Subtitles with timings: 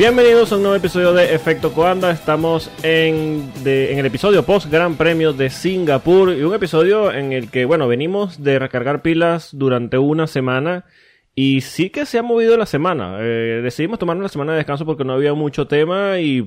[0.00, 2.10] Bienvenidos a un nuevo episodio de Efecto Coanda.
[2.10, 7.66] Estamos en, el episodio post Gran Premio de Singapur y un episodio en el que,
[7.66, 10.86] bueno, venimos de recargar pilas durante una semana
[11.34, 13.18] y sí que se ha movido la semana.
[13.20, 16.46] Eh, decidimos tomar una semana de descanso porque no había mucho tema y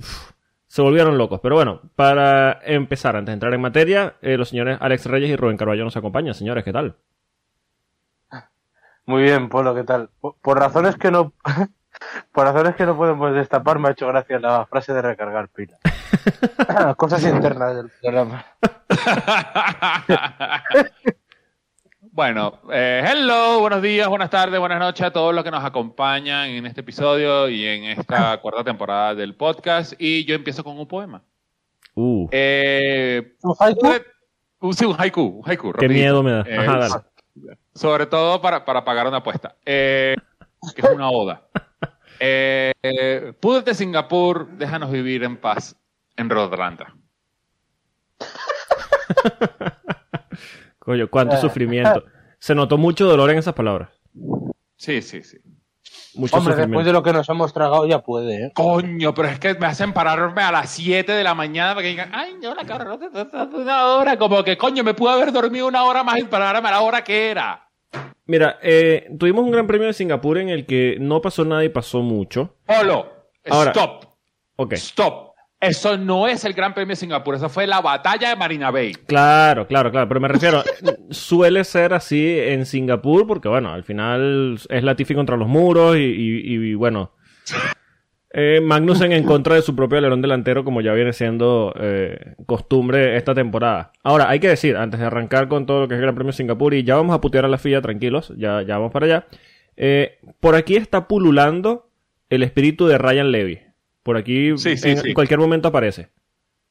[0.65, 1.39] se volvieron locos.
[1.39, 5.35] Pero bueno, para empezar, antes de entrar en materia, eh, los señores Alex Reyes y
[5.35, 6.33] Rubén Carballo nos acompañan.
[6.33, 6.95] Señores, ¿qué tal?
[9.05, 10.09] Muy bien, Polo, ¿qué tal?
[10.41, 11.33] Por razones que no
[12.33, 15.79] por razones que no podemos destapar, me ha hecho gracia la frase de recargar pilas.
[16.97, 18.45] Cosas internas del programa.
[22.01, 26.47] bueno, eh, hello, buenos días, buenas tardes, buenas noches a todos los que nos acompañan
[26.49, 29.93] en este episodio y en esta cuarta temporada del podcast.
[29.99, 31.21] Y yo empiezo con un poema.
[31.95, 33.87] Uh, Eh, ¿Un haiku?
[34.61, 35.71] un- sí, un haiku, un haiku.
[35.73, 35.93] qué rapidito.
[35.93, 36.41] miedo me da.
[36.47, 36.95] Eh, dale.
[37.75, 39.55] Sobre todo para, para pagar una apuesta.
[39.65, 40.15] Eh,
[40.75, 41.43] que es una oda.
[42.25, 45.75] Eh, eh, púdrete Singapur, déjanos vivir en paz
[46.15, 46.95] en Rodlanda.
[50.79, 52.05] Coño, cuánto sufrimiento.
[52.39, 53.89] Se notó mucho dolor en esas palabras.
[54.77, 55.37] Sí, sí, sí.
[56.15, 56.61] Mucho Hombre, sufrimiento.
[56.61, 58.51] después de lo que nos hemos tragado ya puede, ¿eh?
[58.55, 61.89] Coño, pero es que me hacen pararme a las 7 de la mañana para que
[61.89, 64.17] digan, ay, no, la carrera de una hora.
[64.17, 67.03] Como que, coño, me pude haber dormido una hora más y pararme a la hora
[67.03, 67.67] que era.
[68.25, 71.69] Mira, eh, tuvimos un gran premio de Singapur en el que no pasó nada y
[71.69, 72.55] pasó mucho.
[72.65, 73.11] Polo,
[73.49, 73.71] Ahora.
[73.71, 74.05] stop,
[74.55, 75.33] Ok, stop.
[75.59, 78.91] Eso no es el Gran Premio de Singapur, eso fue la batalla de Marina Bay.
[78.93, 80.61] claro, claro, claro, pero me refiero,
[81.09, 85.99] suele ser así en Singapur porque, bueno, al final es Latifi contra los muros y,
[86.01, 87.13] y- y, bueno,
[88.33, 93.15] eh, Magnussen en contra de su propio alerón delantero como ya viene siendo eh, costumbre
[93.15, 93.91] esta temporada.
[94.03, 96.31] Ahora, hay que decir, antes de arrancar con todo lo que es el Gran Premio
[96.31, 99.05] de Singapur y ya vamos a putear a la FIA, tranquilos, ya, ya vamos para
[99.05, 99.27] allá,
[99.77, 101.89] eh, por aquí está pululando
[102.29, 103.59] el espíritu de Ryan Levy.
[104.01, 105.13] Por aquí Sí, sí, en sí.
[105.13, 106.09] cualquier momento aparece.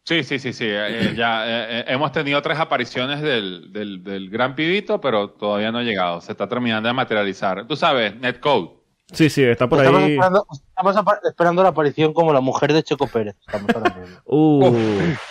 [0.04, 0.66] Sí, sí, sí, sí.
[0.68, 5.78] eh, ya eh, hemos tenido tres apariciones del, del, del Gran Pibito, pero todavía no
[5.78, 6.20] ha llegado.
[6.20, 7.66] Se está terminando de materializar.
[7.68, 8.70] Tú sabes, Netcode.
[9.12, 10.12] Sí, sí, está por estamos ahí.
[10.12, 10.46] esperando,
[10.90, 13.36] estamos esperando la aparición como la mujer de Checo Pérez.
[13.52, 13.82] Mismo.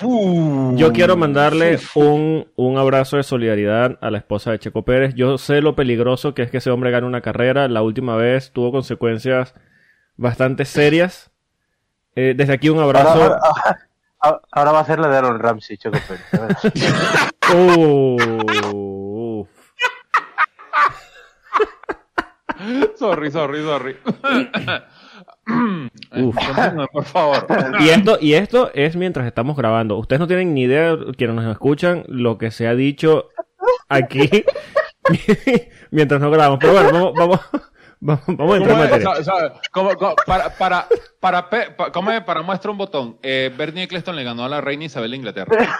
[0.03, 0.75] Uh.
[0.77, 5.13] Yo quiero mandarle un, un abrazo de solidaridad a la esposa de Checo Pérez.
[5.15, 7.67] Yo sé lo peligroso que es que ese hombre gane una carrera.
[7.67, 9.53] La última vez tuvo consecuencias
[10.17, 11.31] bastante serias.
[12.15, 13.09] Eh, desde aquí un abrazo.
[13.09, 13.39] Ahora,
[14.19, 16.57] ahora- ahora va a hacer la de Aaron Ramsey, Checo Pérez.
[17.53, 19.45] Uh.
[22.95, 23.97] Sorry, sorry, sorry.
[25.47, 26.35] Uf.
[26.35, 27.45] Continúe, por favor.
[27.79, 29.97] Y esto, y esto es mientras estamos grabando.
[29.97, 33.29] Ustedes no tienen ni idea, quienes nos escuchan, lo que se ha dicho
[33.89, 34.29] aquí
[35.91, 36.59] mientras no grabamos.
[36.59, 37.39] Pero bueno, vamos, vamos,
[37.99, 38.77] vamos, vamos a entrar
[40.25, 40.87] para, para,
[41.19, 42.21] para, pe- pa- ¿cómo es?
[42.23, 43.17] para muestra un botón.
[43.23, 45.79] Eh, Bernie Eccleston le ganó a la reina Isabel de Inglaterra.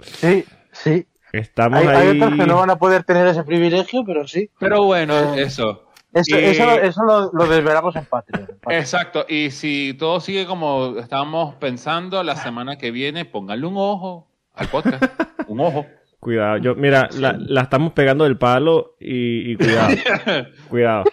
[0.00, 1.06] Sí, sí.
[1.32, 2.16] Estamos Hay, hay ahí.
[2.22, 4.50] otros que no van a poder tener ese privilegio, pero sí.
[4.58, 5.87] Pero bueno, eso.
[6.14, 8.48] Eso, Y- eso, eso lo, lo desvelamos en Patreon.
[8.50, 8.80] en Patreon.
[8.80, 9.26] Exacto.
[9.28, 14.68] Y si todo sigue como estábamos pensando, la semana que viene, pónganle un ojo al
[14.68, 15.02] podcast.
[15.48, 15.86] Un ojo.
[16.20, 19.94] Cuidado, yo, mira, la, la estamos pegando del palo y, y cuidado,
[20.68, 21.04] cuidado.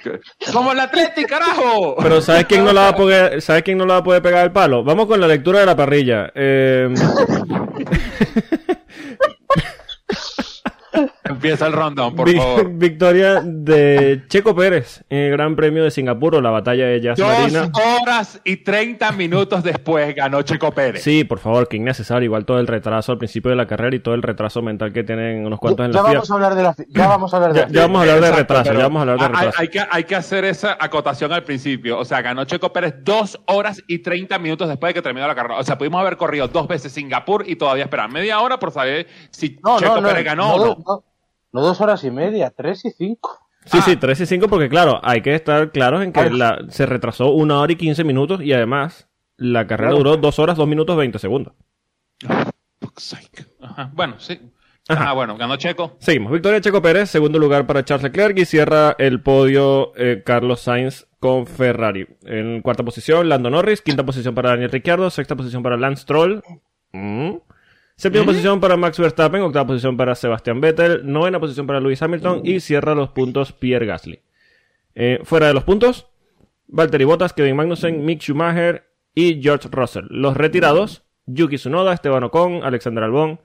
[0.51, 1.95] ¡Como el Atlético, carajo!
[2.01, 4.23] Pero ¿sabes quién no la va a poder, ¿sabes quién no la va a poder
[4.23, 4.83] pegar el palo?
[4.83, 6.31] Vamos con la lectura de la parrilla.
[6.33, 6.91] Eh,
[11.45, 12.69] Empieza el rundown, por favor.
[12.73, 17.19] victoria de Checo Pérez en el Gran Premio de Singapur o la batalla de Jazz
[17.19, 17.67] Marina.
[17.67, 21.03] Dos horas y 30 minutos después ganó Checo Pérez.
[21.03, 22.25] Sí, por favor, que innecesario.
[22.25, 25.03] Igual todo el retraso al principio de la carrera y todo el retraso mental que
[25.03, 26.13] tienen unos cuantos en ya la FIA.
[26.13, 28.01] vamos a hablar de la ya vamos a hablar de Ya, la ya vamos a
[28.01, 29.59] hablar de Exacto, retraso, ya vamos a hablar de retraso.
[29.59, 31.99] Hay, que, hay que hacer esa acotación al principio.
[31.99, 35.35] O sea, ganó Checo Pérez dos horas y 30 minutos después de que terminó la
[35.35, 35.59] carrera.
[35.59, 39.07] O sea, pudimos haber corrido dos veces Singapur y todavía esperar media hora por saber
[39.31, 41.03] si No, Checo no, no, Pérez ganó no, o no.
[41.55, 43.39] No, dos horas y media, tres y cinco.
[43.65, 43.81] Sí, Ah.
[43.83, 47.31] sí, 3 y 5 porque claro, hay que estar claros en que la, se retrasó
[47.31, 50.03] una hora y 15 minutos y además la carrera Claro.
[50.03, 51.53] duró 2 horas, 2 minutos, 20 segundos.
[52.79, 53.45] Fuck's sake.
[53.61, 53.89] Ajá.
[53.93, 54.39] Bueno, sí.
[54.87, 55.09] Ajá.
[55.09, 55.95] Ah, bueno, ganó Checo.
[55.99, 56.31] Seguimos.
[56.31, 60.59] Victoria de Checo Pérez, segundo lugar para Charles Leclerc y cierra el podio eh, Carlos
[60.61, 62.05] Sainz con Ferrari.
[62.23, 63.81] En cuarta posición, Lando Norris.
[63.81, 65.09] Quinta posición para Daniel Ricciardo.
[65.09, 66.43] Sexta posición para Lance Stroll.
[66.91, 67.37] Mm.
[67.97, 69.41] Séptima posición para Max Verstappen.
[69.41, 71.01] Octava posición para Sebastian Vettel.
[71.03, 72.41] Novena posición para Lewis Hamilton.
[72.43, 74.21] Y cierra los puntos Pierre Gasly.
[74.95, 76.07] Eh, fuera de los puntos,
[76.67, 80.05] Valtteri Bottas, Kevin Magnussen, Mick Schumacher y George Russell.
[80.09, 83.41] Los retirados, Yuki Tsunoda, Esteban Ocon, Alexander Albon,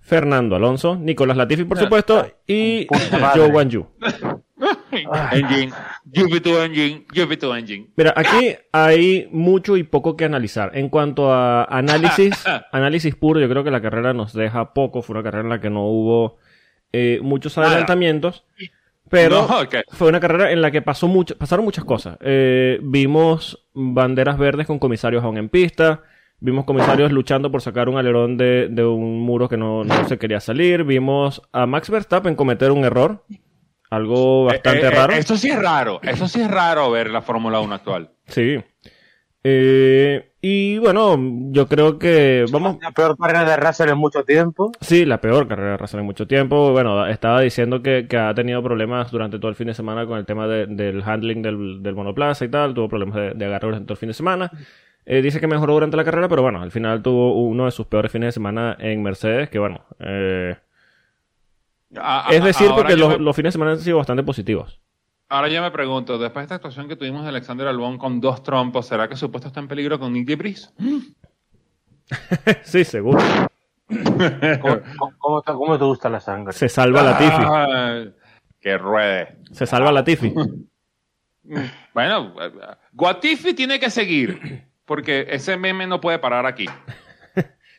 [0.00, 2.86] Fernando Alonso, Nicolás Latifi, por supuesto, y.
[3.34, 3.86] Joe Wan Yu.
[5.32, 5.72] engine,
[6.14, 7.88] Jupiter Engine, Jupiter Engine.
[7.96, 10.70] Mira, aquí hay mucho y poco que analizar.
[10.74, 15.02] En cuanto a análisis, análisis puro, yo creo que la carrera nos deja poco.
[15.02, 16.38] Fue una carrera en la que no hubo
[16.92, 18.44] eh, muchos adelantamientos.
[19.10, 22.16] Pero No, fue una carrera en la que pasó mucho, pasaron muchas cosas.
[22.20, 26.02] Eh, vimos banderas verdes con comisarios aún en pista.
[26.40, 30.18] Vimos comisarios luchando por sacar un alerón de, de un muro que no, no se
[30.18, 30.84] quería salir.
[30.84, 33.24] Vimos a Max Verstappen cometer un error.
[33.90, 35.12] Algo bastante Eh, eh, raro.
[35.12, 38.10] Eso sí es raro, eso sí es raro ver la Fórmula 1 actual.
[38.26, 38.58] Sí.
[39.46, 41.16] Eh, y bueno,
[41.50, 42.78] yo creo que vamos.
[42.80, 44.72] La peor carrera de Russell en mucho tiempo.
[44.80, 46.72] Sí, la peor carrera de Russell en mucho tiempo.
[46.72, 50.18] Bueno, estaba diciendo que, que ha tenido problemas durante todo el fin de semana con
[50.18, 52.72] el tema de- del handling del, del monoplaza y tal.
[52.74, 54.50] Tuvo problemas de, de agarre durante todo el fin de semana.
[55.06, 57.86] Eh, dice que mejoró durante la carrera, pero bueno, al final tuvo uno de sus
[57.86, 59.84] peores fines de semana en Mercedes, que bueno.
[60.00, 60.56] eh,
[62.00, 64.80] A- a- es decir, porque los, me- los fines de semana han sido bastante positivos.
[65.28, 68.42] Ahora yo me pregunto, después de esta actuación que tuvimos de Alexander Albón con dos
[68.42, 70.72] trompos, ¿será que su puesto está en peligro con Nick Debris?
[72.62, 73.18] sí, seguro.
[73.88, 74.80] ¿Cómo,
[75.18, 76.52] cómo te, cómo te gusta la sangre?
[76.52, 77.42] Se salva la Tiffy.
[77.44, 78.04] Ah,
[78.60, 79.38] que ruede.
[79.52, 80.32] Se salva la Tiffy.
[81.92, 82.50] Bueno, eh,
[82.92, 86.66] Guatifi tiene que seguir, porque ese meme no puede parar aquí.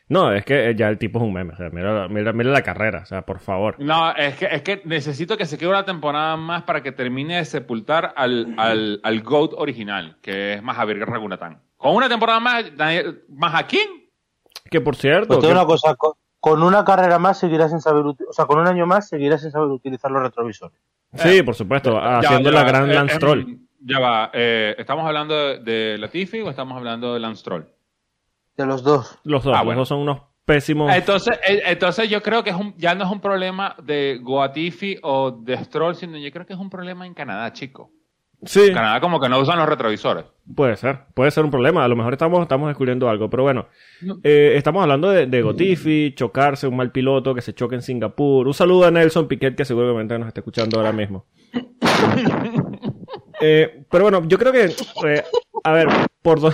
[0.07, 1.53] No, es que ya el tipo es un meme.
[1.53, 2.99] O sea, mira, mira, mira la carrera.
[3.03, 3.75] O sea, por favor.
[3.79, 7.37] No, es que, es que necesito que se quede una temporada más para que termine
[7.37, 11.59] de sepultar al, al, al GOAT original, que es Mahavir Raghunathan.
[11.77, 12.65] Con una temporada más,
[13.29, 13.87] ¿más a quién?
[14.69, 15.27] Que por cierto.
[15.27, 18.59] Pues que- una cosa, con, con una carrera más seguirás sin saber, o sea, con
[18.59, 20.77] un año más seguirás sin saber utilizar los retrovisores.
[21.15, 21.97] Sí, por supuesto.
[21.99, 23.45] Haciendo ya la gran eh, Lance eh, Troll.
[23.79, 27.63] Ya va, eh, ¿estamos hablando de, de Latifi o estamos hablando de Lance Troll?
[28.57, 29.17] De los dos.
[29.23, 29.53] Los dos.
[29.53, 29.79] Ah, los bueno.
[29.81, 30.93] dos son unos pésimos.
[30.93, 34.97] Entonces, eh, entonces yo creo que es un, ya no es un problema de Goatifi
[35.03, 37.91] o de Stroll, sino yo creo que es un problema en Canadá, chico.
[38.43, 40.25] Sí, Canadá como que no usan los retrovisores.
[40.53, 40.99] puede ser.
[41.15, 41.83] Puede ser un problema.
[41.83, 43.27] A lo mejor estamos, estamos descubriendo algo.
[43.29, 43.67] Pero bueno,
[44.23, 48.45] eh, estamos hablando de, de Gotifi, chocarse, un mal piloto que se choque en Singapur.
[48.45, 51.25] Un saludo a Nelson Piquet, que seguramente nos está escuchando ahora mismo.
[53.41, 54.65] Eh, pero bueno, yo creo que.
[54.65, 55.23] eh,
[55.63, 55.87] a ver,
[56.21, 56.53] ¿por, dó-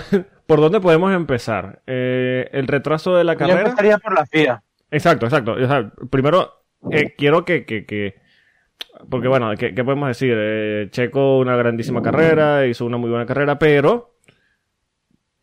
[0.52, 1.80] ¿por dónde podemos empezar?
[1.86, 3.60] Eh, el retraso de la Yo carrera.
[3.62, 4.62] empezaría por la FIA.
[4.90, 5.52] Exacto, exacto.
[5.52, 8.16] O sea, primero, eh, quiero que, que, que-
[9.08, 10.34] Porque bueno, ¿qué, qué podemos decir?
[10.36, 14.10] Eh, Checo una grandísima carrera, hizo una muy buena carrera, pero...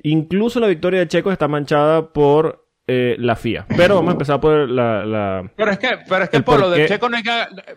[0.03, 3.65] Incluso la victoria de Checo está manchada por eh, la FIA.
[3.75, 5.03] Pero vamos a empezar por la...
[5.05, 7.31] la- Pero es que, pero es que por de qué- Checo no hay que,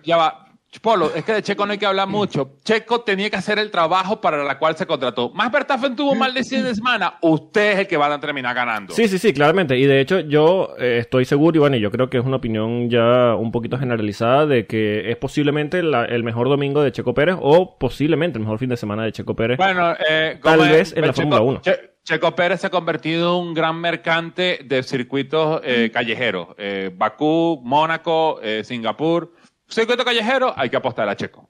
[0.05, 0.42] ya va,
[0.81, 2.57] Polo, es que de Checo no hay que hablar mucho.
[2.65, 5.31] Checo tenía que hacer el trabajo para la cual se contrató.
[5.31, 8.55] Más Verstappen tuvo mal de 100 de semana, usted es el que va a terminar
[8.55, 8.95] ganando.
[8.95, 9.77] Sí, sí, sí, claramente.
[9.79, 12.37] Y de hecho yo eh, estoy seguro, y bueno, y yo creo que es una
[12.37, 17.13] opinión ya un poquito generalizada de que es posiblemente la- el mejor domingo de Checo
[17.15, 19.59] Pérez o posiblemente el mejor fin de semana de Checo Pérez.
[19.59, 21.61] Bueno, eh, Tal vez en la Fórmula 1.
[21.61, 26.49] Che- Checo Pérez se ha convertido en un gran mercante de circuitos eh, callejeros.
[26.59, 29.33] Eh, Bakú, Mónaco, eh, Singapur.
[29.73, 31.49] Circuito callejero, hay que apostar a Checo.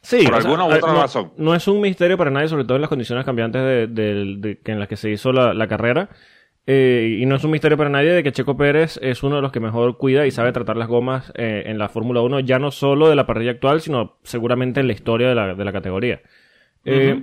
[0.00, 1.32] Sí, Por sea, alguna u otra no, razón.
[1.36, 4.58] No es un misterio para nadie, sobre todo en las condiciones cambiantes de, de- de-
[4.60, 6.08] que en las que se hizo la, la carrera.
[6.66, 9.42] Eh, y no es un misterio para nadie de que Checo Pérez es uno de
[9.42, 12.58] los que mejor cuida y sabe tratar las gomas eh, en la Fórmula 1, ya
[12.58, 15.72] no solo de la parrilla actual, sino seguramente en la historia de la, de la
[15.72, 16.20] categoría.
[16.84, 17.22] Eh,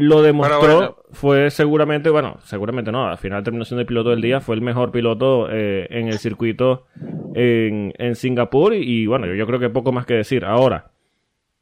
[0.00, 0.96] Lo demostró, bueno.
[1.10, 4.62] fue seguramente, bueno, seguramente no, al final terminó siendo el piloto del día, fue el
[4.62, 6.86] mejor piloto eh, en el circuito
[7.34, 10.44] en, en Singapur y, y bueno, yo creo que poco más que decir.
[10.44, 10.92] Ahora,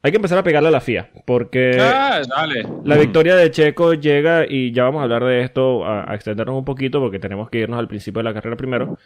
[0.07, 2.65] hay que empezar a pegarle a la FIA, porque Ah, dale.
[2.83, 6.55] la victoria de Checo llega y ya vamos a hablar de esto, a, a extendernos
[6.57, 8.97] un poquito porque tenemos que irnos al principio de la carrera primero.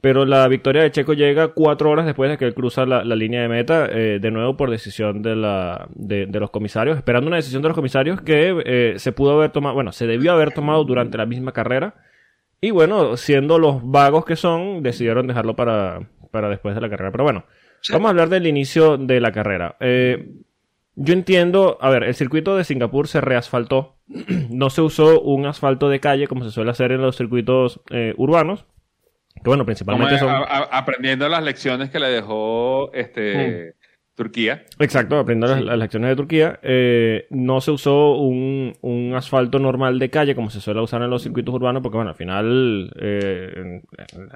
[0.00, 3.16] Pero la victoria de Checo llega cuatro horas después de que él cruza la, la
[3.16, 7.26] línea de meta, eh, de nuevo por decisión de, la, de, de los comisarios, esperando
[7.26, 10.52] una decisión de los comisarios que eh, se pudo haber tomado, bueno, se debió haber
[10.52, 11.94] tomado durante la misma carrera.
[12.60, 16.00] Y bueno, siendo los vagos que son, decidieron dejarlo para,
[16.30, 17.10] para después de la carrera.
[17.12, 17.44] Pero bueno,
[17.92, 19.76] vamos a hablar del inicio de la carrera.
[19.80, 20.28] Eh,
[21.00, 23.96] yo entiendo, a ver, el circuito de Singapur se reasfaltó.
[24.50, 28.14] no se usó un asfalto de calle como se suele hacer en los circuitos eh,
[28.16, 28.64] urbanos.
[29.34, 30.30] Que bueno, principalmente eh, son...
[30.30, 33.74] a- a- aprendiendo las lecciones que le dejó este
[34.16, 34.64] Turquía.
[34.80, 36.58] Exacto, aprendiendo las, las lecciones de Turquía.
[36.64, 41.10] Eh, no se usó un, un asfalto normal de calle como se suele usar en
[41.10, 43.82] los circuitos urbanos, porque bueno, al final eh,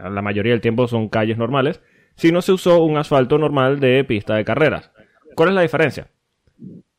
[0.09, 1.83] la mayoría del tiempo son calles normales,
[2.15, 4.93] sino se usó un asfalto normal de pista de carreras.
[5.35, 6.07] ¿Cuál es la diferencia?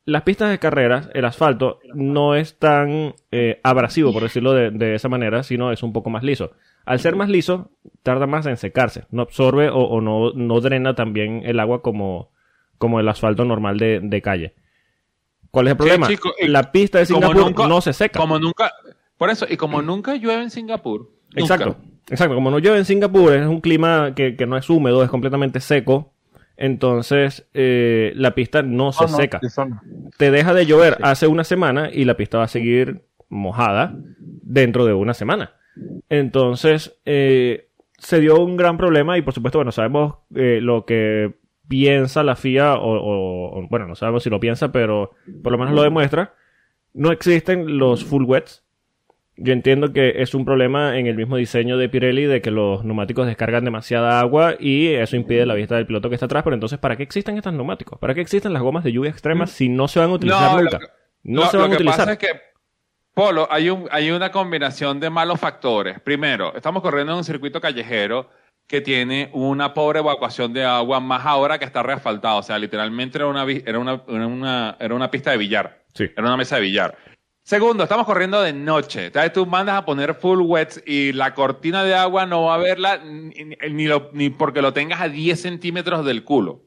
[0.06, 4.96] Las pistas de carreras, el asfalto no es tan eh, abrasivo, por decirlo de, de
[4.96, 6.52] esa manera, sino es un poco más liso.
[6.86, 7.72] Al ser más liso,
[8.04, 9.06] tarda más en secarse.
[9.12, 12.32] No absorbe o, o no, no drena también el agua como,
[12.78, 14.56] como el asfalto normal de, de calle.
[15.52, 16.08] ¿Cuál es el problema?
[16.08, 18.20] chico, la pista de Singapur nunca- no se seca.
[18.20, 18.74] Como nunca,
[19.18, 21.10] por eso, y como nunca llueve en Singapur.
[21.36, 21.40] nunca.
[21.56, 21.78] Exacto,
[22.10, 22.36] exacto.
[22.36, 25.62] Como no llueve en Singapur, es un clima que, que no es húmedo, es completamente
[25.62, 26.13] seco.
[26.64, 29.40] Entonces, eh, la pista no se Oh, no, seca.
[30.18, 33.96] Te deja de llover hace una semana y la pista va a seguir mojada
[34.44, 35.56] dentro de una semana.
[36.10, 37.68] Entonces, eh,
[37.98, 41.34] se dio un gran problema y por supuesto, bueno, sabemos eh, lo que
[41.68, 45.58] piensa la FIA, o, o- o, bueno, no sabemos si lo piensa, pero por lo
[45.58, 46.34] menos lo demuestra.
[46.94, 48.64] No existen los full wets.
[49.36, 52.84] Yo entiendo que es un problema en el mismo diseño de Pirelli de que los
[52.84, 56.44] neumáticos descargan demasiada agua y eso impide la vista del piloto que está atrás.
[56.44, 57.98] Pero entonces, ¿para qué existen estos neumáticos?
[57.98, 60.58] ¿Para qué existen las gomas de lluvia extrema si no se van a utilizar No,
[60.58, 60.80] lo nunca?
[60.80, 60.86] que-
[61.24, 62.00] No lo, se van lo a que utilizar.
[62.00, 62.28] pasa es que,
[63.16, 66.00] Polo, hay, un, hay una combinación de malos factores.
[66.00, 68.30] Primero, estamos corriendo en un circuito callejero
[68.68, 72.38] que tiene una pobre evacuación de agua, más ahora que está reasfaltado.
[72.38, 75.84] O sea, literalmente era una, era una, era una, era una pista de billar.
[75.94, 76.06] Sí.
[76.16, 76.96] Era una mesa de billar.
[77.46, 79.08] Segundo, estamos corriendo de noche.
[79.08, 82.58] Entonces tú mandas a poner full wets y la cortina de agua no va a
[82.58, 83.32] verla ni,
[83.72, 86.62] ni lo- ni porque lo tengas a 10 centímetros del culo.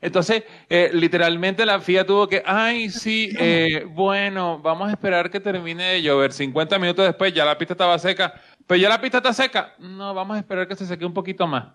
[0.00, 5.38] Entonces, eh, literalmente la FIA tuvo que, ay, sí, eh, bueno, vamos a esperar que
[5.38, 6.32] termine de llover.
[6.32, 8.32] 50 minutos después ya la pista estaba seca.
[8.66, 9.74] Pero ya la pista está seca.
[9.78, 11.66] No, vamos a esperar que se seque un poquito más.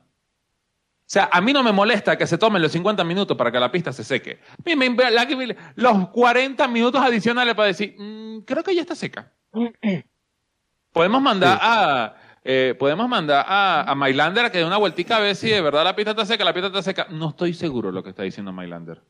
[1.08, 3.60] O sea, a mí no me molesta que se tomen los 50 minutos para que
[3.62, 4.42] la pista se seque.
[4.52, 8.82] A mí me- la- la- los 40 minutos adicionales para decir, "Mm, creo que ya
[8.82, 9.32] está seca.
[10.92, 12.16] Podemos mandar a...
[12.44, 15.62] eh, podemos mandar a, a Mylander a que dé una vueltica a ver si de
[15.62, 17.08] verdad la pista está seca, la pista está seca.
[17.10, 19.02] No estoy seguro lo que está diciendo Mylander.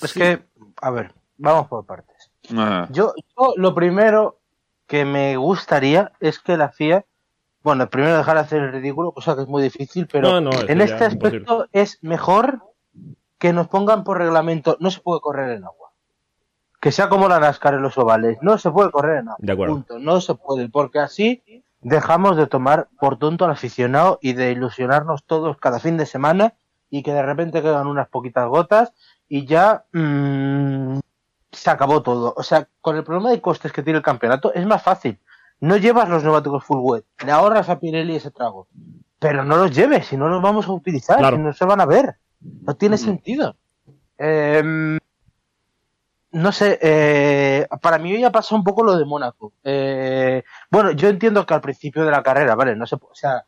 [0.00, 0.44] Es que,
[0.82, 2.30] a ver, vamos por partes.
[2.90, 3.14] Yo
[3.56, 4.40] lo primero
[4.86, 7.04] que me gustaría es que la FIA,
[7.66, 10.50] bueno, primero dejar de hacer el ridículo, cosa que es muy difícil, pero No, no,
[10.50, 11.26] eso en este imposible.
[11.26, 12.62] aspecto es mejor
[13.38, 15.90] que nos pongan por reglamento, no se puede correr en agua.
[16.80, 19.38] Que sea como la NASCAR en los ovales, no se puede correr en agua.
[19.40, 19.74] De acuerdo.
[19.74, 21.42] Punto, no se puede, porque así
[21.80, 26.54] dejamos de tomar por tonto al aficionado y de ilusionarnos todos cada fin de semana
[26.88, 28.92] y que de repente quedan unas poquitas gotas
[29.28, 31.00] y ya mm,
[31.50, 32.32] se acabó todo.
[32.36, 35.18] O sea, con el problema de costes que tiene el campeonato es más fácil.
[35.60, 38.68] No llevas los neumáticos full wet, le ahorras a Pirelli ese trago.
[39.18, 41.36] Pero no los lleves, si no los vamos a utilizar, Claro.
[41.36, 42.16] si no se van a ver.
[42.40, 43.56] No tiene sentido.
[44.18, 44.98] Em,
[46.32, 49.52] no sé, eh, para mí ya pasa un poco lo de Mónaco.
[49.64, 53.44] Eh, bueno, yo entiendo que al principio de la carrera, vale, no sé, o sea,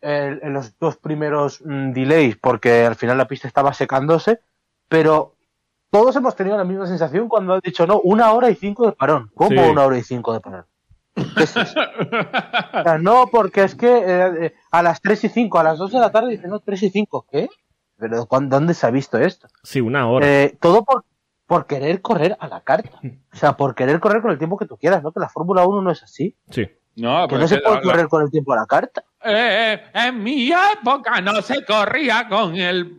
[0.00, 4.40] el- en los dos primeros mm, delays, porque al final la pista estaba secándose,
[4.88, 5.36] pero
[5.90, 8.92] todos hemos tenido la misma sensación cuando han dicho, no, una hora y cinco de
[8.92, 9.30] parón.
[9.34, 9.70] ¿Cómo Sí.
[9.70, 10.66] una hora y cinco de parón?
[11.14, 11.80] ¿Qué es eso?
[11.80, 15.78] O sea, no, porque es que eh, eh, a las 3 y 5, a las
[15.78, 17.48] 2 de la tarde dicen, no, 3 y 5, ¿qué?
[17.96, 19.46] ¿Pero dónde se ha visto esto?
[19.62, 20.26] Sí, una hora.
[20.26, 21.04] Eh, todo por,
[21.46, 22.90] por querer correr a la carta.
[23.32, 25.12] O sea, por querer correr con el tiempo que tú quieras, ¿no?
[25.12, 26.36] Que la Fórmula 1 no es así.
[26.50, 26.66] Sí.
[26.96, 29.04] No, Que no se puede la- la- correr con el tiempo a la carta.
[29.24, 32.98] Eh, en mi época no se corría con el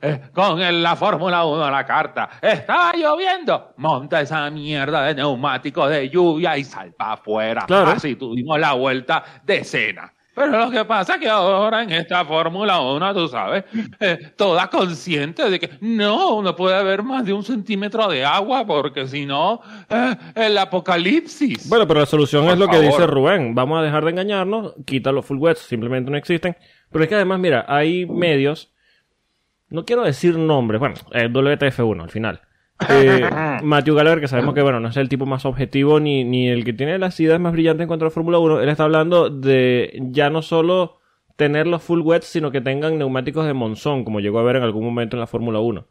[0.00, 2.28] eh, con el- la Fórmula 1 a la carta.
[2.42, 3.72] Estaba lloviendo.
[3.76, 7.64] Monta esa mierda de neumático de lluvia y sal para afuera.
[7.66, 7.92] Claro.
[7.92, 10.12] Así tuvimos la vuelta de cena.
[10.34, 13.64] Pero lo que pasa es que ahora en esta Fórmula 1, tú sabes,
[14.00, 18.66] eh, toda consciente de que no, no puede haber más de un centímetro de agua
[18.66, 19.60] porque si no,
[19.90, 21.68] eh, el apocalipsis.
[21.68, 23.54] Bueno, pero la solución Por es lo que dice Rubén.
[23.54, 26.56] Vamos a dejar de engañarnos, quita los full wets, simplemente no existen.
[26.90, 28.72] Pero es que además, mira, hay medios,
[29.68, 32.40] no quiero decir nombres, bueno, el WTF1 al final.
[32.88, 33.28] Eh,
[33.62, 36.64] Matthew Gallagher, que sabemos que bueno, no es el tipo más objetivo ni, ni el
[36.64, 39.30] que tiene las ideas más brillantes en cuanto a la Fórmula 1, él está hablando
[39.30, 41.00] de ya no solo
[41.36, 44.62] tener los full wets, sino que tengan neumáticos de monzón, como llegó a ver en
[44.62, 45.86] algún momento en la Fórmula 1.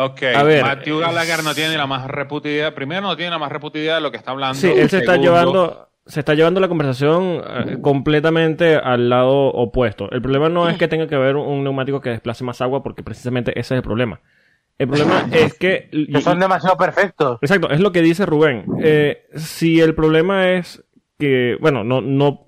[0.00, 2.72] Ok, A ver, Matthew Gallagher no tiene la más reputa idea.
[2.72, 4.54] Primero, no tiene la más reputa idea de lo que está hablando.
[4.54, 10.08] Sí, él se está llevando, se está llevando la conversación eh, completamente al lado opuesto.
[10.12, 13.02] El problema no es que tenga que haber un neumático que desplace más agua, porque
[13.02, 14.20] precisamente ese es el problema.
[14.78, 15.88] El problema es que...
[16.22, 17.38] son demasiado perfectos.
[17.42, 18.64] Exacto, es lo que dice Rubén.
[18.82, 20.84] Eh, si el problema es
[21.18, 22.44] que, bueno, no, no,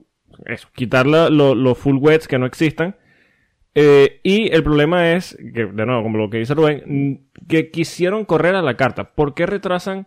[0.46, 2.94] eso, quitar lo- los full wets que no existan.
[3.74, 8.24] eh, y el problema es, que de nuevo, como lo que dice Rubén, que quisieron
[8.24, 9.12] correr a la carta.
[9.14, 10.06] ¿Por qué retrasan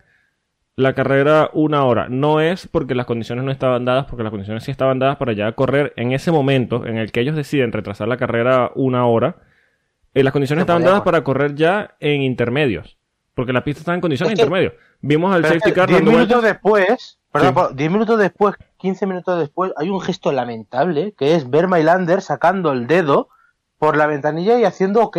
[0.76, 2.08] la carrera una hora?
[2.10, 5.34] No es porque las condiciones no estaban dadas, porque las condiciones sí estaban dadas para
[5.34, 9.36] ya correr en ese momento en el que ellos deciden retrasar la carrera una hora.
[10.14, 11.12] Eh, las condiciones estaban dadas correr.
[11.14, 12.98] para correr ya en intermedios.
[13.36, 14.74] Porque la pista estaba en condiciones Es que- intermedios.
[15.02, 16.52] Vimos al safety car 10 dando minutos vueltas.
[16.54, 17.56] después, perdón, Sí.
[17.56, 22.22] Pablo, 10 minutos después, 15 minutos después, hay un gesto lamentable que es ver Mylander
[22.22, 23.30] sacando el dedo
[23.80, 25.18] por la ventanilla y haciendo ok.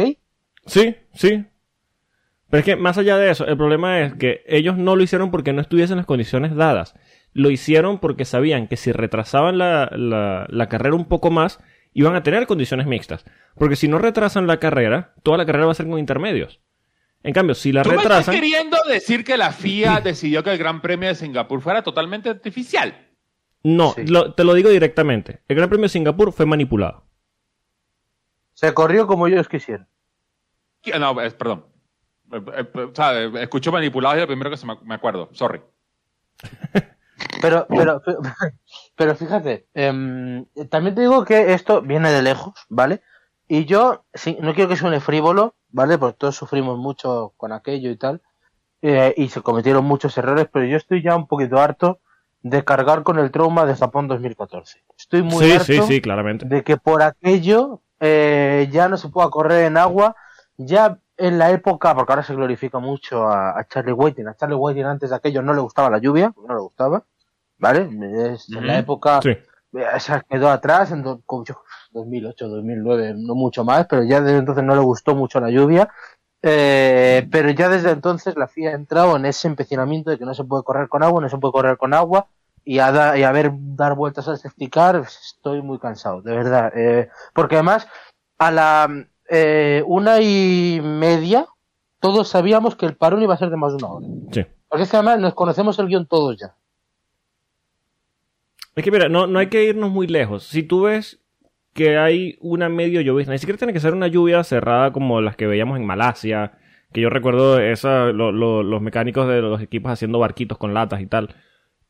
[0.66, 1.44] Sí, sí.
[2.50, 5.30] Pero es que más allá de eso, el problema es que ellos no lo hicieron
[5.30, 6.94] porque no estuviesen las condiciones dadas.
[7.32, 11.58] Lo hicieron porque sabían que si retrasaban la, la, la carrera un poco más,
[11.94, 13.24] iban a tener condiciones mixtas.
[13.56, 16.60] Porque si no retrasan la carrera, toda la carrera va a ser con intermedios.
[17.22, 18.34] En cambio, si la ¿Tú me estás retrasan...
[18.34, 23.08] queriendo decir que la FIA decidió que el Gran Premio de Singapur fuera totalmente artificial?
[23.62, 24.06] No, Sí.
[24.06, 25.40] lo- te lo digo directamente.
[25.48, 27.04] El Gran Premio de Singapur fue manipulado.
[28.52, 29.88] Se corrió como ellos quisieron.
[30.82, 31.64] ¿Qui- No, es- perdón.
[32.30, 32.42] Eh,
[32.74, 35.30] eh, o sea, eh, escucho manipulado y es lo primero que se me, me acuerdo.
[35.32, 35.62] Sorry.
[37.40, 38.18] Pero, pero, pero
[38.96, 43.02] fíjate, em, también te digo que esto viene de lejos, ¿vale?
[43.48, 45.98] Y yo, sí, no quiero que suene frívolo, ¿vale?
[45.98, 48.22] Porque todos sufrimos mucho con aquello y tal,
[48.82, 52.00] eh, y se cometieron muchos errores, pero yo estoy ya un poquito harto
[52.42, 54.84] de cargar con el trauma de Japón 2014.
[54.96, 56.46] Estoy muy sí, harto sí, sí, claramente.
[56.46, 60.14] de que por aquello eh, ya no se pueda correr en agua,
[60.56, 64.56] ya en la época, porque ahora se glorifica mucho a, a Charlie Whiting, a Charlie
[64.56, 67.04] Whiting antes de aquello no le gustaba la lluvia, no le gustaba,
[67.58, 67.88] ¿vale?
[68.32, 69.30] Es- En la época Sí.
[69.30, 69.40] eh,
[69.98, 71.54] se quedó atrás en do- como yo,
[71.92, 75.88] 2008, 2009, no mucho más, pero ya desde entonces no le gustó mucho la lluvia.
[76.46, 80.34] Eh, pero ya desde entonces la FIA ha entrado en ese empecinamiento de que no
[80.34, 82.26] se puede correr con agua, no se puede correr con agua
[82.64, 86.36] y a, da- y a ver dar vueltas al safety car, estoy muy cansado, de
[86.36, 86.70] verdad.
[86.76, 87.88] Eh, porque además,
[88.38, 88.88] a la
[89.30, 91.46] eh, una y media,
[91.98, 94.06] todos sabíamos que el parón iba a ser de más de una hora.
[94.32, 94.44] Sí.
[94.68, 96.54] Porque es que además nos conocemos el guion todos ya.
[98.76, 100.44] Es que mira, no, no hay que irnos muy lejos.
[100.44, 101.20] Si tú ves
[101.72, 105.36] que hay una medio llovizna, ni siquiera tiene que ser una lluvia cerrada como las
[105.36, 106.52] que veíamos en Malasia,
[106.92, 111.00] que yo recuerdo esa, lo- lo- los mecánicos de los equipos haciendo barquitos con latas
[111.00, 111.34] y tal.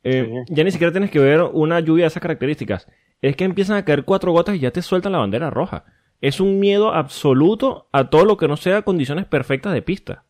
[0.03, 0.53] Eh, Sí.
[0.55, 2.87] Ya ni siquiera tienes que ver una lluvia de esas características.
[3.21, 5.85] Es que empiezan a caer cuatro gotas y ya te sueltan la bandera roja.
[6.21, 10.23] Es un miedo absoluto a todo lo que no sea condiciones perfectas de pista.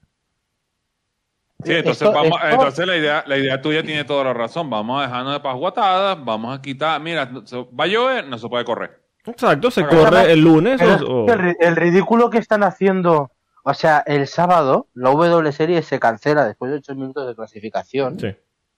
[1.63, 4.69] Sí, entonces, Esto- vamos, esto- entonces la, idea, la idea tuya tiene toda la razón.
[4.69, 7.01] Vamos a dejarnos de pasguatadas, vamos a quitar.
[7.01, 9.01] Mira, no- se- va a llover, no se puede correr.
[9.25, 13.31] Exacto, se Pero corre el lunes o- el, ri- el ridículo que están haciendo,
[13.63, 18.19] o sea, el sábado la W Series se cancela después de 8 minutos de clasificación,
[18.19, 18.35] Sí.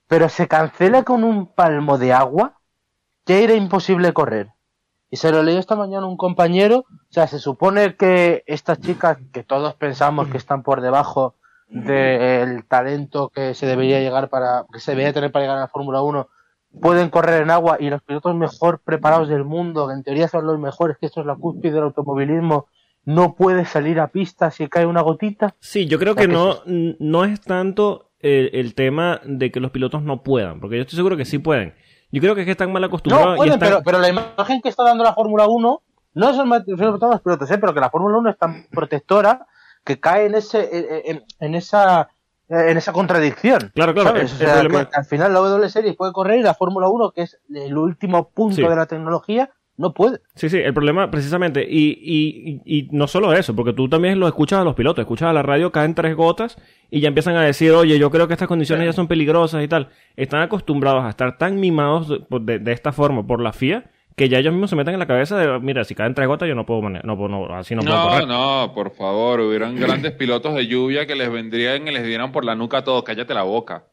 [0.07, 2.59] pero se cancela con un palmo de agua
[3.25, 4.47] que era imposible correr.
[5.09, 9.17] Y se lo leí esta mañana un compañero, o sea, se supone que estas chicas
[9.33, 11.35] que todos pensamos que están por debajo
[11.67, 15.67] del talento que se debería llegar para que se debería tener para llegar a la
[15.67, 16.27] Fórmula 1
[16.79, 20.45] pueden correr en agua y los pilotos mejor preparados del mundo, que en teoría son
[20.45, 22.67] los mejores, que esto es la cúspide del automovilismo,
[23.05, 25.55] no puede salir a pista si cae una gotita.
[25.59, 26.97] Sí, yo creo que que no, sí.
[26.99, 30.97] no es tanto el, el tema de que los pilotos no puedan, porque yo estoy
[30.97, 31.73] seguro que sí pueden.
[32.11, 33.69] Yo creo que es que están mal acostumbrados No y pueden, están...
[33.69, 35.81] pero, pero la imagen que está dando la Fórmula 1
[36.13, 37.57] no son todos los pilotos, ¿eh?
[37.57, 39.45] pero que la Fórmula 1 es tan protectora
[39.87, 40.69] que cae en ese
[41.05, 42.09] en, en esa
[42.49, 43.71] en esa contradicción.
[43.73, 47.23] Claro, claro, que al final la W Series puede correr y la Fórmula 1, que
[47.23, 48.61] es el último punto Sí.
[48.63, 50.21] de la tecnología, no puede.
[50.35, 54.19] Sí, sí, el problema precisamente, y, y, y, y no solo eso, porque tú también
[54.19, 56.57] lo escuchas a los pilotos, escuchas a la radio, caen tres gotas
[56.89, 59.67] y ya empiezan a decir, oye, yo creo que estas condiciones ya son peligrosas y
[59.67, 59.89] tal.
[60.15, 64.29] Están acostumbrados a estar tan mimados de, de- de esta forma por la FIA que
[64.29, 66.55] ya ellos mismos se meten en la cabeza de, mira, si caen tres gotas yo
[66.55, 68.27] no puedo, mane- no, puedo- no, así no, puedo No, correr.
[68.27, 72.43] no, por favor, hubieran grandes pilotos de lluvia que les vendrían y les dieran por
[72.43, 73.03] la nuca a todos.
[73.03, 73.85] Cállate la boca.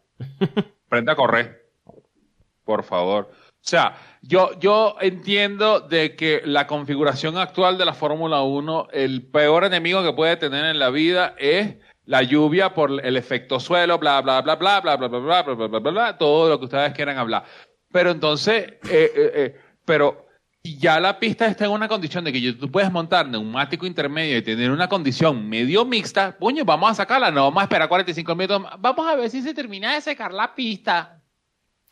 [0.88, 1.66] Prende a correr.
[2.64, 3.28] Por favor.
[3.32, 9.22] O sea, yo, yo entiendo de que la configuración actual de la Fórmula 1, el
[9.26, 11.74] peor enemigo que puede tener en la vida es
[12.06, 15.54] la lluvia por el efecto suelo, bla, bla, bla, bla, bla, bla, bla, bla, bla,
[15.54, 17.44] bla, bla, bla, bla, todo lo que ustedes quieran hablar.
[17.92, 20.24] Pero entonces, eh, eh, eh, pero
[20.62, 24.42] ya la pista está en una condición de que tú puedes montar neumático intermedio y
[24.42, 28.62] tener una condición medio mixta, puño, vamos a sacarla, no vamos a esperar 45 minutos,
[28.78, 31.20] vamos a ver si se termina de secar la pista.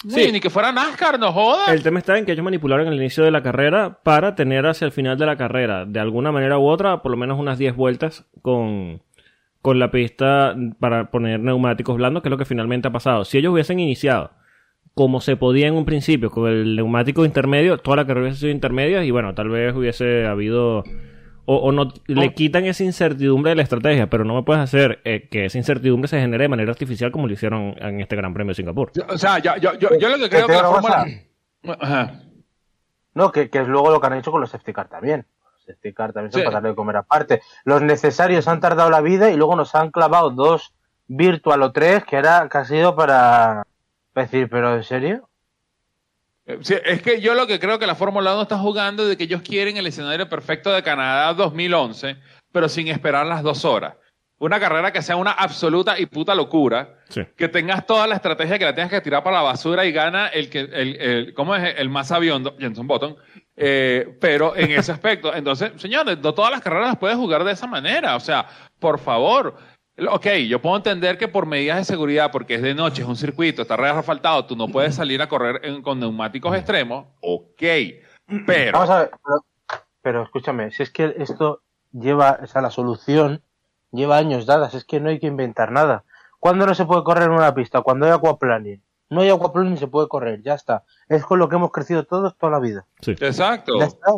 [0.09, 0.33] Sí.
[0.33, 1.68] Ni que fuera NASCAR, no jodas.
[1.68, 4.87] El tema está en que ellos manipularon el inicio de la carrera para tener hacia
[4.87, 7.76] el final de la carrera, de alguna manera u otra, por lo menos unas 10
[7.76, 9.00] vueltas con,
[9.61, 13.24] con la pista para poner neumáticos blandos, que es lo que finalmente ha pasado.
[13.24, 14.33] Si ellos hubiesen iniciado
[14.94, 18.52] como se podía en un principio, con el neumático intermedio, toda la carrera hubiese sido
[18.52, 20.85] intermedia y bueno, tal vez hubiese habido...
[21.44, 25.00] O, o no le quitan esa incertidumbre de la estrategia, pero no me puedes hacer
[25.05, 28.33] eh, que esa incertidumbre se genere de manera artificial como lo hicieron en este Gran
[28.33, 28.92] Premio de Singapur.
[28.94, 31.07] Yo- o sea, yo, yo, yo, yo lo que creo te que la Fórmula...
[31.81, 32.20] Ajá.
[33.14, 35.26] No, que, que es luego lo que han hecho con los safety car también.
[35.57, 36.44] Los safety car también son Sí.
[36.44, 37.40] para darle de comer aparte.
[37.64, 40.72] Los necesarios han tardado la vida y luego nos han clavado dos
[41.09, 43.64] virtual o tres que era que ha sido para
[44.12, 45.29] para decir, pero ¿en serio?
[46.46, 49.11] Eh, sí, es que yo lo que creo que la Fórmula 1 está jugando es
[49.11, 52.16] de que ellos quieren el escenario perfecto de Canadá 2011,
[52.53, 53.94] pero sin esperar las dos horas.
[54.38, 57.20] una carrera que sea una absoluta y puta locura, Sí.
[57.37, 60.27] que tengas toda la estrategia que la tengas que tirar para la basura y gana
[60.27, 61.77] el que, el, el- ¿cómo es?
[61.79, 63.14] El más sabiondo, Jenson Button,
[63.57, 65.33] eh, pero en ese aspecto.
[65.33, 68.16] Entonces, señores, no todas las carreras las puedes jugar de esa manera.
[68.16, 68.44] O sea,
[68.81, 69.57] por favor.
[70.10, 73.16] Ok, yo puedo entender que por medidas de seguridad, porque es de noche, es un
[73.16, 77.06] circuito, está asfaltado, tú no puedes salir a correr en- con neumáticos extremos.
[77.20, 77.62] Ok,
[78.46, 78.72] pero...
[78.78, 79.44] Vamos a ver, pero,
[80.02, 81.62] pero escúchame, si es que esto
[81.92, 83.42] lleva, o sea, la solución
[83.90, 86.04] lleva años dadas, es que no hay que inventar nada.
[86.40, 87.82] ¿Cuándo no se puede correr en una pista?
[87.82, 88.82] Cuando hay aquaplaning.
[89.10, 90.84] No hay aquaplaning se puede correr, ya está.
[91.08, 92.86] Es con lo que hemos crecido todos toda la vida.
[93.00, 93.12] Sí.
[93.12, 93.78] Exacto.
[93.78, 94.10] Ya está.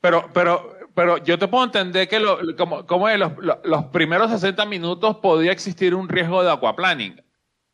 [0.00, 3.32] Pero, pero, pero yo te puedo entender que lo, como, como en los,
[3.64, 7.22] los- primeros 60 minutos podía existir un riesgo de aquaplaning.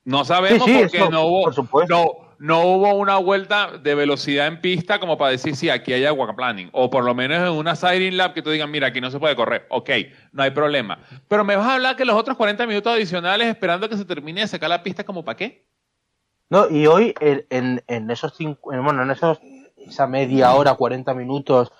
[0.04, 1.94] No sabemos Sí, sí, porque eso, no hubo, por supuesto.
[1.94, 6.04] no, no hubo una vuelta de velocidad en pista como para decir si aquí hay
[6.06, 6.70] aquaplaning.
[6.72, 9.18] O por lo menos en una siren lap que tú digas, mira, aquí no se
[9.18, 9.66] puede correr.
[9.70, 9.90] Ok,
[10.32, 11.00] no hay problema.
[11.28, 14.40] Pero me vas a hablar que los otros 40 minutos adicionales esperando que se termine
[14.42, 15.66] de sacar la pista, ¿como para qué?
[16.50, 19.38] No, y hoy en, en, en esos cinco, en- bueno, en esos
[19.76, 21.72] esa media hora, 40 minutos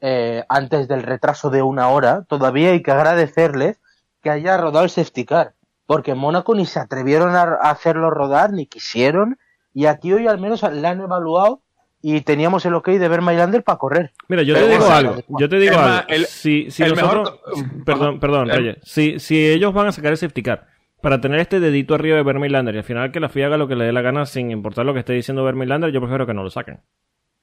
[0.00, 3.80] eh, antes del retraso de una hora, todavía hay que agradecerles
[4.22, 5.54] que haya rodado el safety car,
[5.86, 9.38] porque en Mónaco ni se atrevieron a, hacerlo rodar, ni quisieron,
[9.72, 11.62] y aquí hoy al menos la han evaluado
[12.02, 14.12] y teníamos el ok de ver Mylander para correr.
[14.28, 15.16] Mira, yo te digo algo.
[15.38, 16.08] Yo te digo algo.
[16.08, 17.40] el- si si el nosotros.
[17.54, 18.76] mejor- Perdón, perdón, Reyes.
[18.82, 20.66] Si, si ellos van a sacar el safety car
[21.02, 23.66] para tener este dedito arriba de Vermeilander y al final que la FIA haga lo
[23.68, 26.34] que le dé la gana sin importar lo que esté diciendo Vermeilander, yo prefiero que
[26.34, 26.80] no lo saquen.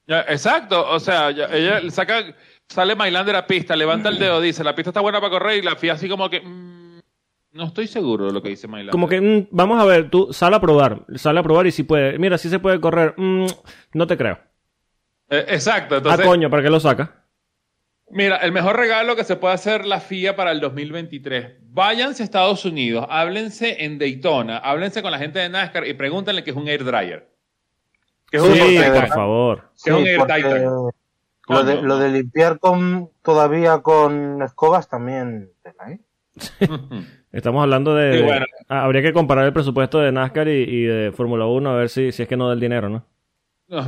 [0.06, 2.34] Ya, exacto, o sea, ella saca,
[2.68, 5.62] sale Mylander a pista, levanta el dedo, dice, la pista está buena para correr y
[5.62, 7.00] la FIA así como que, mm,
[7.52, 8.90] no estoy seguro de lo que dice Mylander.
[8.90, 11.84] Como que, mm, vamos a ver, tú sal a probar, sal a probar y si
[11.84, 12.18] puede.
[12.18, 13.46] Mira, si se puede correr, mm,
[13.94, 14.38] no te creo.
[15.30, 17.24] Eh, exacto, ah, entonces, coño, ¿para qué lo saca?
[18.10, 22.24] mira, el mejor regalo que se puede hacer la FIA para el 2023, váyanse a
[22.24, 26.56] Estados Unidos, háblense en Daytona, háblense con la gente de NASCAR y pregúntenle qué es
[26.56, 27.33] un air dryer.
[28.30, 29.62] ¿Qué es un Sí, por favor.
[29.84, 30.64] Que es un Air porque Titan.
[31.46, 35.50] Lo de, lo de limpiar con todavía con escobas también.
[35.88, 35.98] ¿eh?
[37.32, 38.12] Estamos hablando de.
[38.12, 38.46] Sí, de- bueno.
[38.68, 41.88] ah, habría que comparar el presupuesto de NASCAR y, y de Fórmula 1 a ver
[41.90, 43.04] si, si es que no del dinero, ¿no?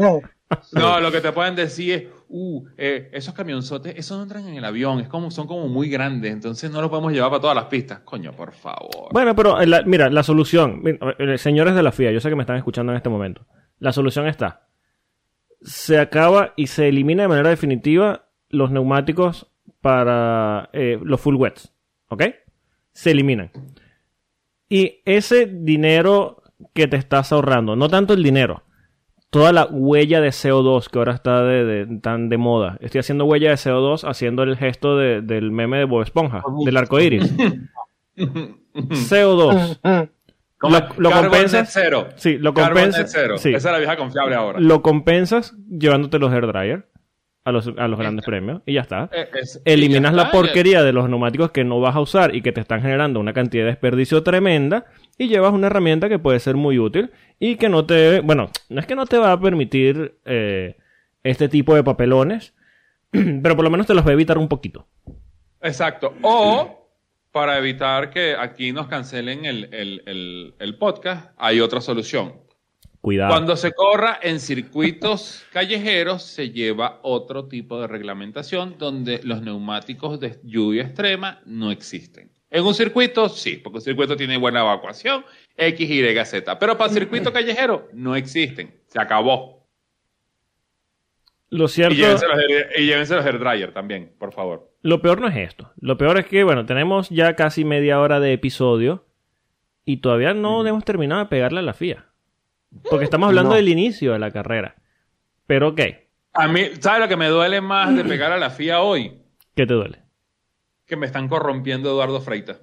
[0.00, 0.20] No.
[0.72, 4.54] No, lo que te pueden decir es, uh, eh, esos camionzotes, esos no entran en
[4.54, 7.56] el avión, es como, son como muy grandes, entonces no los podemos llevar para todas
[7.56, 8.00] las pistas.
[8.00, 9.08] Coño, por favor.
[9.12, 12.28] Bueno, pero eh, la- mira, la solución, mira, eh, señores de la FIA, yo sé
[12.28, 13.46] que me están escuchando en este momento.
[13.78, 14.66] La solución está.
[15.60, 19.46] Se acaba y se elimina de manera definitiva los neumáticos
[19.80, 21.72] para eh, los full wets.
[22.08, 22.22] ¿Ok?
[22.92, 23.50] Se eliminan.
[24.68, 26.42] Y ese dinero
[26.74, 28.62] que te estás ahorrando, no tanto el dinero,
[29.32, 32.76] toda la huella de CO2 que ahora está de, de- tan de moda.
[32.82, 36.76] Estoy haciendo huella de CO2 haciendo el gesto de- del meme de Bob Esponja, del
[36.76, 37.32] arco iris.
[38.74, 39.78] CO2.
[40.58, 42.08] Como lo- lo compensas- Zero.
[42.16, 43.10] Sí, lo Carbon compensas.
[43.12, 43.36] Zero.
[43.38, 44.60] sí, Esa es la vieja confiable ahora.
[44.60, 46.86] lo compensas llevándote los hair dryer
[47.44, 49.10] a los, a los grandes premios y ya está.
[49.12, 52.52] Eh, es- Eliminas la porquería de los neumáticos que no vas a usar y que
[52.52, 54.84] te están generando una cantidad de desperdicio tremenda
[55.22, 58.80] y llevas una herramienta que puede ser muy útil y que no te, bueno, no
[58.80, 60.76] es que no te va a permitir eh,
[61.22, 62.54] este tipo de papelones,
[63.10, 64.86] pero por lo menos te los va a evitar un poquito.
[65.60, 66.14] Exacto.
[66.22, 66.88] O,
[67.30, 72.34] para evitar que aquí nos cancelen el, el- el- el podcast, hay otra solución.
[73.00, 73.30] Cuidado.
[73.32, 80.20] Cuando se corra en circuitos callejeros, se lleva otro tipo de reglamentación donde los neumáticos
[80.20, 82.30] de lluvia extrema no existen.
[82.52, 85.24] En un circuito, sí, porque un circuito tiene buena evacuación,
[85.56, 86.58] X, Y, Z.
[86.58, 88.80] Pero para circuito callejero, no existen.
[88.86, 89.66] Se acabó.
[91.48, 94.70] Lo Y cierto, llévense los, air- y llévense los hair dryer también, por favor.
[94.82, 95.72] lo peor no es esto.
[95.80, 99.06] Lo peor es que, bueno, tenemos ya casi media hora de episodio
[99.84, 102.06] y todavía no hemos terminado de pegarle a la FIA.
[102.88, 103.56] Porque estamos hablando No.
[103.56, 104.76] del inicio de la carrera.
[105.46, 105.80] Pero, ok,
[106.34, 109.18] A mí, ¿sabes lo que me duele más de pegar a la FIA hoy?
[109.54, 110.01] ¿qué te duele?
[110.92, 112.60] Que me están corrompiendo Eduardo Freitas.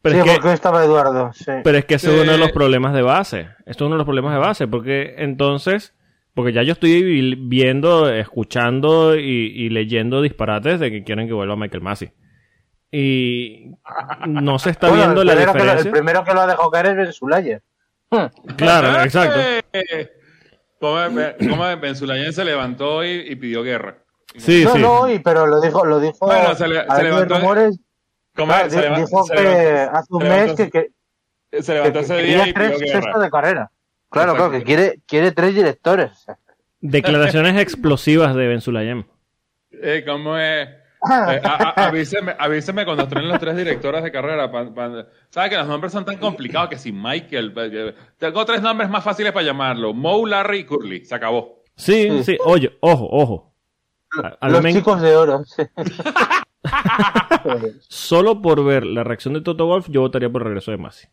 [0.00, 1.32] Pero, sí, es que, porque estaba Eduardo.
[1.34, 1.52] Sí.
[1.62, 3.40] pero es que ese es uno de los problemas de base.
[3.66, 4.66] Esto es uno de los problemas de base.
[4.66, 5.94] Porque entonces,
[6.32, 11.34] porque ya yo estoy vi- viendo, escuchando y, y leyendo disparates de que quieren que
[11.34, 12.10] vuelva Michael Massey.
[12.90, 13.72] Y
[14.26, 15.88] no se está Bueno, viendo el, la lo, diferencia.
[15.88, 17.62] el primero que lo ha dejado caer es Ben Sulayer.
[18.56, 19.40] Claro, exacto.
[20.80, 24.03] Como, Benzulayen se levantó y, y pidió guerra.
[24.36, 24.78] Sí, no, sí.
[24.80, 26.26] no, y- pero lo dijo, lo dijo.
[26.26, 27.78] Bueno, se le- levantó- rumores,
[28.34, 30.70] claro, se di- leva- dijo se que levantó- hace un se mes levantó- que,
[31.50, 33.70] que, se levantó que ese día y tres sextos de carrera.
[34.10, 34.50] Claro, Exacto.
[34.50, 36.26] claro, que quiere, quiere tres directores.
[36.80, 39.04] Declaraciones explosivas de Ben Sulayem.
[39.72, 44.50] Eh, como es, Eh, a- a- avíseme, avíseme cuando estén los tres directores de carrera.
[44.50, 47.54] pa- pa- ¿Sabe que los nombres son tan complicados que si Michael.
[48.18, 51.04] Tengo tres nombres más fáciles para llamarlo: Moe, Larry y Curly.
[51.04, 51.62] Se acabó.
[51.76, 53.53] Sí, sí, oye, ojo, ojo.
[54.22, 55.44] A- a Los me- chicos de oro.
[55.44, 55.62] sí.
[57.88, 61.06] Solo por ver la reacción de Toto Wolf, yo votaría por el regreso de Masi.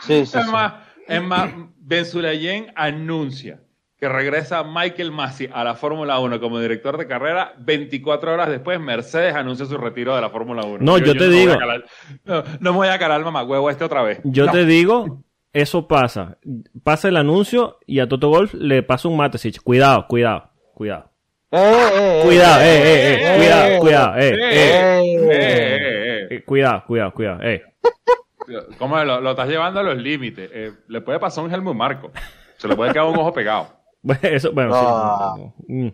[0.00, 0.50] Sí, sí, Es sí.
[0.52, 0.74] más,
[1.06, 3.60] es más, Ben Sulayem anuncia
[3.98, 7.54] que regresa Michael Massey a la Fórmula 1 como director de carrera.
[7.58, 10.78] 24 horas después, Mercedes anuncia su retiro de la Fórmula 1.
[10.80, 11.54] No, yo te digo.
[11.58, 11.84] calar-
[12.24, 14.20] no, no me voy a calar, mamá, huevo, este otra vez.
[14.24, 14.52] Yo No.
[14.52, 15.22] te digo,
[15.52, 16.36] eso pasa.
[16.82, 19.60] Pasa el anuncio y a Toto Wolf le pasa un Matesich.
[19.62, 21.10] Cuidado, cuidado, cuidado.
[21.56, 25.28] Eh, eh, eh, Cuidado, eh, eh, eh, eh, cuidado, eh, cuidado, eh, Eh, eh, eh,
[25.30, 26.26] eh, eh.
[26.30, 27.62] eh, cuidado, cuidado, cuidado, eh.
[28.78, 30.50] ¿Cómo lo, lo estás llevando a los límites?
[30.52, 32.10] Eh, le puede pasar un Helmut Marco.
[32.56, 33.68] Se le puede quedar un ojo pegado.
[34.02, 35.34] Bueno, Eso, bueno, Ah.
[35.36, 35.52] sí.
[35.72, 35.88] Mm.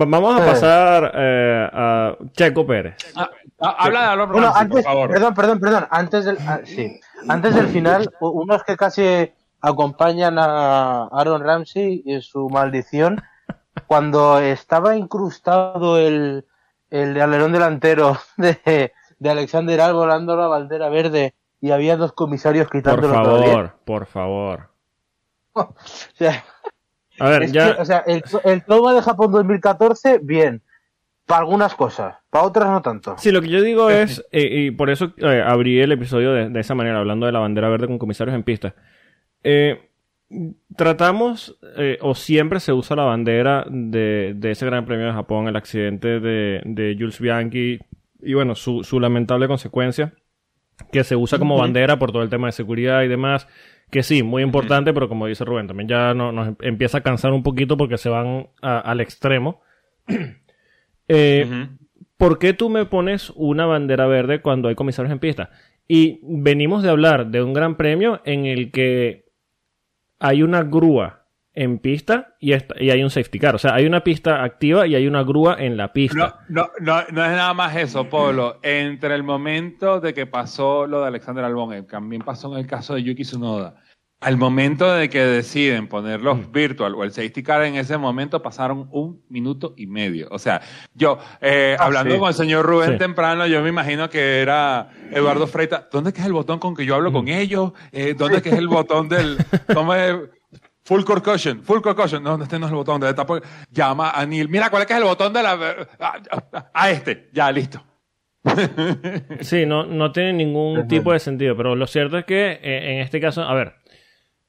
[0.00, 0.50] Va- Vamos a Eh.
[0.50, 2.96] pasar eh, a Checo Pérez.
[3.14, 5.10] Ah, ah, habla de Alonso Bueno, antes, por favor.
[5.10, 11.04] perdón, perdón, perdón, antes del, ah, sí, antes del final, unos que casi acompañan a
[11.12, 13.22] Aaron Ramsey y su maldición,
[13.86, 16.44] cuando estaba incrustado el,
[16.90, 22.66] el alerón delantero de, de Alexander Al volando la bandera verde y había dos comisarios
[22.68, 23.46] Por quitándolo todavía.
[23.52, 24.68] favor, por favor.
[25.54, 25.72] O
[26.14, 26.44] sea,
[27.20, 27.76] A ver, ya.
[27.76, 30.62] que, o sea, el, el toma de Japón 2014, bien,
[31.26, 33.14] para algunas cosas, para otras no tanto.
[33.18, 36.48] Sí, lo que yo digo es, eh, y por eso eh, abrí el episodio de,
[36.50, 38.74] de esa manera, hablando de la bandera verde con comisarios en pista.
[39.44, 39.90] Eh,
[40.76, 45.48] tratamos, eh, o siempre se usa la bandera de, de ese Gran Premio de Japón,
[45.48, 47.78] el accidente de, de Jules Bianchi,
[48.22, 50.14] y bueno, su, su lamentable consecuencia,
[50.90, 53.46] que se usa como bandera por todo el tema de seguridad y demás,
[53.90, 57.32] que sí, muy importante, pero como dice Rubén, también ya no- nos empieza a cansar
[57.32, 59.60] un poquito porque se van a- al extremo.
[61.06, 61.68] Eh.
[62.16, 65.50] ¿por qué tú me pones una bandera verde cuando hay comisarios en pista?
[65.86, 69.23] Y venimos de hablar de un gran premio en el que
[70.26, 71.20] hay una grúa
[71.56, 73.54] en pista y, esta- y hay un safety car.
[73.54, 76.40] O sea, hay una pista activa y hay una grúa en la No, pista.
[76.48, 78.58] no, no, no es nada más eso, Pablo.
[78.62, 82.66] Entre el momento de que pasó lo de Alexander Albon, eh, también pasó en el
[82.66, 83.76] caso de Yuki Tsunoda,
[84.24, 86.24] al momento de que deciden poner Mm.
[86.24, 90.28] los virtual o el safety car en ese momento pasaron un minuto y medio.
[90.30, 90.60] O sea,
[90.94, 92.18] yo, eh, Ah, hablando sí.
[92.20, 92.98] con el señor Rubén Sí.
[92.98, 95.88] temprano, yo me imagino que era Eduardo Freita.
[95.92, 97.72] ¿Dónde es que es el botón con que yo hablo con ellos?
[97.92, 99.36] Eh, ¿Dónde es que es el botón del...
[100.86, 102.22] Full concussion, full concussion.
[102.22, 103.24] No, este no es el botón de esta.
[103.70, 104.50] Llama a Neil.
[104.50, 105.52] Mira, ¿cuál es que es el botón de la.
[105.98, 106.18] A,
[106.52, 107.30] a- a este.
[107.32, 107.82] Ya, listo.
[109.40, 112.98] Sí, no, no tiene ningún tipo de sentido, pero lo cierto es que eh, en
[113.00, 113.76] este caso, a ver,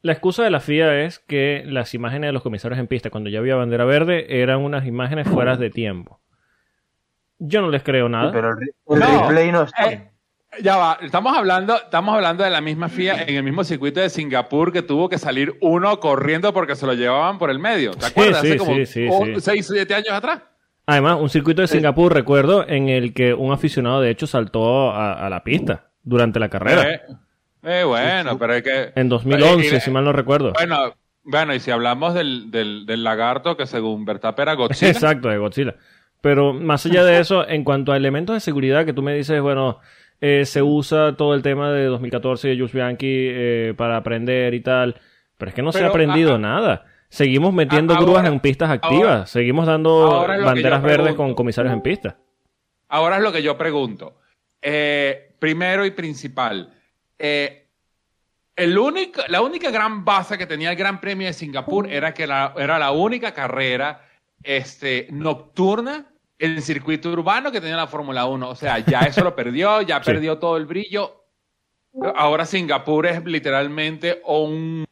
[0.06, 3.32] la excusa de la FIA es que las imágenes de los comisarios en pista cuando
[3.32, 6.20] ya había bandera verde eran unas imágenes fuera de tiempo.
[7.40, 8.32] Yo no les creo nada.
[8.32, 9.92] Pero el, el No, replay no está.
[9.92, 10.12] Eh,
[10.62, 14.12] ya va, estamos hablando, estamos hablando de la misma FIA en el mismo circuito de
[14.12, 17.90] Singapur que tuvo que salir uno corriendo porque se lo llevaban por el medio.
[17.96, 18.42] ¿Te acuerdas?
[18.42, 19.34] sí, Hace como sí, sí, oh, sí.
[19.40, 20.44] seis, siete años atrás.
[20.86, 25.14] Además, un circuito de Singapur, recuerdo, en el que un aficionado de hecho saltó a,
[25.14, 26.92] a la pista durante la carrera.
[26.94, 27.02] Eh,
[27.66, 28.92] eh, bueno, pero es que.
[28.96, 30.54] En 2011, Eh, si mal no recuerdo.
[30.54, 34.92] Bueno, bueno, y si hablamos del, del, del lagarto que según Verstappen era Godzilla.
[34.92, 35.76] Exacto, de Godzilla.
[36.22, 39.40] Pero más allá de eso, en cuanto a elementos de seguridad que tú me dices,
[39.42, 39.80] bueno,
[40.22, 44.62] eh, se usa todo el tema de 2014 de Jules Bianchi eh, para aprender y
[44.62, 44.96] tal.
[45.38, 46.86] Pero es que no se ha aprendido nada.
[47.10, 49.08] Seguimos metiendo grúas en pistas activas.
[49.08, 51.18] ahora- Seguimos dando banderas verdes pregunto.
[51.18, 52.18] con comisarios en pista.
[52.90, 54.18] Ahora es lo que yo pregunto.
[54.62, 56.70] Eh, primero y principal,
[57.20, 57.68] eh,
[58.56, 62.26] el único, la única gran base que tenía el Gran Premio de Singapur era que
[62.26, 64.02] la- era la única carrera
[64.44, 66.06] este, nocturna
[66.40, 68.50] en circuito urbano que tenía la Fórmula 1.
[68.50, 70.12] O sea, ya eso lo perdió, ya Sí.
[70.12, 71.24] perdió todo el brillo.
[72.16, 74.86] Ahora Singapur es literalmente un,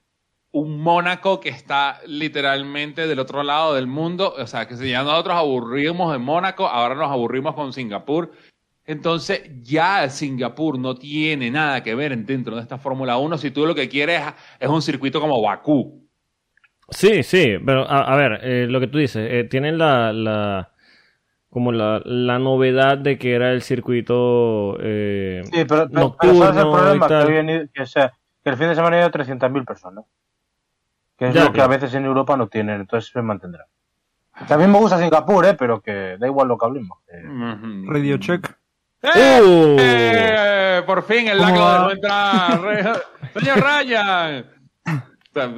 [0.51, 4.33] un Mónaco que está literalmente del otro lado del mundo.
[4.37, 8.31] O sea, que si ya nosotros aburrimos de Mónaco, ahora nos aburrimos con Singapur.
[8.85, 13.51] Entonces ya Singapur no tiene nada que ver en- dentro de esta Fórmula 1 si
[13.51, 14.21] tú lo que quieres
[14.59, 16.05] es un circuito como Bakú.
[16.89, 20.69] Sí, sí, pero a, a ver, eh, lo que tú dices, eh, tienen la, la
[21.49, 26.39] como la, la novedad de que era el circuito eh, Sí, pero, pero- pero nocturno
[26.45, 26.95] ¿sabes el problema?
[26.95, 27.27] y Que, tal.
[27.27, 28.11] hoy en que, o sea,
[28.43, 30.03] que el fin de semana ha ido 300.000 personas.
[31.17, 31.71] Que es Ya, lo que claro.
[31.71, 33.65] a veces en Europa no tienen, entonces se mantendrá.
[34.47, 35.53] También me gusta Singapur, ¿eh?
[35.53, 36.97] pero que da igual lo que hablemos.
[37.07, 37.21] Eh.
[37.85, 38.47] Radio check.
[39.03, 39.41] ¡Eh!
[39.41, 39.75] ¡Uh!
[39.79, 40.81] ¡Eh!
[40.85, 42.61] Por fin el ¿Cómo lago entrar.
[42.61, 42.83] Re-
[43.39, 44.45] Señor Ryan.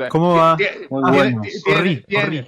[0.10, 0.58] ¿Cómo va?
[0.58, 1.41] Tie- Muy tiene- bueno.
[1.41, 2.47] tiene- Corrí, tiene- corrí.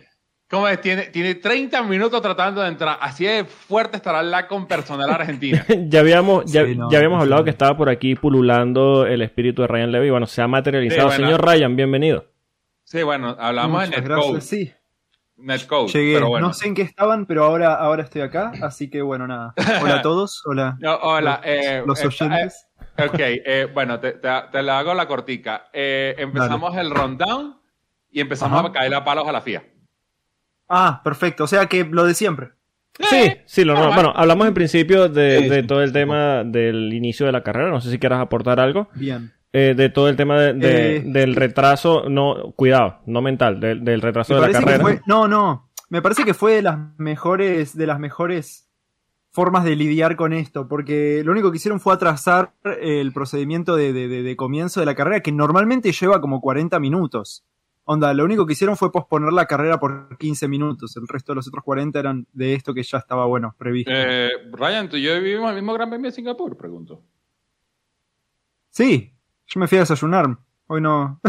[0.50, 0.80] ¿Cómo es?
[0.80, 2.98] Tiene, tiene 30 minutos tratando de entrar.
[3.02, 5.66] Así de fuerte estará la con personal argentina.
[5.90, 9.22] ya habíamos, ya, Sí, no, ya habíamos no hablado que estaba por aquí pululando el
[9.22, 10.10] espíritu de Ryan Levy.
[10.10, 11.10] Bueno, se ha materializado.
[11.12, 11.26] Sí, bueno.
[11.38, 12.26] Señor Ryan, bienvenido.
[12.86, 14.22] Sí, bueno, hablamos de Muchas Netcode.
[14.32, 14.46] gracias.
[14.46, 14.74] Sí,
[15.38, 16.14] Netcode, llegué.
[16.16, 16.48] pero bueno.
[16.48, 18.52] No sé en qué estaban, pero ahora, ahora estoy acá.
[18.62, 19.54] Así que bueno, nada.
[19.82, 20.42] Hola a todos.
[20.46, 20.78] Hola.
[20.80, 22.68] No, hola, los, eh, los oyentes.
[22.98, 25.66] eh, ok, eh, bueno, te, te, te la hago la cortica.
[25.74, 27.56] Eh, empezamos el rundown
[28.10, 28.70] y empezamos Ajá.
[28.70, 29.64] a caer a palos a la FIA.
[30.70, 31.44] Ah, perfecto.
[31.44, 32.50] O sea que lo de siempre.
[33.00, 33.90] Sí, sí, lo normal.
[33.92, 34.06] normal.
[34.06, 37.70] Bueno, hablamos en principio de, Sí, de todo el tema del inicio de la carrera.
[37.70, 38.90] No sé si quieras aportar algo.
[38.96, 39.32] Bien.
[39.54, 41.04] Eh, de todo el tema de- de- Eh.
[41.06, 44.84] del retraso, no, cuidado, no mental, del, del retraso Me de la parece que carrera.
[44.84, 45.02] fue.
[45.08, 45.70] No, no.
[45.90, 48.70] Me parece que fue de las mejores, de las mejores
[49.32, 53.94] formas de lidiar con esto, porque lo único que hicieron fue atrasar el procedimiento de,
[53.94, 57.46] de- de- de comienzo de la carrera, que normalmente lleva como 40 minutos.
[57.86, 60.98] Onda, lo único que hicieron fue posponer la carrera por 15 minutos.
[60.98, 63.92] El resto de los otros 40 eran de esto que ya estaba, bueno, previsto.
[63.94, 66.58] Eh, Ryan, ¿tú y yo vivimos el mismo Gran Premio de Singapur?
[66.58, 67.02] Pregunto.
[68.70, 69.14] Sí,
[69.48, 70.38] yo me fui a desayunar.
[70.68, 71.20] Hoy no.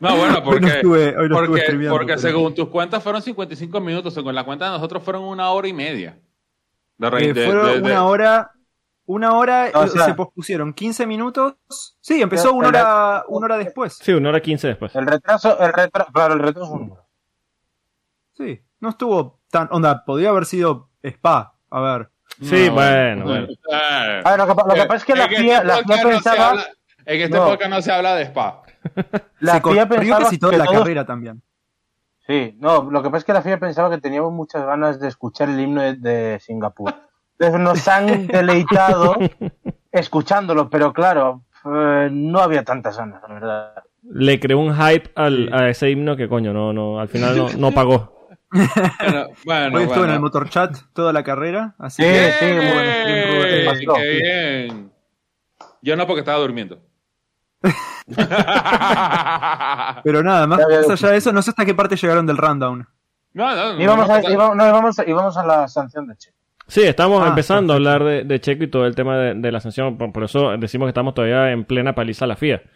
[0.00, 2.68] No, bueno, Hoy porque, no estuve, hoy no estuve porque, streameando, porque pero- según tus
[2.68, 6.18] cuentas fueron 55 minutos, según la cuenta de nosotros fueron una hora y media.
[6.98, 8.50] De Eh, de- fueron de- de- una hora.
[9.06, 11.54] Una hora O eh, sea- se pospusieron 15 minutos.
[12.00, 13.98] Sí, empezó una hora, una hora después.
[14.00, 14.94] Sí, una hora quince después.
[14.96, 17.06] El retraso, el retraso, claro, el retraso es un número.
[18.32, 19.68] Sí, no estuvo tan.
[19.70, 21.54] Onda, podría haber sido Spa.
[21.70, 22.08] A ver.
[22.40, 23.46] Sí, No, bueno, bueno.
[23.70, 25.76] Eh, A ver, lo que, pa- lo que eh, pasa es que la FIA, la
[25.84, 26.64] FIA pensaba,
[27.06, 27.46] En este No.
[27.46, 28.62] podcast no se habla de spa.
[29.40, 31.42] la se FIA pensaba casi toda que la todos- carrera también.
[32.26, 35.08] Sí, no, lo que pasa es que la FIA pensaba que teníamos muchas ganas de
[35.08, 36.94] escuchar el himno de, de Singapur.
[37.38, 39.16] Entonces nos han deleitado
[39.92, 43.74] escuchándolo, pero claro, eh, no había tantas ganas, la verdad.
[44.10, 47.48] Le creó un hype al, a ese himno que coño, no, no, al final no,
[47.58, 48.14] no pagó.
[48.50, 50.14] Bueno, bueno, Hoy estuve en bueno.
[50.14, 51.74] el motorchat toda la carrera.
[51.78, 52.32] Así Sí, que.
[52.38, 53.96] sí, bueno, bien, Rubén.
[53.96, 54.92] ¡Qué bien!
[55.82, 56.78] Yo no, porque estaba durmiendo.
[60.04, 62.86] Pero nada, más, allá de eso, no sé hasta qué parte llegaron del rundown.
[63.32, 63.82] no, no, no.
[63.82, 64.66] Íbamos no, a, no, íbamos, no,
[65.06, 66.30] íbamos a, la sanción de Che.
[66.66, 69.52] Sí, estamos Ah, empezando a hablar de, de Checo y todo el tema de, de
[69.52, 69.98] la sanción.
[69.98, 72.62] Por, por eso decimos que estamos todavía en plena paliza a la FIA.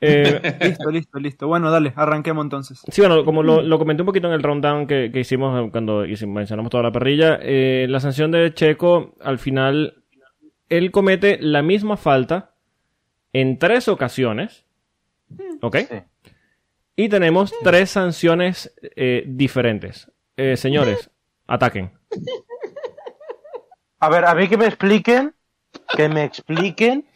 [0.00, 1.46] Eh, Listo, listo, listo.
[1.48, 2.82] Bueno, dale, arranquemos entonces.
[2.88, 6.04] Sí, bueno, como lo, lo comenté un poquito en el rundown que, que hicimos cuando
[6.04, 10.02] hicimos- mencionamos toda la parrilla, eh, la sanción de Checo, al final,
[10.68, 12.50] él comete la misma falta
[13.34, 14.64] en tres ocasiones,
[15.60, 15.76] ¿ok?
[15.88, 16.02] Sí.
[16.96, 20.10] Y tenemos tres sanciones eh, diferentes.
[20.36, 21.10] Eh, señores,
[21.46, 21.90] ataquen.
[24.00, 25.34] A ver, a mí que me expliquen,
[25.96, 27.06] que me expliquen.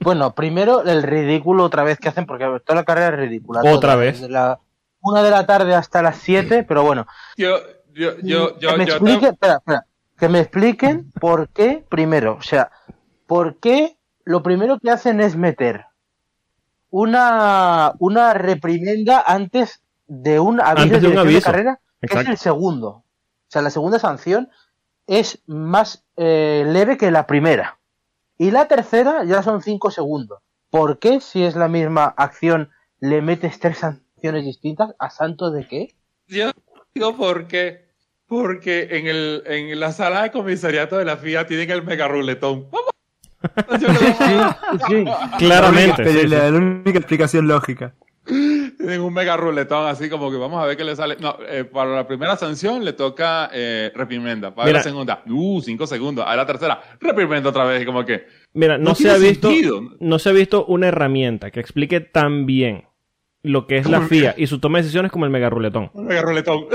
[0.00, 3.28] Bueno, primero el ridículo otra vez que hacen, porque a ver, toda la carrera es
[3.28, 3.60] ridícula.
[3.60, 4.20] Otra toda, vez.
[4.20, 4.58] desde la
[5.00, 7.06] una de la tarde hasta las 7, pero bueno.
[7.36, 7.58] Yo,
[7.92, 9.86] yo, yo, yo, que me yo expliquen, tengo- espera, espera,
[10.18, 12.70] que me expliquen por qué, primero, o sea,
[13.26, 13.96] por qué
[14.28, 15.86] lo primero que hacen es meter
[16.90, 21.44] una, una reprimenda antes de un aviso Antes de un aviso.
[21.46, 22.24] carrera, que Exacto.
[22.24, 22.88] es el segundo.
[22.88, 23.04] O
[23.48, 24.50] sea, la segunda sanción
[25.06, 27.78] es más eh, leve que la primera.
[28.36, 30.40] Y la tercera ya son cinco segundos.
[30.68, 34.94] ¿Por qué, si es la misma acción, le metes tres sanciones distintas?
[34.98, 35.94] ¿A santo de qué?
[36.26, 36.50] Yo
[36.94, 37.88] digo por qué.
[38.26, 42.68] Porque en, el, en la sala de comisariato de la FIA tienen el mega ruletón.
[42.70, 42.90] Vamos.
[44.88, 45.04] Sí.
[45.38, 46.04] Claramente.
[46.04, 46.26] La sí, única, sí.
[46.28, 47.94] la única explicación lógica.
[48.26, 51.16] Tienen un mega ruletón así como que vamos a ver qué le sale.
[51.18, 54.54] No, eh, para la primera sanción le toca eh, reprimenda.
[54.54, 54.78] Para Mira.
[54.80, 56.24] la segunda, uh, cinco segundos.
[56.28, 57.86] A la tercera, reprimenda otra vez.
[57.86, 58.26] Como que.
[58.52, 59.80] Mira, no, No se ha visto, sentido.
[60.00, 62.84] no se ha visto una herramienta que explique tan bien
[63.42, 65.90] lo que es la FIA y su toma de decisiones como el mega ruletón.
[65.94, 66.66] Un mega ruletón.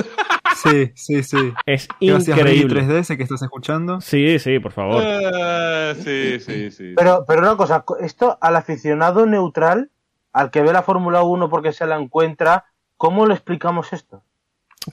[0.64, 1.53] Sí, sí, sí.
[1.66, 2.84] Es Gracias, increíble.
[2.84, 3.99] 3D, ese que estás escuchando.
[4.01, 5.01] Sí, sí, por favor.
[5.05, 6.93] Eh, sí, sí, sí.
[6.95, 9.89] Pero, pero una cosa, esto al aficionado neutral,
[10.32, 12.66] al que ve la Fórmula 1 porque se la encuentra,
[12.97, 14.24] ¿cómo le explicamos esto?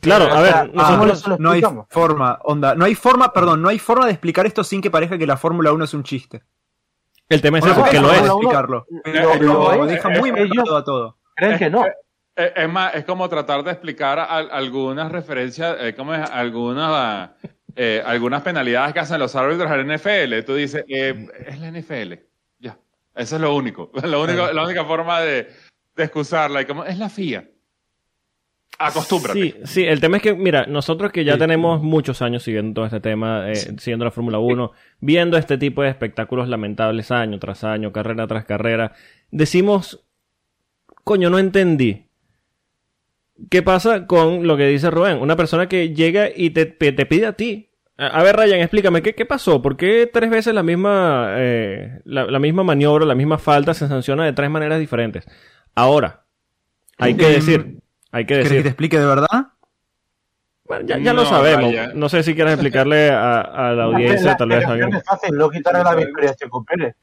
[0.01, 2.75] Claro, o a ver, ah, nosotros, no se lo No hay forma, onda.
[2.77, 5.37] No hay forma, perdón, no hay forma de explicar esto sin que parezca que la
[5.37, 6.43] Fórmula 1 es un chiste.
[7.29, 8.21] el tema es O sea, eso, no que lo es.
[8.23, 8.87] explicarlo.
[9.05, 9.91] Lo- Lo, lo es.
[9.91, 11.17] deja muy Ellos marcado a todo.
[11.35, 11.85] creen que no.
[12.43, 16.29] Eh, Es más, es como tratar de explicar al- algunas referencias, eh, ¿cómo es?
[16.31, 17.31] Algunas,
[17.77, 20.43] eh, algunas penalidades que hacen los árbitros del NFL.
[20.45, 22.15] Tú dices, eh, es la NFL.
[22.59, 22.79] Ya.
[23.15, 23.91] Eso es lo único.
[24.05, 25.49] Lo único la única forma de,
[25.97, 26.63] de excusarla.
[26.63, 27.45] Y como, es la FIA.
[28.79, 29.39] Acostúmbrate.
[29.41, 31.39] Sí, sí, el tema es que, mira, nosotros que ya Sí.
[31.41, 35.83] tenemos muchos años siguiendo todo este tema, eh, siguiendo la Fórmula 1, viendo este tipo
[35.83, 38.93] de espectáculos lamentables año tras año, carrera tras carrera,
[39.31, 40.03] decimos,
[41.05, 42.07] coño, no entendí.
[43.49, 45.19] ¿Qué pasa con lo que dice Rubén?
[45.19, 47.69] Una persona que llega y te, te- te pide a ti.
[47.97, 49.61] A ver, Ryan, explícame, ¿qué, qué pasó?
[49.61, 53.89] ¿Por qué tres veces la misma, eh, la, la misma maniobra, la misma falta se
[53.89, 55.27] sanciona de tres maneras diferentes?
[55.75, 56.25] Ahora,
[56.99, 57.81] hay que Em, decir,
[58.11, 59.29] hay que ¿Querés que te decir, explique de verdad?
[60.65, 61.71] bueno, ya, ya No, lo sabemos.
[61.73, 61.99] Ryan.
[61.99, 64.99] No sé si quieres explicarle a, a la audiencia, La tal vez a explicación alguien.
[65.01, 66.95] es fácil, no quitarle la victoria a Checo Pérez.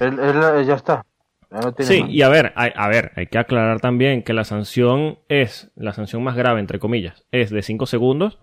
[0.00, 1.04] Él- él- ya está.
[1.52, 2.10] Ya no tiene Sí, más.
[2.10, 5.92] y a ver, hay, a ver, hay que aclarar también que la sanción es, la
[5.92, 8.38] sanción más grave, entre comillas, es de 5 segundos,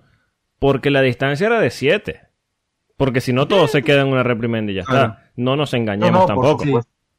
[0.60, 2.22] porque la distancia era de 7.
[2.98, 5.32] Porque si no, todo se queda en una reprimenda y ya está.
[5.38, 6.66] No nos No, engañemos no, tampoco.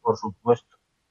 [0.02, 0.66] Por supuesto,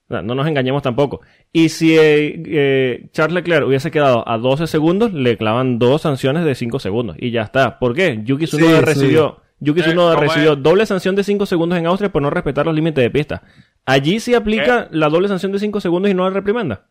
[0.07, 1.21] por No nos engañemos tampoco.
[1.51, 6.45] Y si eh, eh, Charles Leclerc hubiese quedado a 12 segundos, le clavan dos sanciones
[6.45, 7.15] de 5 segundos.
[7.19, 7.80] Y ya está.
[7.80, 8.19] ¿Por qué?
[8.23, 11.88] Yuki Tsunoda Sí, recibió, Yuki Eh, Tsunoda ¿cómo recibió doble sanción de 5 segundos en
[11.88, 13.41] Austria por no respetar los límites de pista.
[13.86, 16.88] Allí sí aplica la doble sanción de 5 segundos y no la reprimenda.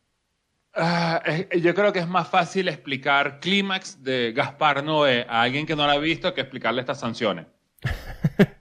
[0.75, 1.23] Ah,
[1.61, 5.85] yo creo que es más fácil explicar Clímax de Gaspar Noé a alguien que no
[5.87, 7.47] lo ha visto que explicarle estas sanciones.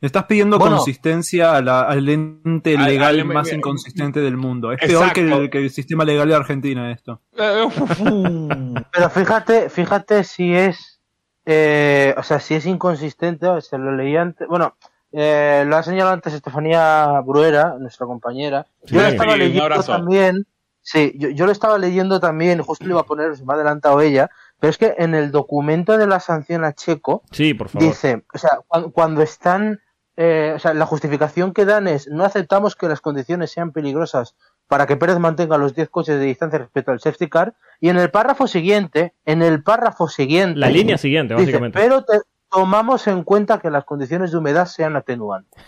[0.00, 0.76] Estás pidiendo Bueno.
[0.76, 4.70] consistencia a la- al ente Al- legal al- más me- inconsistente del mundo.
[4.70, 7.20] Es peor que el, que el sistema legal de Argentina esto.
[7.36, 7.64] Eh.
[8.92, 11.00] Pero fíjate, fíjate si es,
[11.46, 14.76] eh, o sea, si es inconsistente, se lo leí antes, bueno,
[15.12, 18.66] eh, lo ha señalado antes Estefanía Bruera, nuestra compañera.
[18.82, 18.96] Yo Sí.
[18.96, 20.46] lo estaba Sí, leyendo también,
[20.82, 23.56] sí, yo, yo lo estaba leyendo también, justo lo iba a poner, se me ha
[23.56, 24.30] adelantado ella,
[24.60, 27.88] pero es que en el documento de la sanción a Checo, Sí, por favor.
[27.88, 29.80] dice, o sea, cuan- cuando, están,
[30.16, 34.34] eh, o sea, la justificación que dan es, no aceptamos que las condiciones sean peligrosas
[34.66, 37.96] para que Pérez mantenga los 10 coches de distancia respecto al safety car, y en
[37.96, 41.78] el párrafo siguiente, en el párrafo siguiente, La línea siguiente, dice, básicamente.
[41.78, 45.62] pero te- tomamos en cuenta que las condiciones de humedad sean atenuantes.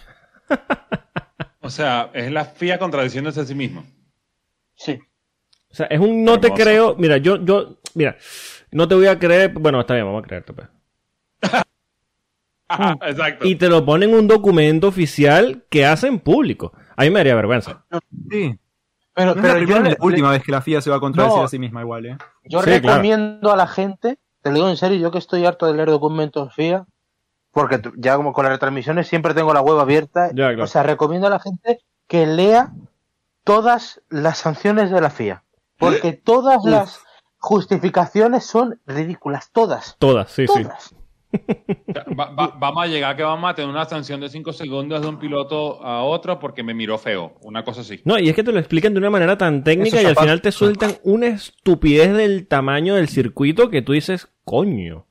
[1.62, 3.84] O sea, es la FIA contradiciéndose a sí mismo.
[4.74, 4.98] Sí.
[5.70, 6.96] O sea, es un no te creo.
[6.96, 8.16] Mira, yo, yo, mira,
[8.72, 9.52] no te voy a creer.
[9.52, 10.52] Bueno, está bien, vamos a creerte.
[10.54, 10.66] pues.
[12.66, 13.46] Ajá, exacto.
[13.46, 16.72] Y te lo ponen en un documento oficial que hacen público.
[16.96, 17.84] A mí me daría vergüenza.
[18.30, 18.58] Sí.
[19.14, 20.90] Pero, No es pero la yo, primera le- la última vez que la FIA se
[20.90, 21.44] va a contradecir No.
[21.44, 22.16] a sí misma igual, ¿eh?
[22.44, 25.66] yo Sí, recomiendo a la gente, te lo digo en serio, yo que estoy harto
[25.66, 26.86] de leer documentos FIA,
[27.52, 30.64] porque ya como con las retransmisiones siempre tengo la web abierta, Ya, claro.
[30.64, 32.72] o sea, recomiendo a la gente que lea
[33.44, 35.44] todas las sanciones de la FIA,
[35.78, 37.00] porque todas las
[37.38, 40.66] justificaciones son ridículas, todas, Todas, sí, sí.
[41.30, 42.06] Todas.
[42.18, 45.08] Va- va- vamos a llegar que vamos a tener una sanción de 5 segundos de
[45.08, 47.34] un piloto a otro porque me miró feo.
[47.42, 48.00] Una cosa así.
[48.04, 50.40] No, y es que te lo explican de una manera tan técnica y al final
[50.40, 55.06] te sueltan una estupidez del tamaño del circuito que tú dices, coño.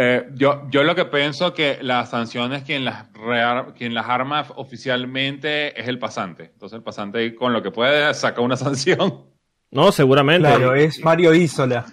[0.00, 4.46] Eh, yo, yo lo que pienso que las sanciones quien las, rear- quien las arma
[4.54, 6.50] oficialmente es el pasante.
[6.52, 9.24] Entonces el pasante con lo que puede saca una sanción.
[9.70, 10.48] No, seguramente.
[10.48, 11.84] Claro, es Mario Isola.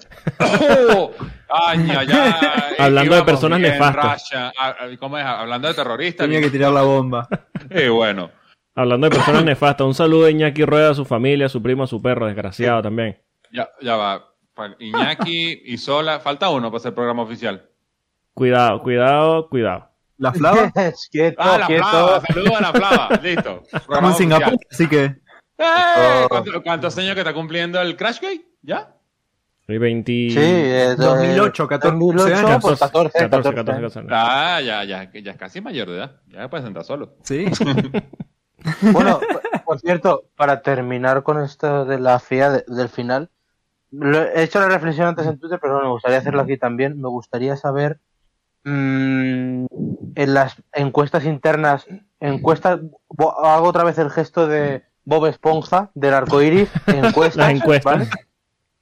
[2.79, 4.13] Hablando de personas nefastas.
[4.23, 4.51] Russia.
[4.59, 5.25] Ah, ah, ¿Cómo es?
[5.25, 6.25] Hablando de terroristas.
[6.25, 7.27] Tenía que tirar la bomba.
[7.69, 8.29] Eh, bueno.
[8.75, 11.83] Hablando de personas nefastas, un saludo a Iñaki Rueda, a su familia, a su primo,
[11.83, 13.19] a su perro, desgraciado también.
[13.51, 14.23] Ya, ya va.
[14.79, 16.19] Iñaki y Sola.
[16.19, 17.67] Falta uno para ser programa oficial.
[18.33, 19.89] Cuidado, cuidado, cuidado.
[20.17, 20.71] ¿La flava?
[21.11, 21.83] quieto, Ah, la quieto.
[21.89, 22.21] flava.
[22.21, 23.09] Saludos a la flava.
[23.23, 23.63] Listo.
[23.73, 25.03] Estamos en Singapur, así que...
[25.57, 26.25] ¡Eh!
[26.29, 28.45] ¿Cuánto- ¿Cuántos años que está cumpliendo el Crash Gate?
[28.61, 28.94] ¿Ya?
[29.67, 30.11] Soy 20...
[30.11, 32.57] Sí, eh, 2008, 14 2008, años.
[32.61, 34.07] pues 14, 14, 14, 14, 14.
[34.11, 36.11] Ah, ya, ya, ya es casi mayor de edad.
[36.27, 37.15] Ya se puede sentar solo.
[37.23, 37.45] Sí.
[38.93, 39.19] Bueno,
[39.63, 43.29] por cierto, para terminar con esto de la FIA de- del final,
[43.91, 46.99] lo- he hecho la reflexión antes en Twitter, pero bueno, me gustaría hacerlo aquí también.
[46.99, 47.99] Me gustaría saber
[48.63, 49.65] mm,
[50.15, 51.85] en las encuestas internas,
[52.19, 57.83] encuestas, bo- hago otra vez el gesto de Bob Esponja del arco iris, encuestas, encuestas.
[57.99, 58.09] ¿vale?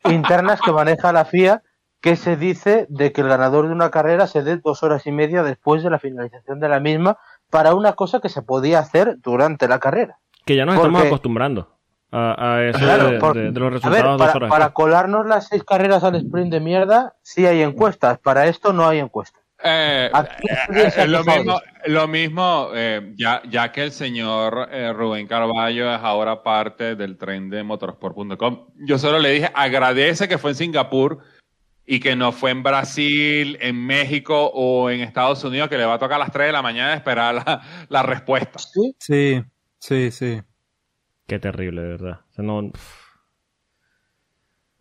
[0.06, 1.62] Internas que maneja la FIA,
[2.02, 5.12] que se dice de que el ganador de una carrera se dé dos horas y
[5.12, 7.18] media después de la finalización de la misma
[7.50, 10.18] para una cosa que se podía hacer durante la carrera.
[10.46, 11.70] Que ya nos Porque- estamos acostumbrando
[12.12, 14.50] a, a eso Claro, de, por- de- de los A ver, resultados dos para, horas
[14.50, 18.20] para colarnos las seis carreras al sprint de mierda, sí hay encuestas.
[18.20, 19.42] Para esto no hay encuestas.
[19.64, 24.92] Eh, Aquí eh, eh, lo mismo, lo mismo eh, ya, ya que el señor eh,
[24.92, 30.38] Rubén Carballo es ahora parte del tren de motorsport.com, yo solo le dije, agradece que
[30.38, 31.20] fue en Singapur
[31.86, 35.94] y que no fue en Brasil, en México o en Estados Unidos, que le va
[35.96, 38.60] a tocar a las 3 de la mañana esperar la, la respuesta.
[38.60, 38.96] Sí.
[39.00, 39.44] Sí,
[39.80, 40.42] sí, sí.
[41.28, 42.20] Qué terrible, de verdad.
[42.30, 42.72] O sea, no-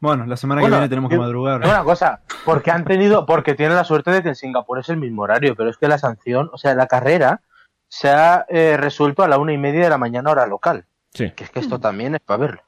[0.03, 1.63] Bueno, la semana Bueno, que viene tenemos que madrugar.
[1.63, 4.89] Es una cosa, porque han tenido, porque tienen la suerte de que en Singapur es
[4.89, 7.41] el mismo horario, pero es que la sanción, o sea, la carrera
[7.87, 10.87] se ha eh, resuelto a la una y media de la mañana hora local.
[11.15, 11.31] Sí.
[11.37, 12.63] Que es que esto también es para verlo.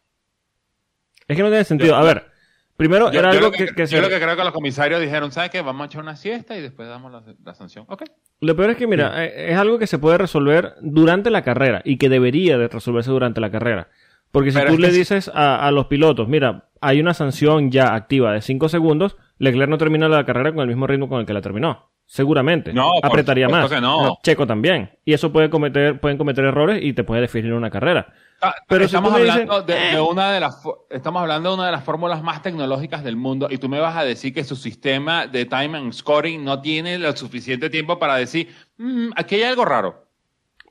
[1.27, 1.97] Es que no tiene sentido.
[1.97, 2.31] A ver,
[2.77, 5.33] Primero, Yo, era yo algo lo que, yo lo que creo que los comisarios dijeron,
[5.33, 5.61] ¿sabes qué?
[5.61, 7.85] Vamos a echar una siesta y después damos la, la sanción.
[7.89, 8.03] Ok.
[8.41, 11.83] Lo peor es que, mira, eh, es algo que se puede resolver durante la carrera
[11.85, 13.89] y que debería de resolverse durante la carrera.
[14.33, 17.95] Porque si Pero tú le dices a, a los pilotos, mira, hay una sanción ya
[17.95, 21.27] activa de 5 segundos, Leclerc no termina la carrera con el mismo ritmo con el
[21.27, 21.91] que la terminó.
[22.07, 22.73] Seguramente.
[22.75, 23.71] No, Apretaría más.
[23.71, 24.19] que no.
[24.23, 24.91] Checo también.
[25.07, 28.13] Y eso puede cometer, pueden cometer errores y te puede definir una carrera.
[28.43, 29.89] Ah, Pero estamos hablando dices, "Eh".
[29.91, 33.17] de, de una de las estamos hablando de una de las fórmulas más tecnológicas del
[33.17, 36.61] mundo y tú me vas a decir que su sistema de time and scoring no
[36.61, 40.05] tiene lo suficiente tiempo para decir "Mm, aquí hay algo raro.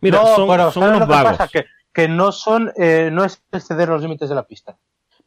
[0.02, 1.38] Mira, no, son, pero son ¿sabes unos lo que vagos.
[1.38, 1.48] pasa?
[1.52, 4.78] Que, que no son, eh, no es exceder los límites de la pista.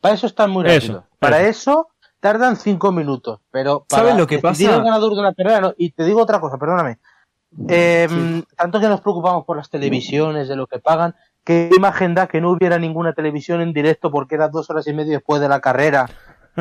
[0.06, 1.04] Para eso están muy Eso, rápido.
[1.18, 1.48] Para eso.
[1.48, 1.88] eso
[2.20, 3.40] tardan cinco minutos.
[3.50, 4.62] Pero para ¿Sabes lo que pasa?
[4.62, 5.74] el ganador de una carrera, no.
[5.76, 6.98] Y te digo otra cosa, perdóname.
[7.68, 12.26] Eh, Tanto que nos preocupamos por las televisiones, de lo que pagan, ¿qué imagen da
[12.26, 15.48] que no hubiera ninguna televisión en directo porque era dos horas y media después de
[15.48, 16.08] la carrera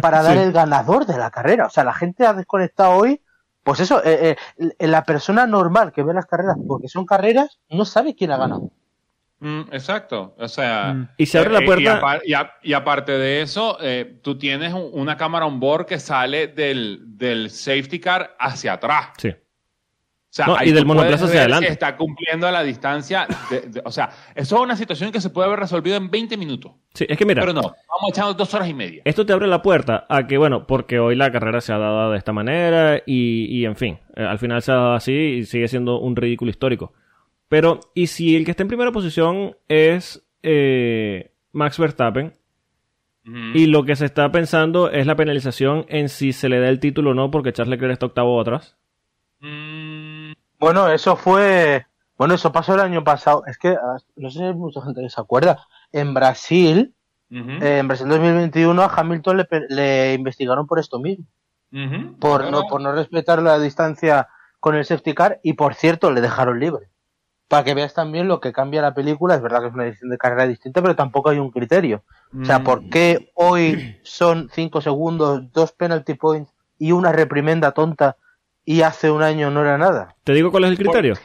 [0.01, 1.67] para dar el ganador de la carrera?
[1.67, 3.21] O sea, la gente ha desconectado hoy.
[3.63, 7.83] Pues eso, eh, eh, la persona normal que ve las carreras porque son carreras no
[7.85, 8.71] sabe quién ha ganado.
[9.39, 10.33] Mm, exacto.
[10.39, 10.93] O sea.
[10.93, 11.09] Mm.
[11.17, 14.19] Y se abre la eh, puerta- Y, apar- y a- y aparte de eso, eh,
[14.23, 19.09] tú tienes un- una cámara on board que sale del, del safety car hacia atrás.
[19.17, 19.29] Sí.
[19.29, 21.67] O sea, No, y del monoplaza hacia adelante.
[21.67, 23.25] si está cumpliendo la distancia.
[23.49, 26.35] de- de- o sea, eso es una situación que se puede haber resolvido en 20
[26.35, 26.73] minutos.
[26.93, 29.01] Sí, es que mira, Pero no, vamos echando dos horas y media.
[29.05, 32.11] esto te abre la puerta a que, bueno, porque hoy la carrera se ha dado
[32.11, 35.45] de esta manera y, y en fin, eh, al final se ha dado así y
[35.45, 36.93] sigue siendo un ridículo histórico.
[37.47, 42.33] Pero, ¿y si el que está en primera posición es eh, Max Verstappen
[43.55, 46.79] y lo que se está pensando es la penalización en si se le da el
[46.79, 48.77] título o no porque Charles Leclerc está octavo atrás?
[49.39, 51.87] Mm, Bueno, eso fue.
[52.17, 53.43] Bueno, eso pasó el año pasado.
[53.47, 55.65] Es que ah, no sé si hay mucha gente que se acuerda.
[55.91, 56.93] En Brasil,
[57.31, 61.25] ujú, eh, en Brasil 2021, a Hamilton le, investigaron por esto mismo.
[62.19, 62.51] Por Claro.
[62.51, 64.27] no, por no respetar la distancia
[64.59, 66.89] con el safety car y por cierto, le dejaron libre.
[67.47, 69.35] Para que veas también lo que cambia la película.
[69.35, 72.03] Es verdad que es una edición de carrera distinta, pero tampoco hay un criterio.
[72.41, 72.63] O sea, Mm.
[72.63, 78.17] ¿por qué hoy son 5 segundos, dos penalty points y una reprimenda tonta
[78.65, 80.15] y hace un año no era nada?
[80.23, 81.15] ¿Te digo cuál es el criterio?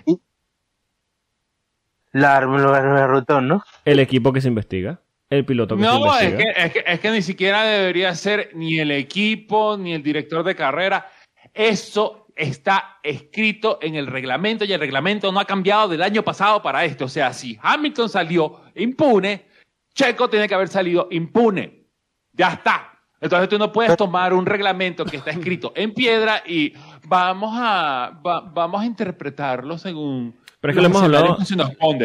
[2.12, 3.64] La, la, ¿no?
[3.84, 5.00] El equipo que se investiga,
[5.30, 6.36] el piloto que se No, es investiga.
[6.54, 10.42] que, es, que, es que ni siquiera debería ser ni el equipo ni el director
[10.42, 11.06] de carrera.
[11.54, 16.62] Eso está escrito en el reglamento y el reglamento no ha cambiado del año pasado
[16.62, 17.04] para esto.
[17.04, 19.46] O sea, si Hamilton salió impune,
[19.94, 21.84] Checo tiene que haber salido impune.
[22.32, 22.86] Ya está.
[23.20, 26.72] Entonces tú no puedes tomar un reglamento que está escrito en piedra y
[27.06, 31.36] vamos a, va- vamos a interpretarlo según Pero es que lo hemos hablado-.